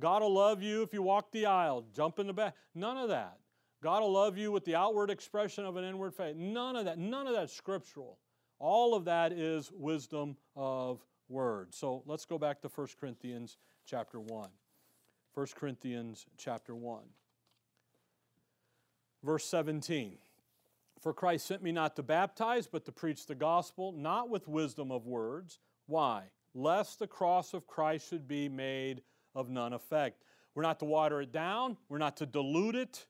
God 0.00 0.22
will 0.22 0.32
love 0.32 0.62
you 0.62 0.82
if 0.82 0.92
you 0.92 1.02
walk 1.02 1.30
the 1.30 1.46
aisle, 1.46 1.84
jump 1.94 2.18
in 2.18 2.26
the 2.26 2.32
back. 2.32 2.54
None 2.74 2.96
of 2.96 3.10
that. 3.10 3.38
God 3.82 4.00
will 4.00 4.12
love 4.12 4.38
you 4.38 4.50
with 4.50 4.64
the 4.64 4.74
outward 4.74 5.10
expression 5.10 5.66
of 5.66 5.76
an 5.76 5.84
inward 5.84 6.14
faith. 6.14 6.36
None 6.36 6.74
of 6.74 6.86
that. 6.86 6.98
None 6.98 7.26
of 7.26 7.34
that 7.34 7.50
scriptural. 7.50 8.18
All 8.58 8.94
of 8.94 9.04
that 9.04 9.32
is 9.32 9.70
wisdom 9.72 10.38
of 10.56 11.04
word. 11.28 11.74
So 11.74 12.02
let's 12.06 12.24
go 12.24 12.38
back 12.38 12.62
to 12.62 12.68
1 12.68 12.88
Corinthians 12.98 13.58
chapter 13.84 14.20
1. 14.20 14.48
1 15.34 15.46
Corinthians 15.56 16.26
chapter 16.36 16.76
1. 16.76 17.02
Verse 19.24 19.44
17. 19.46 20.18
For 21.00 21.12
Christ 21.12 21.46
sent 21.46 21.60
me 21.60 21.72
not 21.72 21.96
to 21.96 22.04
baptize, 22.04 22.68
but 22.68 22.84
to 22.84 22.92
preach 22.92 23.26
the 23.26 23.34
gospel, 23.34 23.90
not 23.92 24.30
with 24.30 24.46
wisdom 24.46 24.92
of 24.92 25.06
words. 25.06 25.58
Why? 25.86 26.24
Lest 26.54 27.00
the 27.00 27.08
cross 27.08 27.52
of 27.52 27.66
Christ 27.66 28.08
should 28.08 28.28
be 28.28 28.48
made 28.48 29.02
of 29.34 29.50
none 29.50 29.72
effect. 29.72 30.22
We're 30.54 30.62
not 30.62 30.78
to 30.78 30.84
water 30.84 31.20
it 31.20 31.32
down, 31.32 31.76
we're 31.88 31.98
not 31.98 32.16
to 32.18 32.26
dilute 32.26 32.76
it, 32.76 33.06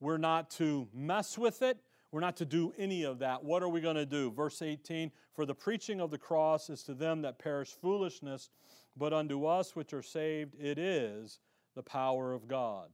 we're 0.00 0.16
not 0.16 0.50
to 0.52 0.88
mess 0.94 1.36
with 1.36 1.60
it, 1.60 1.76
we're 2.10 2.20
not 2.20 2.38
to 2.38 2.46
do 2.46 2.72
any 2.78 3.02
of 3.02 3.18
that. 3.18 3.44
What 3.44 3.62
are 3.62 3.68
we 3.68 3.82
going 3.82 3.96
to 3.96 4.06
do? 4.06 4.30
Verse 4.30 4.62
18 4.62 5.12
For 5.34 5.44
the 5.44 5.54
preaching 5.54 6.00
of 6.00 6.10
the 6.10 6.16
cross 6.16 6.70
is 6.70 6.82
to 6.84 6.94
them 6.94 7.20
that 7.20 7.38
perish 7.38 7.68
foolishness, 7.68 8.48
but 8.96 9.12
unto 9.12 9.44
us 9.44 9.76
which 9.76 9.92
are 9.92 10.02
saved 10.02 10.54
it 10.58 10.78
is 10.78 11.38
the 11.74 11.82
power 11.82 12.32
of 12.32 12.48
God. 12.48 12.88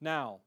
Now, 0.00 0.40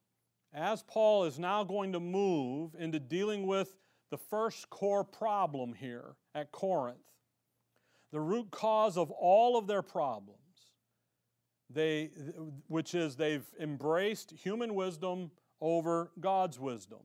as 0.54 0.84
Paul 0.84 1.26
is 1.26 1.40
now 1.40 1.64
going 1.64 1.94
to 1.94 2.00
move 2.00 2.76
into 2.78 3.00
dealing 3.00 3.48
with 3.48 3.76
the 4.10 4.18
first 4.18 4.70
core 4.70 5.04
problem 5.04 5.74
here 5.74 6.16
at 6.36 6.52
Corinth, 6.52 6.98
the 8.12 8.20
root 8.20 8.52
cause 8.52 8.98
of 8.98 9.10
all 9.12 9.58
of 9.58 9.68
their 9.68 9.82
problems, 9.82 10.38
they, 11.70 12.12
which 12.68 12.94
is 12.94 13.16
they've 13.16 13.46
embraced 13.60 14.32
human 14.32 14.76
wisdom 14.76 15.32
over 15.62 16.12
God's 16.20 16.60
wisdom. 16.60 17.00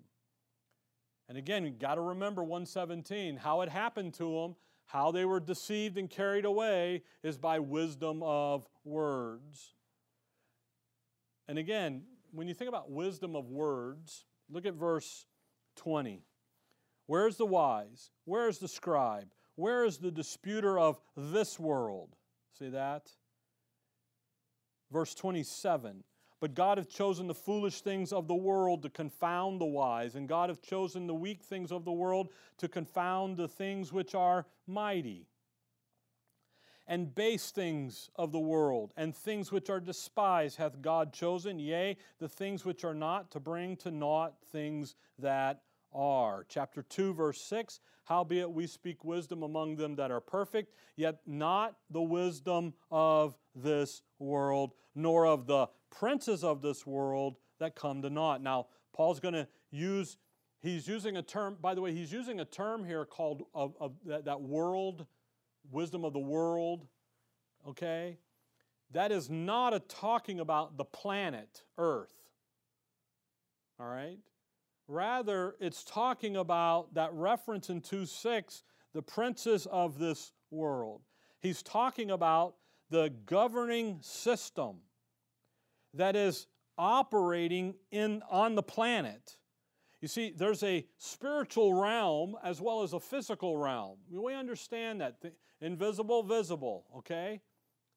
And 1.28 1.38
again, 1.38 1.64
you 1.64 1.70
got 1.70 1.96
to 1.96 2.00
remember 2.00 2.42
117, 2.42 3.36
how 3.36 3.60
it 3.60 3.68
happened 3.68 4.14
to 4.14 4.40
them, 4.40 4.56
how 4.86 5.10
they 5.12 5.24
were 5.24 5.40
deceived 5.40 5.98
and 5.98 6.08
carried 6.08 6.44
away 6.44 7.02
is 7.22 7.36
by 7.36 7.58
wisdom 7.58 8.22
of 8.22 8.66
words. 8.84 9.75
And 11.48 11.58
again, 11.58 12.02
when 12.32 12.48
you 12.48 12.54
think 12.54 12.68
about 12.68 12.90
wisdom 12.90 13.36
of 13.36 13.50
words, 13.50 14.24
look 14.50 14.66
at 14.66 14.74
verse 14.74 15.26
20. 15.76 16.22
Where's 17.06 17.36
the 17.36 17.46
wise? 17.46 18.10
Where's 18.24 18.58
the 18.58 18.68
scribe? 18.68 19.28
Where 19.54 19.84
is 19.84 19.98
the 19.98 20.10
disputer 20.10 20.78
of 20.78 21.00
this 21.16 21.58
world? 21.58 22.16
See 22.58 22.68
that? 22.70 23.10
Verse 24.90 25.14
27. 25.14 26.04
But 26.40 26.54
God 26.54 26.78
hath 26.78 26.90
chosen 26.90 27.26
the 27.26 27.34
foolish 27.34 27.80
things 27.80 28.12
of 28.12 28.28
the 28.28 28.34
world 28.34 28.82
to 28.82 28.90
confound 28.90 29.60
the 29.60 29.66
wise, 29.66 30.16
and 30.16 30.28
God 30.28 30.50
hath 30.50 30.60
chosen 30.60 31.06
the 31.06 31.14
weak 31.14 31.42
things 31.42 31.72
of 31.72 31.84
the 31.84 31.92
world 31.92 32.28
to 32.58 32.68
confound 32.68 33.36
the 33.36 33.48
things 33.48 33.92
which 33.92 34.14
are 34.14 34.46
mighty 34.66 35.26
and 36.86 37.14
base 37.14 37.50
things 37.50 38.10
of 38.16 38.32
the 38.32 38.38
world, 38.38 38.92
and 38.96 39.14
things 39.14 39.50
which 39.50 39.70
are 39.70 39.80
despised 39.80 40.56
hath 40.56 40.80
God 40.80 41.12
chosen, 41.12 41.58
yea, 41.58 41.96
the 42.18 42.28
things 42.28 42.64
which 42.64 42.84
are 42.84 42.94
not, 42.94 43.30
to 43.32 43.40
bring 43.40 43.76
to 43.78 43.90
naught 43.90 44.34
things 44.52 44.94
that 45.18 45.62
are. 45.92 46.44
Chapter 46.48 46.82
2, 46.82 47.14
verse 47.14 47.40
6 47.40 47.80
Howbeit 48.04 48.52
we 48.52 48.68
speak 48.68 49.04
wisdom 49.04 49.42
among 49.42 49.74
them 49.74 49.96
that 49.96 50.12
are 50.12 50.20
perfect, 50.20 50.72
yet 50.94 51.18
not 51.26 51.74
the 51.90 52.02
wisdom 52.02 52.72
of 52.88 53.36
this 53.54 54.02
world, 54.20 54.74
nor 54.94 55.26
of 55.26 55.48
the 55.48 55.66
princes 55.90 56.44
of 56.44 56.62
this 56.62 56.86
world 56.86 57.36
that 57.58 57.74
come 57.74 58.02
to 58.02 58.10
naught. 58.10 58.40
Now, 58.40 58.68
Paul's 58.92 59.18
going 59.18 59.34
to 59.34 59.48
use, 59.72 60.18
he's 60.62 60.86
using 60.86 61.16
a 61.16 61.22
term, 61.22 61.56
by 61.60 61.74
the 61.74 61.80
way, 61.80 61.92
he's 61.92 62.12
using 62.12 62.38
a 62.38 62.44
term 62.44 62.84
here 62.84 63.04
called 63.04 63.42
of, 63.52 63.74
of 63.80 63.94
that, 64.04 64.24
that 64.26 64.40
world 64.40 65.06
wisdom 65.70 66.04
of 66.04 66.12
the 66.12 66.18
world, 66.18 66.86
okay? 67.68 68.18
That 68.92 69.12
is 69.12 69.28
not 69.28 69.74
a 69.74 69.80
talking 69.80 70.40
about 70.40 70.76
the 70.76 70.84
planet 70.84 71.62
Earth, 71.78 72.30
all 73.78 73.86
right? 73.86 74.18
Rather, 74.88 75.56
it's 75.60 75.82
talking 75.82 76.36
about 76.36 76.94
that 76.94 77.12
reference 77.12 77.70
in 77.70 77.80
2 77.80 78.06
6, 78.06 78.62
the 78.92 79.02
princes 79.02 79.66
of 79.66 79.98
this 79.98 80.32
world. 80.50 81.02
He's 81.40 81.62
talking 81.62 82.10
about 82.10 82.54
the 82.90 83.12
governing 83.26 83.98
system 84.00 84.76
that 85.94 86.14
is 86.14 86.46
operating 86.78 87.74
in, 87.90 88.22
on 88.30 88.54
the 88.54 88.62
planet. 88.62 89.36
You 90.06 90.08
see, 90.08 90.32
there's 90.36 90.62
a 90.62 90.86
spiritual 90.98 91.74
realm 91.74 92.36
as 92.44 92.60
well 92.60 92.84
as 92.84 92.92
a 92.92 93.00
physical 93.00 93.56
realm. 93.56 93.96
We 94.08 94.34
understand 94.34 95.00
that. 95.00 95.16
Invisible, 95.60 96.22
visible, 96.22 96.84
okay? 96.98 97.40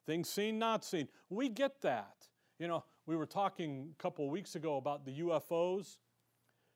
Things 0.08 0.28
seen, 0.28 0.58
not 0.58 0.84
seen. 0.84 1.08
We 1.30 1.50
get 1.50 1.80
that. 1.82 2.16
You 2.58 2.68
know, 2.68 2.84
we 3.06 3.16
were 3.16 3.28
talking 3.28 3.90
a 3.92 4.02
couple 4.02 4.26
of 4.26 4.32
weeks 4.32 4.56
ago 4.56 4.78
about 4.78 5.06
the 5.06 5.20
UFOs, 5.20 5.98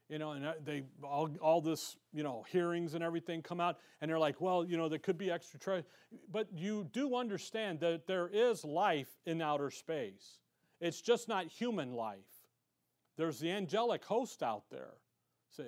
you 0.07 0.19
know, 0.19 0.33
and 0.33 0.45
uh, 0.45 0.53
they 0.63 0.83
all, 1.01 1.31
all 1.41 1.61
this, 1.61 1.95
you 2.13 2.21
know, 2.21 2.45
hearings 2.47 2.93
and 2.93 3.03
everything 3.03 3.41
come 3.41 3.59
out, 3.59 3.79
and 4.01 4.11
they're 4.11 4.19
like, 4.19 4.39
well, 4.39 4.63
you 4.63 4.77
know, 4.77 4.87
there 4.87 4.99
could 4.99 5.17
be 5.17 5.31
extraterrestrial. 5.31 5.89
But 6.31 6.47
you 6.55 6.87
do 6.91 7.15
understand 7.15 7.79
that 7.79 8.05
there 8.05 8.29
is 8.31 8.63
life 8.63 9.09
in 9.25 9.41
outer 9.41 9.71
space. 9.71 10.37
It's 10.79 11.01
just 11.01 11.27
not 11.27 11.47
human 11.47 11.93
life. 11.93 12.19
There's 13.17 13.39
the 13.39 13.49
angelic 13.49 14.05
host 14.05 14.43
out 14.43 14.69
there, 14.69 14.93
see. 15.55 15.63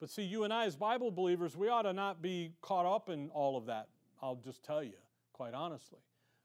But 0.00 0.10
see, 0.10 0.22
you 0.22 0.44
and 0.44 0.52
I, 0.52 0.64
as 0.64 0.76
Bible 0.76 1.10
believers, 1.10 1.56
we 1.56 1.68
ought 1.68 1.82
to 1.82 1.92
not 1.92 2.22
be 2.22 2.52
caught 2.62 2.86
up 2.86 3.08
in 3.08 3.28
all 3.30 3.56
of 3.56 3.66
that 3.66 3.88
I'll 4.22 4.40
just 4.44 4.62
tell 4.62 4.82
you, 4.82 4.98
quite 5.32 5.54
honestly. 5.54 5.98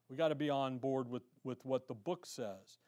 We 0.10 0.16
got 0.16 0.30
to 0.30 0.36
be 0.36 0.50
on 0.50 0.78
board 0.78 1.10
with, 1.10 1.24
with 1.44 1.66
what 1.66 1.88
the 1.88 1.94
book 1.94 2.26
says. 2.26 2.80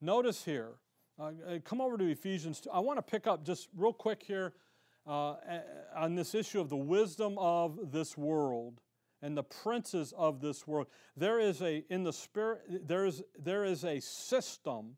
Notice 0.00 0.44
here, 0.44 0.74
uh, 1.18 1.32
uh 1.48 1.58
come 1.64 1.80
over 1.80 1.96
to 1.98 2.04
Ephesians 2.04 2.60
2. 2.60 2.70
I 2.70 2.80
want 2.80 2.98
to 2.98 3.02
pick 3.02 3.26
up 3.26 3.44
just 3.44 3.68
real 3.74 3.92
quick 3.92 4.22
here 4.22 4.52
uh, 5.06 5.36
on 5.96 6.14
this 6.14 6.34
issue 6.34 6.60
of 6.60 6.68
the 6.68 6.76
wisdom 6.76 7.38
of 7.38 7.92
this 7.92 8.16
world 8.16 8.80
and 9.22 9.36
the 9.36 9.42
princes 9.42 10.12
of 10.16 10.40
this 10.40 10.66
world. 10.66 10.86
There 11.16 11.40
is 11.40 11.62
a, 11.62 11.84
in 11.88 12.04
the 12.04 12.12
spirit, 12.12 12.86
there 12.86 13.06
is, 13.06 13.22
there 13.38 13.64
is 13.64 13.84
a 13.84 14.00
system 14.00 14.96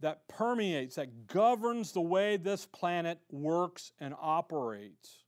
that 0.00 0.28
permeates, 0.28 0.96
that 0.96 1.26
governs 1.26 1.92
the 1.92 2.00
way 2.00 2.36
this 2.36 2.66
planet 2.66 3.18
works 3.30 3.92
and 4.00 4.14
operates. 4.20 5.24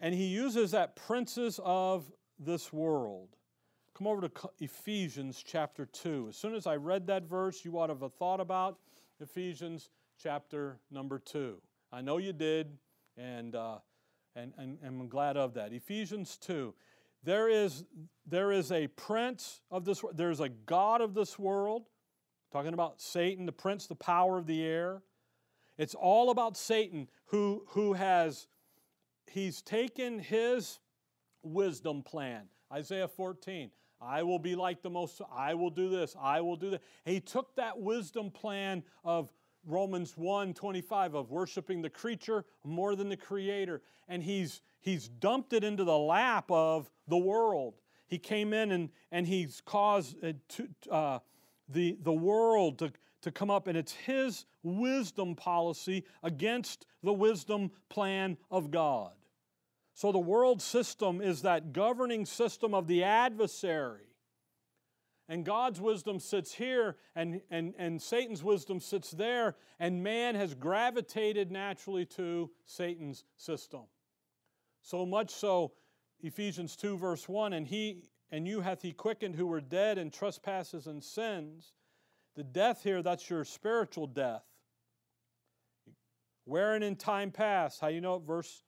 And 0.00 0.14
he 0.14 0.26
uses 0.26 0.70
that 0.70 0.96
princes 0.96 1.60
of 1.62 2.10
this 2.38 2.72
world. 2.72 3.28
Come 3.94 4.06
over 4.06 4.28
to 4.28 4.50
Ephesians 4.60 5.42
chapter 5.44 5.86
2. 5.86 6.26
As 6.28 6.36
soon 6.36 6.54
as 6.54 6.66
I 6.66 6.76
read 6.76 7.08
that 7.08 7.24
verse, 7.24 7.64
you 7.64 7.78
ought 7.78 7.88
to 7.88 7.96
have 8.00 8.14
thought 8.14 8.40
about 8.40 8.78
Ephesians 9.20 9.90
chapter 10.22 10.78
number 10.90 11.18
2. 11.18 11.60
I 11.92 12.00
know 12.00 12.18
you 12.18 12.32
did, 12.32 12.78
and, 13.16 13.56
uh, 13.56 13.78
and, 14.36 14.52
and, 14.56 14.78
and 14.82 15.00
I'm 15.00 15.08
glad 15.08 15.36
of 15.36 15.54
that. 15.54 15.72
Ephesians 15.72 16.36
2. 16.38 16.74
There 17.24 17.48
is, 17.48 17.84
there 18.26 18.52
is 18.52 18.70
a 18.70 18.86
prince 18.86 19.62
of 19.70 19.84
this 19.84 20.02
world, 20.02 20.16
there's 20.16 20.40
a 20.40 20.48
God 20.48 21.00
of 21.00 21.14
this 21.14 21.36
world, 21.38 21.86
talking 22.52 22.74
about 22.74 23.00
Satan, 23.00 23.46
the 23.46 23.52
prince, 23.52 23.86
the 23.86 23.94
power 23.94 24.38
of 24.38 24.46
the 24.46 24.64
air. 24.64 25.02
It's 25.76 25.94
all 25.94 26.30
about 26.30 26.56
Satan 26.56 27.08
who, 27.26 27.64
who 27.68 27.92
has 27.92 28.48
he's 29.30 29.62
taken 29.62 30.18
his 30.18 30.80
wisdom 31.42 32.02
plan. 32.02 32.44
Isaiah 32.72 33.08
14. 33.08 33.70
I 34.00 34.22
will 34.22 34.38
be 34.38 34.54
like 34.54 34.82
the 34.82 34.90
most, 34.90 35.20
I 35.32 35.54
will 35.54 35.70
do 35.70 35.88
this, 35.88 36.14
I 36.20 36.40
will 36.40 36.56
do 36.56 36.70
that. 36.70 36.82
he 37.04 37.20
took 37.20 37.56
that 37.56 37.78
wisdom 37.78 38.30
plan 38.30 38.84
of 39.04 39.32
Romans 39.66 40.16
1 40.16 40.54
25 40.54 41.14
of 41.14 41.30
worshiping 41.30 41.82
the 41.82 41.90
creature 41.90 42.44
more 42.64 42.94
than 42.94 43.08
the 43.08 43.16
creator, 43.16 43.82
and 44.08 44.22
he's, 44.22 44.62
he's 44.80 45.08
dumped 45.08 45.52
it 45.52 45.64
into 45.64 45.84
the 45.84 45.98
lap 45.98 46.44
of 46.48 46.90
the 47.08 47.16
world. 47.16 47.74
He 48.06 48.18
came 48.18 48.52
in 48.52 48.70
and, 48.72 48.90
and 49.10 49.26
he's 49.26 49.60
caused 49.64 50.24
uh, 50.24 50.32
to, 50.50 50.68
uh, 50.90 51.18
the, 51.68 51.96
the 52.02 52.12
world 52.12 52.78
to, 52.78 52.92
to 53.22 53.30
come 53.30 53.50
up, 53.50 53.66
and 53.66 53.76
it's 53.76 53.92
his 53.92 54.46
wisdom 54.62 55.34
policy 55.34 56.04
against 56.22 56.86
the 57.02 57.12
wisdom 57.12 57.70
plan 57.88 58.36
of 58.50 58.70
God. 58.70 59.12
So 59.94 60.12
the 60.12 60.18
world 60.18 60.62
system 60.62 61.20
is 61.20 61.42
that 61.42 61.72
governing 61.72 62.24
system 62.24 62.74
of 62.74 62.86
the 62.86 63.02
adversary. 63.02 64.04
And 65.28 65.44
God's 65.44 65.80
wisdom 65.80 66.20
sits 66.20 66.54
here, 66.54 66.96
and, 67.14 67.42
and, 67.50 67.74
and 67.76 68.00
Satan's 68.00 68.42
wisdom 68.42 68.80
sits 68.80 69.10
there, 69.10 69.56
and 69.78 70.02
man 70.02 70.34
has 70.36 70.54
gravitated 70.54 71.50
naturally 71.50 72.06
to 72.06 72.50
Satan's 72.64 73.24
system. 73.36 73.82
So 74.80 75.04
much 75.04 75.30
so, 75.30 75.72
Ephesians 76.20 76.76
2, 76.76 76.96
verse 76.96 77.28
1 77.28 77.52
and 77.52 77.66
he 77.66 78.04
and 78.30 78.46
you 78.46 78.60
hath 78.60 78.82
he 78.82 78.92
quickened 78.92 79.36
who 79.36 79.46
were 79.46 79.60
dead 79.60 79.98
in 79.98 80.10
trespasses 80.10 80.86
and 80.86 81.02
sins. 81.02 81.72
The 82.36 82.44
death 82.44 82.82
here, 82.82 83.02
that's 83.02 83.28
your 83.28 83.44
spiritual 83.44 84.06
death. 84.06 84.44
Wherein 86.44 86.82
in 86.82 86.96
time 86.96 87.30
past, 87.30 87.80
how 87.80 87.88
you 87.88 88.00
know 88.00 88.16
it? 88.16 88.22
Verse 88.22 88.62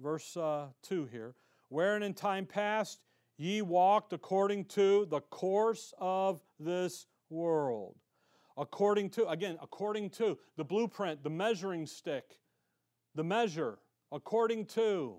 verse 0.00 0.36
uh, 0.36 0.66
2 0.82 1.06
here. 1.06 1.34
Wherein 1.68 2.02
in 2.02 2.14
time 2.14 2.46
past 2.46 3.00
ye 3.38 3.62
walked 3.62 4.12
according 4.12 4.66
to 4.66 5.06
the 5.06 5.20
course 5.20 5.94
of 5.98 6.40
this 6.58 7.06
world. 7.30 7.96
According 8.56 9.10
to, 9.10 9.26
again, 9.28 9.56
according 9.62 10.10
to 10.10 10.38
the 10.56 10.64
blueprint, 10.64 11.22
the 11.22 11.30
measuring 11.30 11.86
stick, 11.86 12.38
the 13.14 13.24
measure, 13.24 13.78
according 14.10 14.66
to 14.66 15.16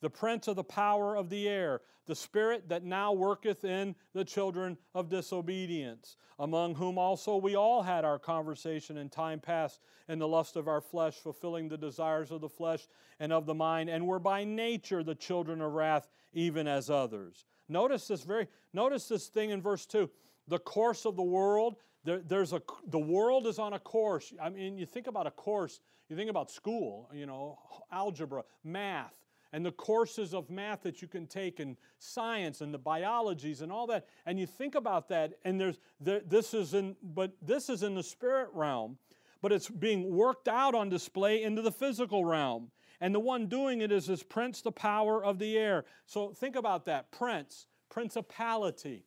the 0.00 0.10
prince 0.10 0.48
of 0.48 0.56
the 0.56 0.64
power 0.64 1.16
of 1.16 1.28
the 1.28 1.48
air, 1.48 1.80
the 2.06 2.14
spirit 2.14 2.68
that 2.68 2.82
now 2.82 3.12
worketh 3.12 3.64
in 3.64 3.94
the 4.14 4.24
children 4.24 4.76
of 4.94 5.08
disobedience, 5.08 6.16
among 6.38 6.74
whom 6.74 6.98
also 6.98 7.36
we 7.36 7.54
all 7.54 7.82
had 7.82 8.04
our 8.04 8.18
conversation 8.18 8.96
in 8.96 9.08
time 9.08 9.38
past 9.38 9.80
in 10.08 10.18
the 10.18 10.26
lust 10.26 10.56
of 10.56 10.66
our 10.66 10.80
flesh, 10.80 11.14
fulfilling 11.14 11.68
the 11.68 11.78
desires 11.78 12.30
of 12.30 12.40
the 12.40 12.48
flesh 12.48 12.88
and 13.20 13.32
of 13.32 13.46
the 13.46 13.54
mind, 13.54 13.90
and 13.90 14.06
were 14.06 14.18
by 14.18 14.42
nature 14.42 15.02
the 15.02 15.14
children 15.14 15.60
of 15.60 15.72
wrath, 15.72 16.08
even 16.32 16.66
as 16.66 16.90
others. 16.90 17.44
Notice 17.68 18.08
this 18.08 18.24
very 18.24 18.48
notice 18.72 19.06
this 19.06 19.28
thing 19.28 19.50
in 19.50 19.62
verse 19.62 19.86
2. 19.86 20.10
The 20.48 20.58
course 20.58 21.04
of 21.04 21.14
the 21.14 21.22
world, 21.22 21.76
there, 22.02 22.18
there's 22.18 22.52
a 22.52 22.62
the 22.88 22.98
world 22.98 23.46
is 23.46 23.58
on 23.58 23.74
a 23.74 23.78
course. 23.78 24.32
I 24.42 24.48
mean, 24.48 24.78
you 24.78 24.86
think 24.86 25.06
about 25.06 25.28
a 25.28 25.30
course, 25.30 25.80
you 26.08 26.16
think 26.16 26.30
about 26.30 26.50
school, 26.50 27.08
you 27.12 27.26
know, 27.26 27.58
algebra, 27.92 28.42
math 28.64 29.14
and 29.52 29.64
the 29.64 29.72
courses 29.72 30.34
of 30.34 30.50
math 30.50 30.82
that 30.82 31.02
you 31.02 31.08
can 31.08 31.26
take 31.26 31.60
and 31.60 31.76
science 31.98 32.60
and 32.60 32.72
the 32.72 32.78
biologies 32.78 33.62
and 33.62 33.72
all 33.72 33.86
that. 33.88 34.06
And 34.26 34.38
you 34.38 34.46
think 34.46 34.74
about 34.74 35.08
that 35.08 35.34
and 35.44 35.60
there's 35.60 35.78
there, 36.00 36.20
this 36.26 36.54
is 36.54 36.74
in 36.74 36.96
but 37.02 37.32
this 37.42 37.68
is 37.68 37.82
in 37.82 37.94
the 37.94 38.02
spirit 38.02 38.48
realm 38.52 38.96
but 39.42 39.52
it's 39.52 39.68
being 39.68 40.14
worked 40.14 40.48
out 40.48 40.74
on 40.74 40.88
display 40.88 41.42
into 41.42 41.62
the 41.62 41.72
physical 41.72 42.24
realm. 42.24 42.70
And 43.00 43.14
the 43.14 43.20
one 43.20 43.46
doing 43.46 43.80
it 43.80 43.90
is 43.90 44.06
this 44.06 44.22
prince 44.22 44.60
the 44.60 44.72
power 44.72 45.24
of 45.24 45.38
the 45.38 45.56
air. 45.56 45.84
So 46.06 46.32
think 46.32 46.56
about 46.56 46.84
that 46.84 47.10
prince 47.10 47.66
principality. 47.88 49.06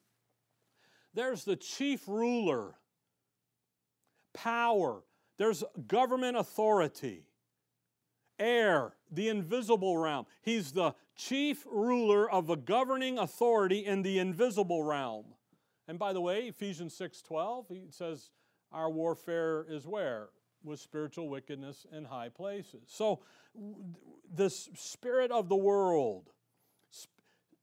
There's 1.13 1.43
the 1.43 1.55
chief 1.55 2.07
ruler 2.07 2.73
power. 4.33 5.03
There's 5.37 5.63
government 5.87 6.37
authority 6.37 7.27
air, 8.43 8.93
the 9.09 9.29
invisible 9.29 9.97
realm. 9.97 10.25
He's 10.41 10.73
the 10.73 10.93
chief 11.15 11.65
ruler 11.71 12.29
of 12.29 12.47
the 12.47 12.55
governing 12.55 13.17
authority 13.17 13.85
in 13.85 14.01
the 14.01 14.19
invisible 14.19 14.83
realm. 14.83 15.25
And 15.87 15.97
by 15.97 16.13
the 16.13 16.21
way, 16.21 16.47
Ephesians 16.47 16.93
6:12, 16.95 17.69
he 17.69 17.89
says 17.89 18.31
our 18.71 18.89
warfare 18.89 19.65
is 19.69 19.87
where? 19.87 20.29
With 20.63 20.79
spiritual 20.79 21.29
wickedness 21.29 21.85
in 21.91 22.05
high 22.05 22.29
places. 22.29 22.83
So 22.87 23.21
this 24.33 24.69
spirit 24.75 25.31
of 25.31 25.49
the 25.49 25.55
world, 25.55 26.31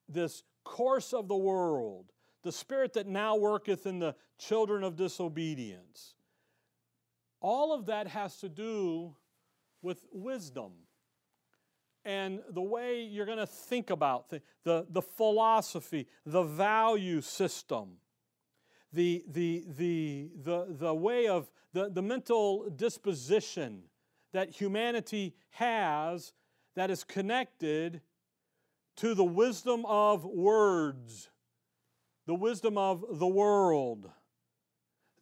this 0.08 0.44
course 0.64 1.12
of 1.12 1.28
the 1.28 1.36
world, 1.36 2.12
the 2.42 2.52
spirit 2.52 2.92
that 2.94 3.06
now 3.06 3.36
worketh 3.36 3.86
in 3.86 3.98
the 3.98 4.14
children 4.38 4.84
of 4.84 4.96
disobedience, 4.96 6.14
all 7.40 7.72
of 7.72 7.86
that 7.86 8.06
has 8.08 8.36
to 8.38 8.48
do 8.48 9.16
with 9.82 10.04
wisdom 10.12 10.72
and 12.04 12.40
the 12.50 12.62
way 12.62 13.02
you're 13.02 13.26
going 13.26 13.38
to 13.38 13.46
think 13.46 13.90
about 13.90 14.30
the, 14.30 14.40
the, 14.64 14.86
the 14.88 15.02
philosophy, 15.02 16.06
the 16.24 16.42
value 16.42 17.20
system, 17.20 17.96
the, 18.92 19.22
the, 19.28 19.64
the, 19.76 20.30
the, 20.42 20.66
the 20.70 20.94
way 20.94 21.28
of 21.28 21.50
the, 21.72 21.90
the 21.90 22.02
mental 22.02 22.70
disposition 22.70 23.82
that 24.32 24.50
humanity 24.50 25.34
has 25.50 26.32
that 26.74 26.90
is 26.90 27.04
connected 27.04 28.00
to 28.96 29.14
the 29.14 29.24
wisdom 29.24 29.84
of 29.86 30.24
words, 30.24 31.28
the 32.26 32.34
wisdom 32.34 32.78
of 32.78 33.04
the 33.18 33.26
world, 33.26 34.10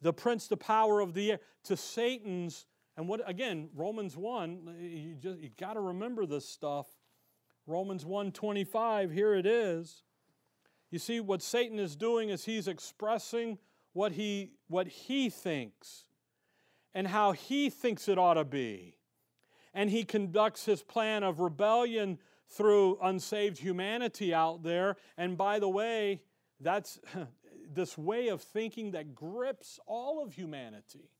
the 0.01 0.13
prince, 0.13 0.47
the 0.47 0.57
power 0.57 1.01
of 1.01 1.13
the 1.13 1.33
air, 1.33 1.39
to 1.65 1.75
Satan's 1.75 2.65
and 2.99 3.07
what 3.07 3.21
again, 3.29 3.69
Romans 3.73 4.17
1, 4.17 4.75
you 4.81 5.15
just 5.15 5.39
you 5.39 5.49
got 5.57 5.75
to 5.75 5.79
remember 5.79 6.25
this 6.25 6.45
stuff. 6.45 6.85
Romans 7.65 8.03
1:25, 8.03 9.13
here 9.13 9.33
it 9.35 9.45
is. 9.45 10.03
You 10.91 10.99
see 10.99 11.21
what 11.21 11.41
Satan 11.41 11.79
is 11.79 11.95
doing 11.95 12.27
is 12.27 12.43
he's 12.43 12.67
expressing 12.67 13.57
what 13.93 14.11
he 14.11 14.51
what 14.67 14.89
he 14.89 15.29
thinks 15.29 16.07
and 16.93 17.07
how 17.07 17.31
he 17.31 17.69
thinks 17.69 18.09
it 18.09 18.17
ought 18.17 18.33
to 18.33 18.43
be. 18.43 18.97
And 19.73 19.89
he 19.89 20.03
conducts 20.03 20.65
his 20.65 20.83
plan 20.83 21.23
of 21.23 21.39
rebellion 21.39 22.19
through 22.49 22.97
unsaved 23.01 23.59
humanity 23.59 24.33
out 24.33 24.61
there. 24.61 24.97
And 25.17 25.37
by 25.37 25.59
the 25.59 25.69
way, 25.69 26.23
that's 26.59 26.99
this 27.73 27.97
way 27.97 28.27
of 28.27 28.41
thinking 28.41 28.91
that 28.91 29.15
grips 29.15 29.79
all 29.87 30.21
of 30.21 30.33
humanity. 30.33 31.11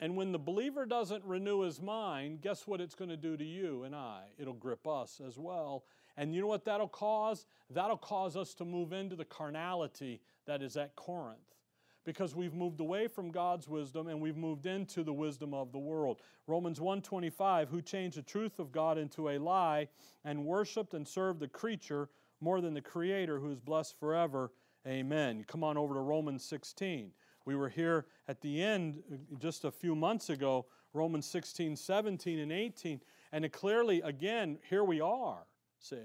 And 0.00 0.16
when 0.16 0.32
the 0.32 0.38
believer 0.38 0.86
doesn't 0.86 1.24
renew 1.24 1.60
his 1.60 1.80
mind, 1.80 2.40
guess 2.40 2.66
what 2.66 2.80
it's 2.80 2.94
going 2.94 3.10
to 3.10 3.16
do 3.16 3.36
to 3.36 3.44
you 3.44 3.84
and 3.84 3.94
I? 3.94 4.24
It'll 4.38 4.52
grip 4.52 4.86
us 4.86 5.20
as 5.26 5.38
well. 5.38 5.84
And 6.16 6.34
you 6.34 6.40
know 6.40 6.46
what 6.46 6.64
that'll 6.64 6.88
cause? 6.88 7.46
That'll 7.70 7.96
cause 7.96 8.36
us 8.36 8.54
to 8.54 8.64
move 8.64 8.92
into 8.92 9.16
the 9.16 9.24
carnality 9.24 10.20
that 10.46 10.62
is 10.62 10.76
at 10.76 10.96
Corinth. 10.96 11.38
Because 12.04 12.34
we've 12.34 12.52
moved 12.52 12.80
away 12.80 13.08
from 13.08 13.30
God's 13.30 13.66
wisdom 13.66 14.08
and 14.08 14.20
we've 14.20 14.36
moved 14.36 14.66
into 14.66 15.02
the 15.02 15.12
wisdom 15.12 15.54
of 15.54 15.72
the 15.72 15.78
world. 15.78 16.20
Romans 16.46 16.78
1:25, 16.78 17.70
who 17.70 17.80
changed 17.80 18.18
the 18.18 18.22
truth 18.22 18.58
of 18.58 18.72
God 18.72 18.98
into 18.98 19.30
a 19.30 19.38
lie 19.38 19.88
and 20.24 20.44
worshiped 20.44 20.92
and 20.92 21.08
served 21.08 21.40
the 21.40 21.48
creature 21.48 22.10
more 22.40 22.60
than 22.60 22.74
the 22.74 22.82
creator 22.82 23.38
who 23.38 23.50
is 23.50 23.58
blessed 23.58 23.98
forever. 23.98 24.52
Amen. 24.86 25.44
Come 25.44 25.64
on 25.64 25.78
over 25.78 25.94
to 25.94 26.00
Romans 26.00 26.44
16. 26.44 27.10
We 27.44 27.56
were 27.56 27.68
here 27.68 28.06
at 28.28 28.40
the 28.40 28.62
end 28.62 29.02
uh, 29.12 29.16
just 29.38 29.64
a 29.64 29.70
few 29.70 29.94
months 29.94 30.30
ago, 30.30 30.66
Romans 30.92 31.26
16, 31.26 31.76
17, 31.76 32.38
and 32.38 32.52
18. 32.52 33.00
And 33.32 33.50
clearly, 33.52 34.00
again, 34.02 34.58
here 34.68 34.84
we 34.84 35.00
are, 35.00 35.46
see. 35.78 35.96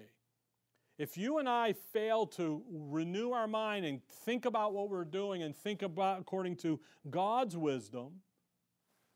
If 0.97 1.17
you 1.17 1.37
and 1.37 1.47
I 1.47 1.73
fail 1.93 2.25
to 2.27 2.61
renew 2.69 3.31
our 3.31 3.47
mind 3.47 3.85
and 3.85 4.03
think 4.03 4.43
about 4.43 4.73
what 4.73 4.89
we're 4.89 5.05
doing 5.05 5.43
and 5.43 5.55
think 5.55 5.81
about 5.81 6.19
according 6.19 6.57
to 6.57 6.77
God's 7.09 7.55
wisdom, 7.55 8.15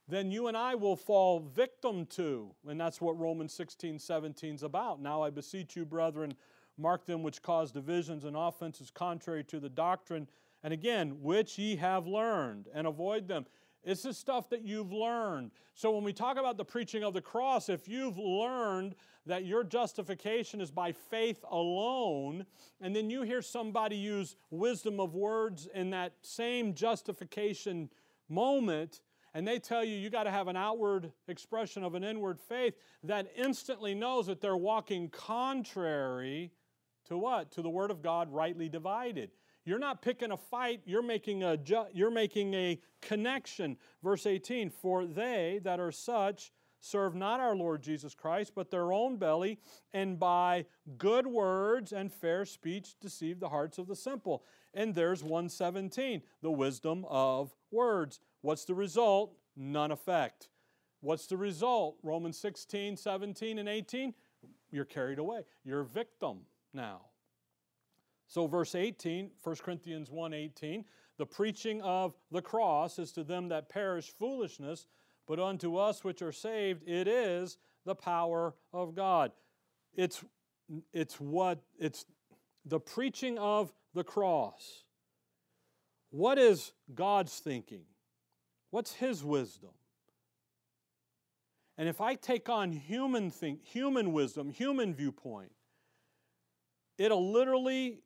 then 0.07 0.31
you 0.31 0.47
and 0.47 0.55
I 0.55 0.75
will 0.75 0.95
fall 0.95 1.39
victim 1.39 2.05
to. 2.07 2.51
And 2.67 2.79
that's 2.79 3.01
what 3.01 3.19
Romans 3.19 3.53
16, 3.53 3.99
17 3.99 4.55
is 4.55 4.63
about. 4.63 5.01
Now 5.01 5.21
I 5.21 5.29
beseech 5.29 5.75
you, 5.75 5.85
brethren, 5.85 6.35
mark 6.77 7.05
them 7.05 7.21
which 7.21 7.41
cause 7.41 7.71
divisions 7.71 8.23
and 8.23 8.35
offenses 8.35 8.89
contrary 8.89 9.43
to 9.45 9.59
the 9.59 9.69
doctrine 9.69 10.27
and 10.63 10.73
again, 10.73 11.21
which 11.21 11.57
ye 11.57 11.75
have 11.75 12.07
learned, 12.07 12.67
and 12.73 12.87
avoid 12.87 13.27
them. 13.27 13.45
It's 13.83 14.03
the 14.03 14.13
stuff 14.13 14.49
that 14.49 14.63
you've 14.63 14.93
learned. 14.93 15.51
So 15.73 15.91
when 15.91 16.05
we 16.05 16.13
talk 16.13 16.37
about 16.37 16.55
the 16.55 16.63
preaching 16.63 17.03
of 17.03 17.13
the 17.13 17.21
cross, 17.21 17.67
if 17.67 17.87
you've 17.87 18.17
learned 18.17 18.95
that 19.25 19.45
your 19.45 19.63
justification 19.63 20.61
is 20.61 20.71
by 20.71 20.93
faith 20.93 21.43
alone, 21.51 22.45
and 22.79 22.95
then 22.95 23.09
you 23.09 23.23
hear 23.23 23.41
somebody 23.41 23.97
use 23.97 24.37
wisdom 24.51 25.01
of 25.01 25.15
words 25.15 25.67
in 25.73 25.89
that 25.89 26.13
same 26.21 26.73
justification 26.73 27.89
moment, 28.29 29.01
and 29.33 29.45
they 29.45 29.59
tell 29.59 29.83
you 29.83 29.97
you 29.97 30.09
got 30.09 30.23
to 30.23 30.31
have 30.31 30.47
an 30.47 30.55
outward 30.55 31.11
expression 31.27 31.83
of 31.83 31.93
an 31.93 32.05
inward 32.05 32.39
faith, 32.39 32.75
that 33.03 33.31
instantly 33.35 33.93
knows 33.93 34.27
that 34.27 34.39
they're 34.39 34.55
walking 34.55 35.09
contrary 35.09 36.51
to 37.05 37.17
what? 37.17 37.51
To 37.51 37.61
the 37.61 37.69
word 37.69 37.91
of 37.91 38.01
God 38.01 38.31
rightly 38.31 38.69
divided. 38.69 39.31
You're 39.65 39.79
not 39.79 40.01
picking 40.01 40.31
a 40.31 40.37
fight, 40.37 40.81
you're 40.85 41.01
making 41.01 41.43
a 41.43 41.57
ju- 41.57 41.87
you're 41.93 42.11
making 42.11 42.53
a 42.53 42.79
connection. 43.01 43.77
Verse 44.03 44.25
18, 44.25 44.69
for 44.69 45.05
they 45.05 45.59
that 45.63 45.79
are 45.79 45.91
such 45.91 46.51
serve 46.83 47.15
not 47.15 47.39
our 47.39 47.55
Lord 47.55 47.81
Jesus 47.81 48.13
Christ, 48.13 48.51
but 48.55 48.69
their 48.69 48.91
own 48.91 49.15
belly, 49.15 49.57
and 49.93 50.19
by 50.19 50.65
good 50.97 51.25
words 51.25 51.93
and 51.93 52.11
fair 52.11 52.43
speech 52.43 52.95
deceive 52.99 53.39
the 53.39 53.49
hearts 53.49 53.77
of 53.77 53.87
the 53.87 53.95
simple. 53.95 54.43
And 54.73 54.93
there's 54.93 55.23
117, 55.23 56.21
the 56.41 56.51
wisdom 56.51 57.05
of 57.07 57.55
words. 57.71 58.19
What's 58.41 58.65
the 58.65 58.73
result? 58.73 59.33
None 59.55 59.91
effect. 59.91 60.49
What's 60.99 61.27
the 61.27 61.37
result? 61.37 61.97
Romans 62.03 62.37
16, 62.37 62.97
17, 62.97 63.59
and 63.59 63.69
18. 63.69 64.13
You're 64.71 64.85
carried 64.85 65.19
away. 65.19 65.41
You're 65.63 65.81
a 65.81 65.85
victim 65.85 66.39
now. 66.73 67.01
So 68.33 68.47
verse 68.47 68.73
18, 68.73 69.29
1 69.43 69.55
Corinthians 69.57 70.09
1, 70.09 70.33
18, 70.33 70.85
the 71.19 71.25
preaching 71.25 71.83
of 71.83 72.15
the 72.31 72.41
cross 72.41 72.97
is 72.97 73.11
to 73.11 73.23
them 73.23 73.49
that 73.49 73.69
perish 73.69 74.11
foolishness, 74.17 74.87
but 75.27 75.39
unto 75.39 75.77
us 75.77 76.03
which 76.03 76.23
are 76.23 76.31
saved, 76.31 76.81
it 76.87 77.07
is 77.07 77.59
the 77.85 77.93
power 77.93 78.55
of 78.73 78.95
God. 78.95 79.33
It's, 79.95 80.25
it's 80.91 81.19
what, 81.19 81.59
it's 81.77 82.05
the 82.65 82.79
preaching 82.79 83.37
of 83.37 83.71
the 83.93 84.03
cross. 84.03 84.83
What 86.09 86.39
is 86.39 86.71
God's 86.91 87.37
thinking? 87.37 87.83
What's 88.71 88.93
His 88.93 89.23
wisdom? 89.23 89.75
And 91.77 91.87
if 91.87 92.01
I 92.01 92.15
take 92.15 92.49
on 92.49 92.71
human 92.71 93.29
think, 93.29 93.63
human 93.63 94.11
wisdom, 94.11 94.49
human 94.49 94.95
viewpoint, 94.95 95.51
it'll 96.97 97.31
literally 97.31 97.99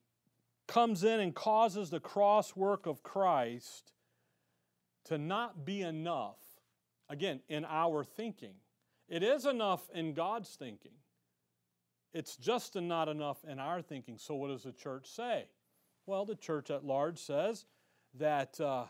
comes 0.68 1.03
in 1.03 1.20
and 1.20 1.34
causes 1.34 1.89
the 1.89 1.99
cross 1.99 2.55
work 2.55 2.86
of 2.86 3.03
Christ 3.03 3.93
to 5.05 5.18
not 5.18 5.65
be 5.65 5.82
enough 5.82 6.38
Again, 7.09 7.39
in 7.47 7.65
our 7.65 8.03
thinking. 8.03 8.55
It 9.07 9.24
is 9.24 9.45
enough 9.45 9.89
in 9.93 10.13
God's 10.13 10.49
thinking. 10.55 10.91
It's 12.13 12.36
just 12.36 12.76
not 12.76 13.07
enough 13.07 13.38
in 13.47 13.59
our 13.59 13.82
thinking. 13.82 14.18
So, 14.18 14.36
what 14.36 14.49
does 14.49 14.63
the 14.63 14.74
church 14.74 15.09
say? 15.09 15.45
Well, 16.05 16.26
the 16.26 16.36
church 16.36 16.70
at 16.70 16.84
large 16.84 17.20
says 17.20 17.65
that 18.15 18.59
uh, 18.59 18.86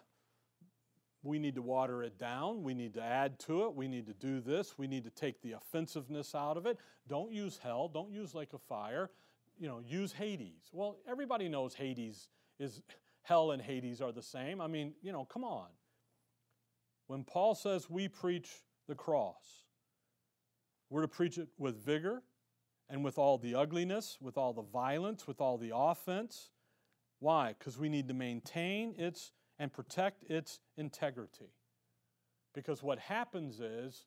we 1.23 1.38
need 1.38 1.55
to 1.55 1.61
water 1.61 2.03
it 2.03 2.17
down. 2.17 2.63
We 2.63 2.73
need 2.73 2.93
to 2.95 3.03
add 3.03 3.39
to 3.39 3.65
it. 3.65 3.75
We 3.75 3.88
need 3.88 4.07
to 4.07 4.13
do 4.13 4.39
this. 4.39 4.78
We 4.78 4.88
need 4.88 5.03
to 5.03 5.09
take 5.09 5.41
the 5.41 5.53
offensiveness 5.53 6.34
out 6.34 6.57
of 6.57 6.65
it. 6.65 6.80
Don't 7.07 7.32
use 7.32 7.59
hell. 7.61 7.88
Don't 7.88 8.11
use 8.11 8.34
like 8.34 8.53
a 8.53 8.59
fire. 8.59 9.09
You 9.58 9.68
know, 9.68 9.80
use 9.80 10.12
Hades. 10.14 10.70
Well, 10.72 10.97
everybody 11.10 11.49
knows 11.49 11.74
Hades 11.74 12.30
is 12.60 12.82
hell 13.24 13.51
and 13.51 13.62
Hades 13.62 14.01
are 14.01 14.12
the 14.12 14.22
same. 14.22 14.62
I 14.62 14.68
mean, 14.68 14.93
you 15.01 15.12
know, 15.12 15.26
come 15.26 15.43
on. 15.43 15.68
When 17.08 17.24
Paul 17.24 17.55
says 17.55 17.89
we 17.89 18.08
preach 18.08 18.49
the 18.88 18.95
cross, 18.95 19.64
we're 20.89 21.01
to 21.01 21.08
preach 21.08 21.38
it 21.38 21.49
with 21.58 21.84
vigor 21.84 22.22
and 22.89 23.03
with 23.03 23.18
all 23.18 23.38
the 23.38 23.55
ugliness, 23.55 24.18
with 24.22 24.38
all 24.38 24.53
the 24.53 24.62
violence, 24.62 25.28
with 25.28 25.41
all 25.41 25.58
the 25.58 25.72
offense. 25.74 26.51
Why? 27.20 27.55
Because 27.58 27.78
we 27.78 27.89
need 27.89 28.08
to 28.08 28.14
maintain 28.14 28.93
its 28.97 29.32
and 29.60 29.74
protect 29.74 30.24
its 30.30 30.60
integrity. 30.78 31.51
Because 32.53 32.84
what 32.84 32.99
happens 32.99 33.60
is, 33.60 34.05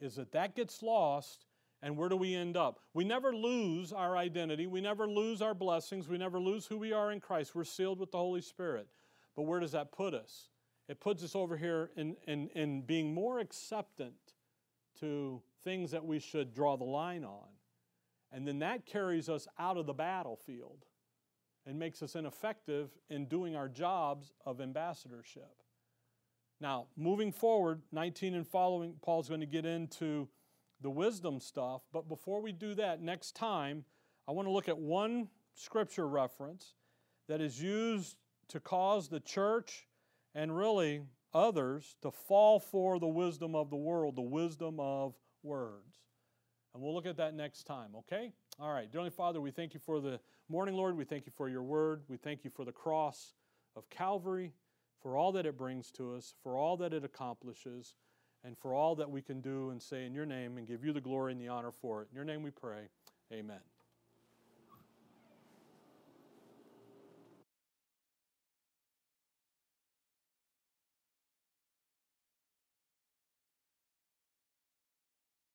is 0.00 0.16
that 0.16 0.32
that 0.32 0.56
gets 0.56 0.82
lost, 0.82 1.46
and 1.82 1.96
where 1.96 2.08
do 2.08 2.16
we 2.16 2.34
end 2.34 2.56
up? 2.56 2.80
We 2.92 3.04
never 3.04 3.34
lose 3.34 3.92
our 3.92 4.16
identity. 4.16 4.66
We 4.66 4.80
never 4.80 5.08
lose 5.08 5.40
our 5.40 5.54
blessings. 5.54 6.08
We 6.08 6.18
never 6.18 6.38
lose 6.38 6.66
who 6.66 6.78
we 6.78 6.92
are 6.92 7.10
in 7.10 7.20
Christ. 7.20 7.54
We're 7.54 7.64
sealed 7.64 7.98
with 7.98 8.10
the 8.10 8.18
Holy 8.18 8.42
Spirit. 8.42 8.88
But 9.34 9.42
where 9.42 9.60
does 9.60 9.72
that 9.72 9.92
put 9.92 10.12
us? 10.12 10.50
it 10.90 10.98
puts 10.98 11.22
us 11.22 11.36
over 11.36 11.56
here 11.56 11.90
in, 11.96 12.16
in, 12.26 12.48
in 12.48 12.82
being 12.82 13.14
more 13.14 13.38
acceptant 13.38 14.34
to 14.98 15.40
things 15.62 15.92
that 15.92 16.04
we 16.04 16.18
should 16.18 16.52
draw 16.52 16.76
the 16.76 16.82
line 16.82 17.22
on. 17.22 17.46
And 18.32 18.44
then 18.44 18.58
that 18.58 18.86
carries 18.86 19.28
us 19.28 19.46
out 19.56 19.76
of 19.76 19.86
the 19.86 19.92
battlefield 19.92 20.84
and 21.64 21.78
makes 21.78 22.02
us 22.02 22.16
ineffective 22.16 22.90
in 23.08 23.26
doing 23.26 23.54
our 23.54 23.68
jobs 23.68 24.32
of 24.44 24.60
ambassadorship. 24.60 25.62
Now, 26.60 26.88
moving 26.96 27.30
forward, 27.30 27.82
19 27.92 28.34
and 28.34 28.46
following, 28.46 28.96
Paul's 29.00 29.28
going 29.28 29.42
to 29.42 29.46
get 29.46 29.64
into 29.64 30.28
the 30.80 30.90
wisdom 30.90 31.40
stuff. 31.40 31.82
But 31.92 32.08
before 32.08 32.40
we 32.40 32.52
do 32.52 32.74
that, 32.74 33.02
next 33.02 33.36
time, 33.36 33.84
I 34.28 34.32
want 34.32 34.46
to 34.46 34.52
look 34.52 34.68
at 34.68 34.78
one 34.78 35.28
scripture 35.54 36.08
reference 36.08 36.74
that 37.28 37.40
is 37.40 37.60
used 37.60 38.16
to 38.48 38.60
cause 38.60 39.08
the 39.08 39.20
church 39.20 39.86
and 40.34 40.56
really 40.56 41.02
others 41.32 41.96
to 42.02 42.10
fall 42.10 42.58
for 42.58 42.98
the 42.98 43.06
wisdom 43.06 43.54
of 43.54 43.70
the 43.70 43.76
world, 43.76 44.16
the 44.16 44.22
wisdom 44.22 44.80
of 44.80 45.14
words. 45.42 45.98
And 46.74 46.82
we'll 46.82 46.94
look 46.94 47.06
at 47.06 47.16
that 47.16 47.34
next 47.34 47.64
time, 47.64 47.90
okay? 47.96 48.32
All 48.58 48.72
right. 48.72 48.90
Dearly 48.90 49.10
Father, 49.10 49.40
we 49.40 49.50
thank 49.50 49.74
you 49.74 49.80
for 49.80 50.00
the 50.00 50.20
morning, 50.48 50.74
Lord. 50.74 50.96
We 50.96 51.04
thank 51.04 51.26
you 51.26 51.32
for 51.36 51.48
your 51.48 51.62
word. 51.62 52.02
We 52.08 52.16
thank 52.16 52.44
you 52.44 52.50
for 52.50 52.64
the 52.64 52.72
cross 52.72 53.34
of 53.76 53.88
Calvary, 53.90 54.52
for 55.00 55.16
all 55.16 55.32
that 55.32 55.46
it 55.46 55.56
brings 55.56 55.90
to 55.92 56.14
us, 56.14 56.34
for 56.42 56.56
all 56.56 56.76
that 56.76 56.92
it 56.92 57.04
accomplishes, 57.04 57.94
and 58.44 58.56
for 58.58 58.74
all 58.74 58.94
that 58.96 59.10
we 59.10 59.22
can 59.22 59.40
do 59.40 59.70
and 59.70 59.82
say 59.82 60.06
in 60.06 60.14
your 60.14 60.26
name 60.26 60.58
and 60.58 60.66
give 60.66 60.84
you 60.84 60.92
the 60.92 61.00
glory 61.00 61.32
and 61.32 61.40
the 61.40 61.48
honor 61.48 61.72
for 61.80 62.02
it. 62.02 62.08
In 62.10 62.16
your 62.16 62.24
name 62.24 62.42
we 62.42 62.50
pray. 62.50 62.88
Amen. 63.32 63.60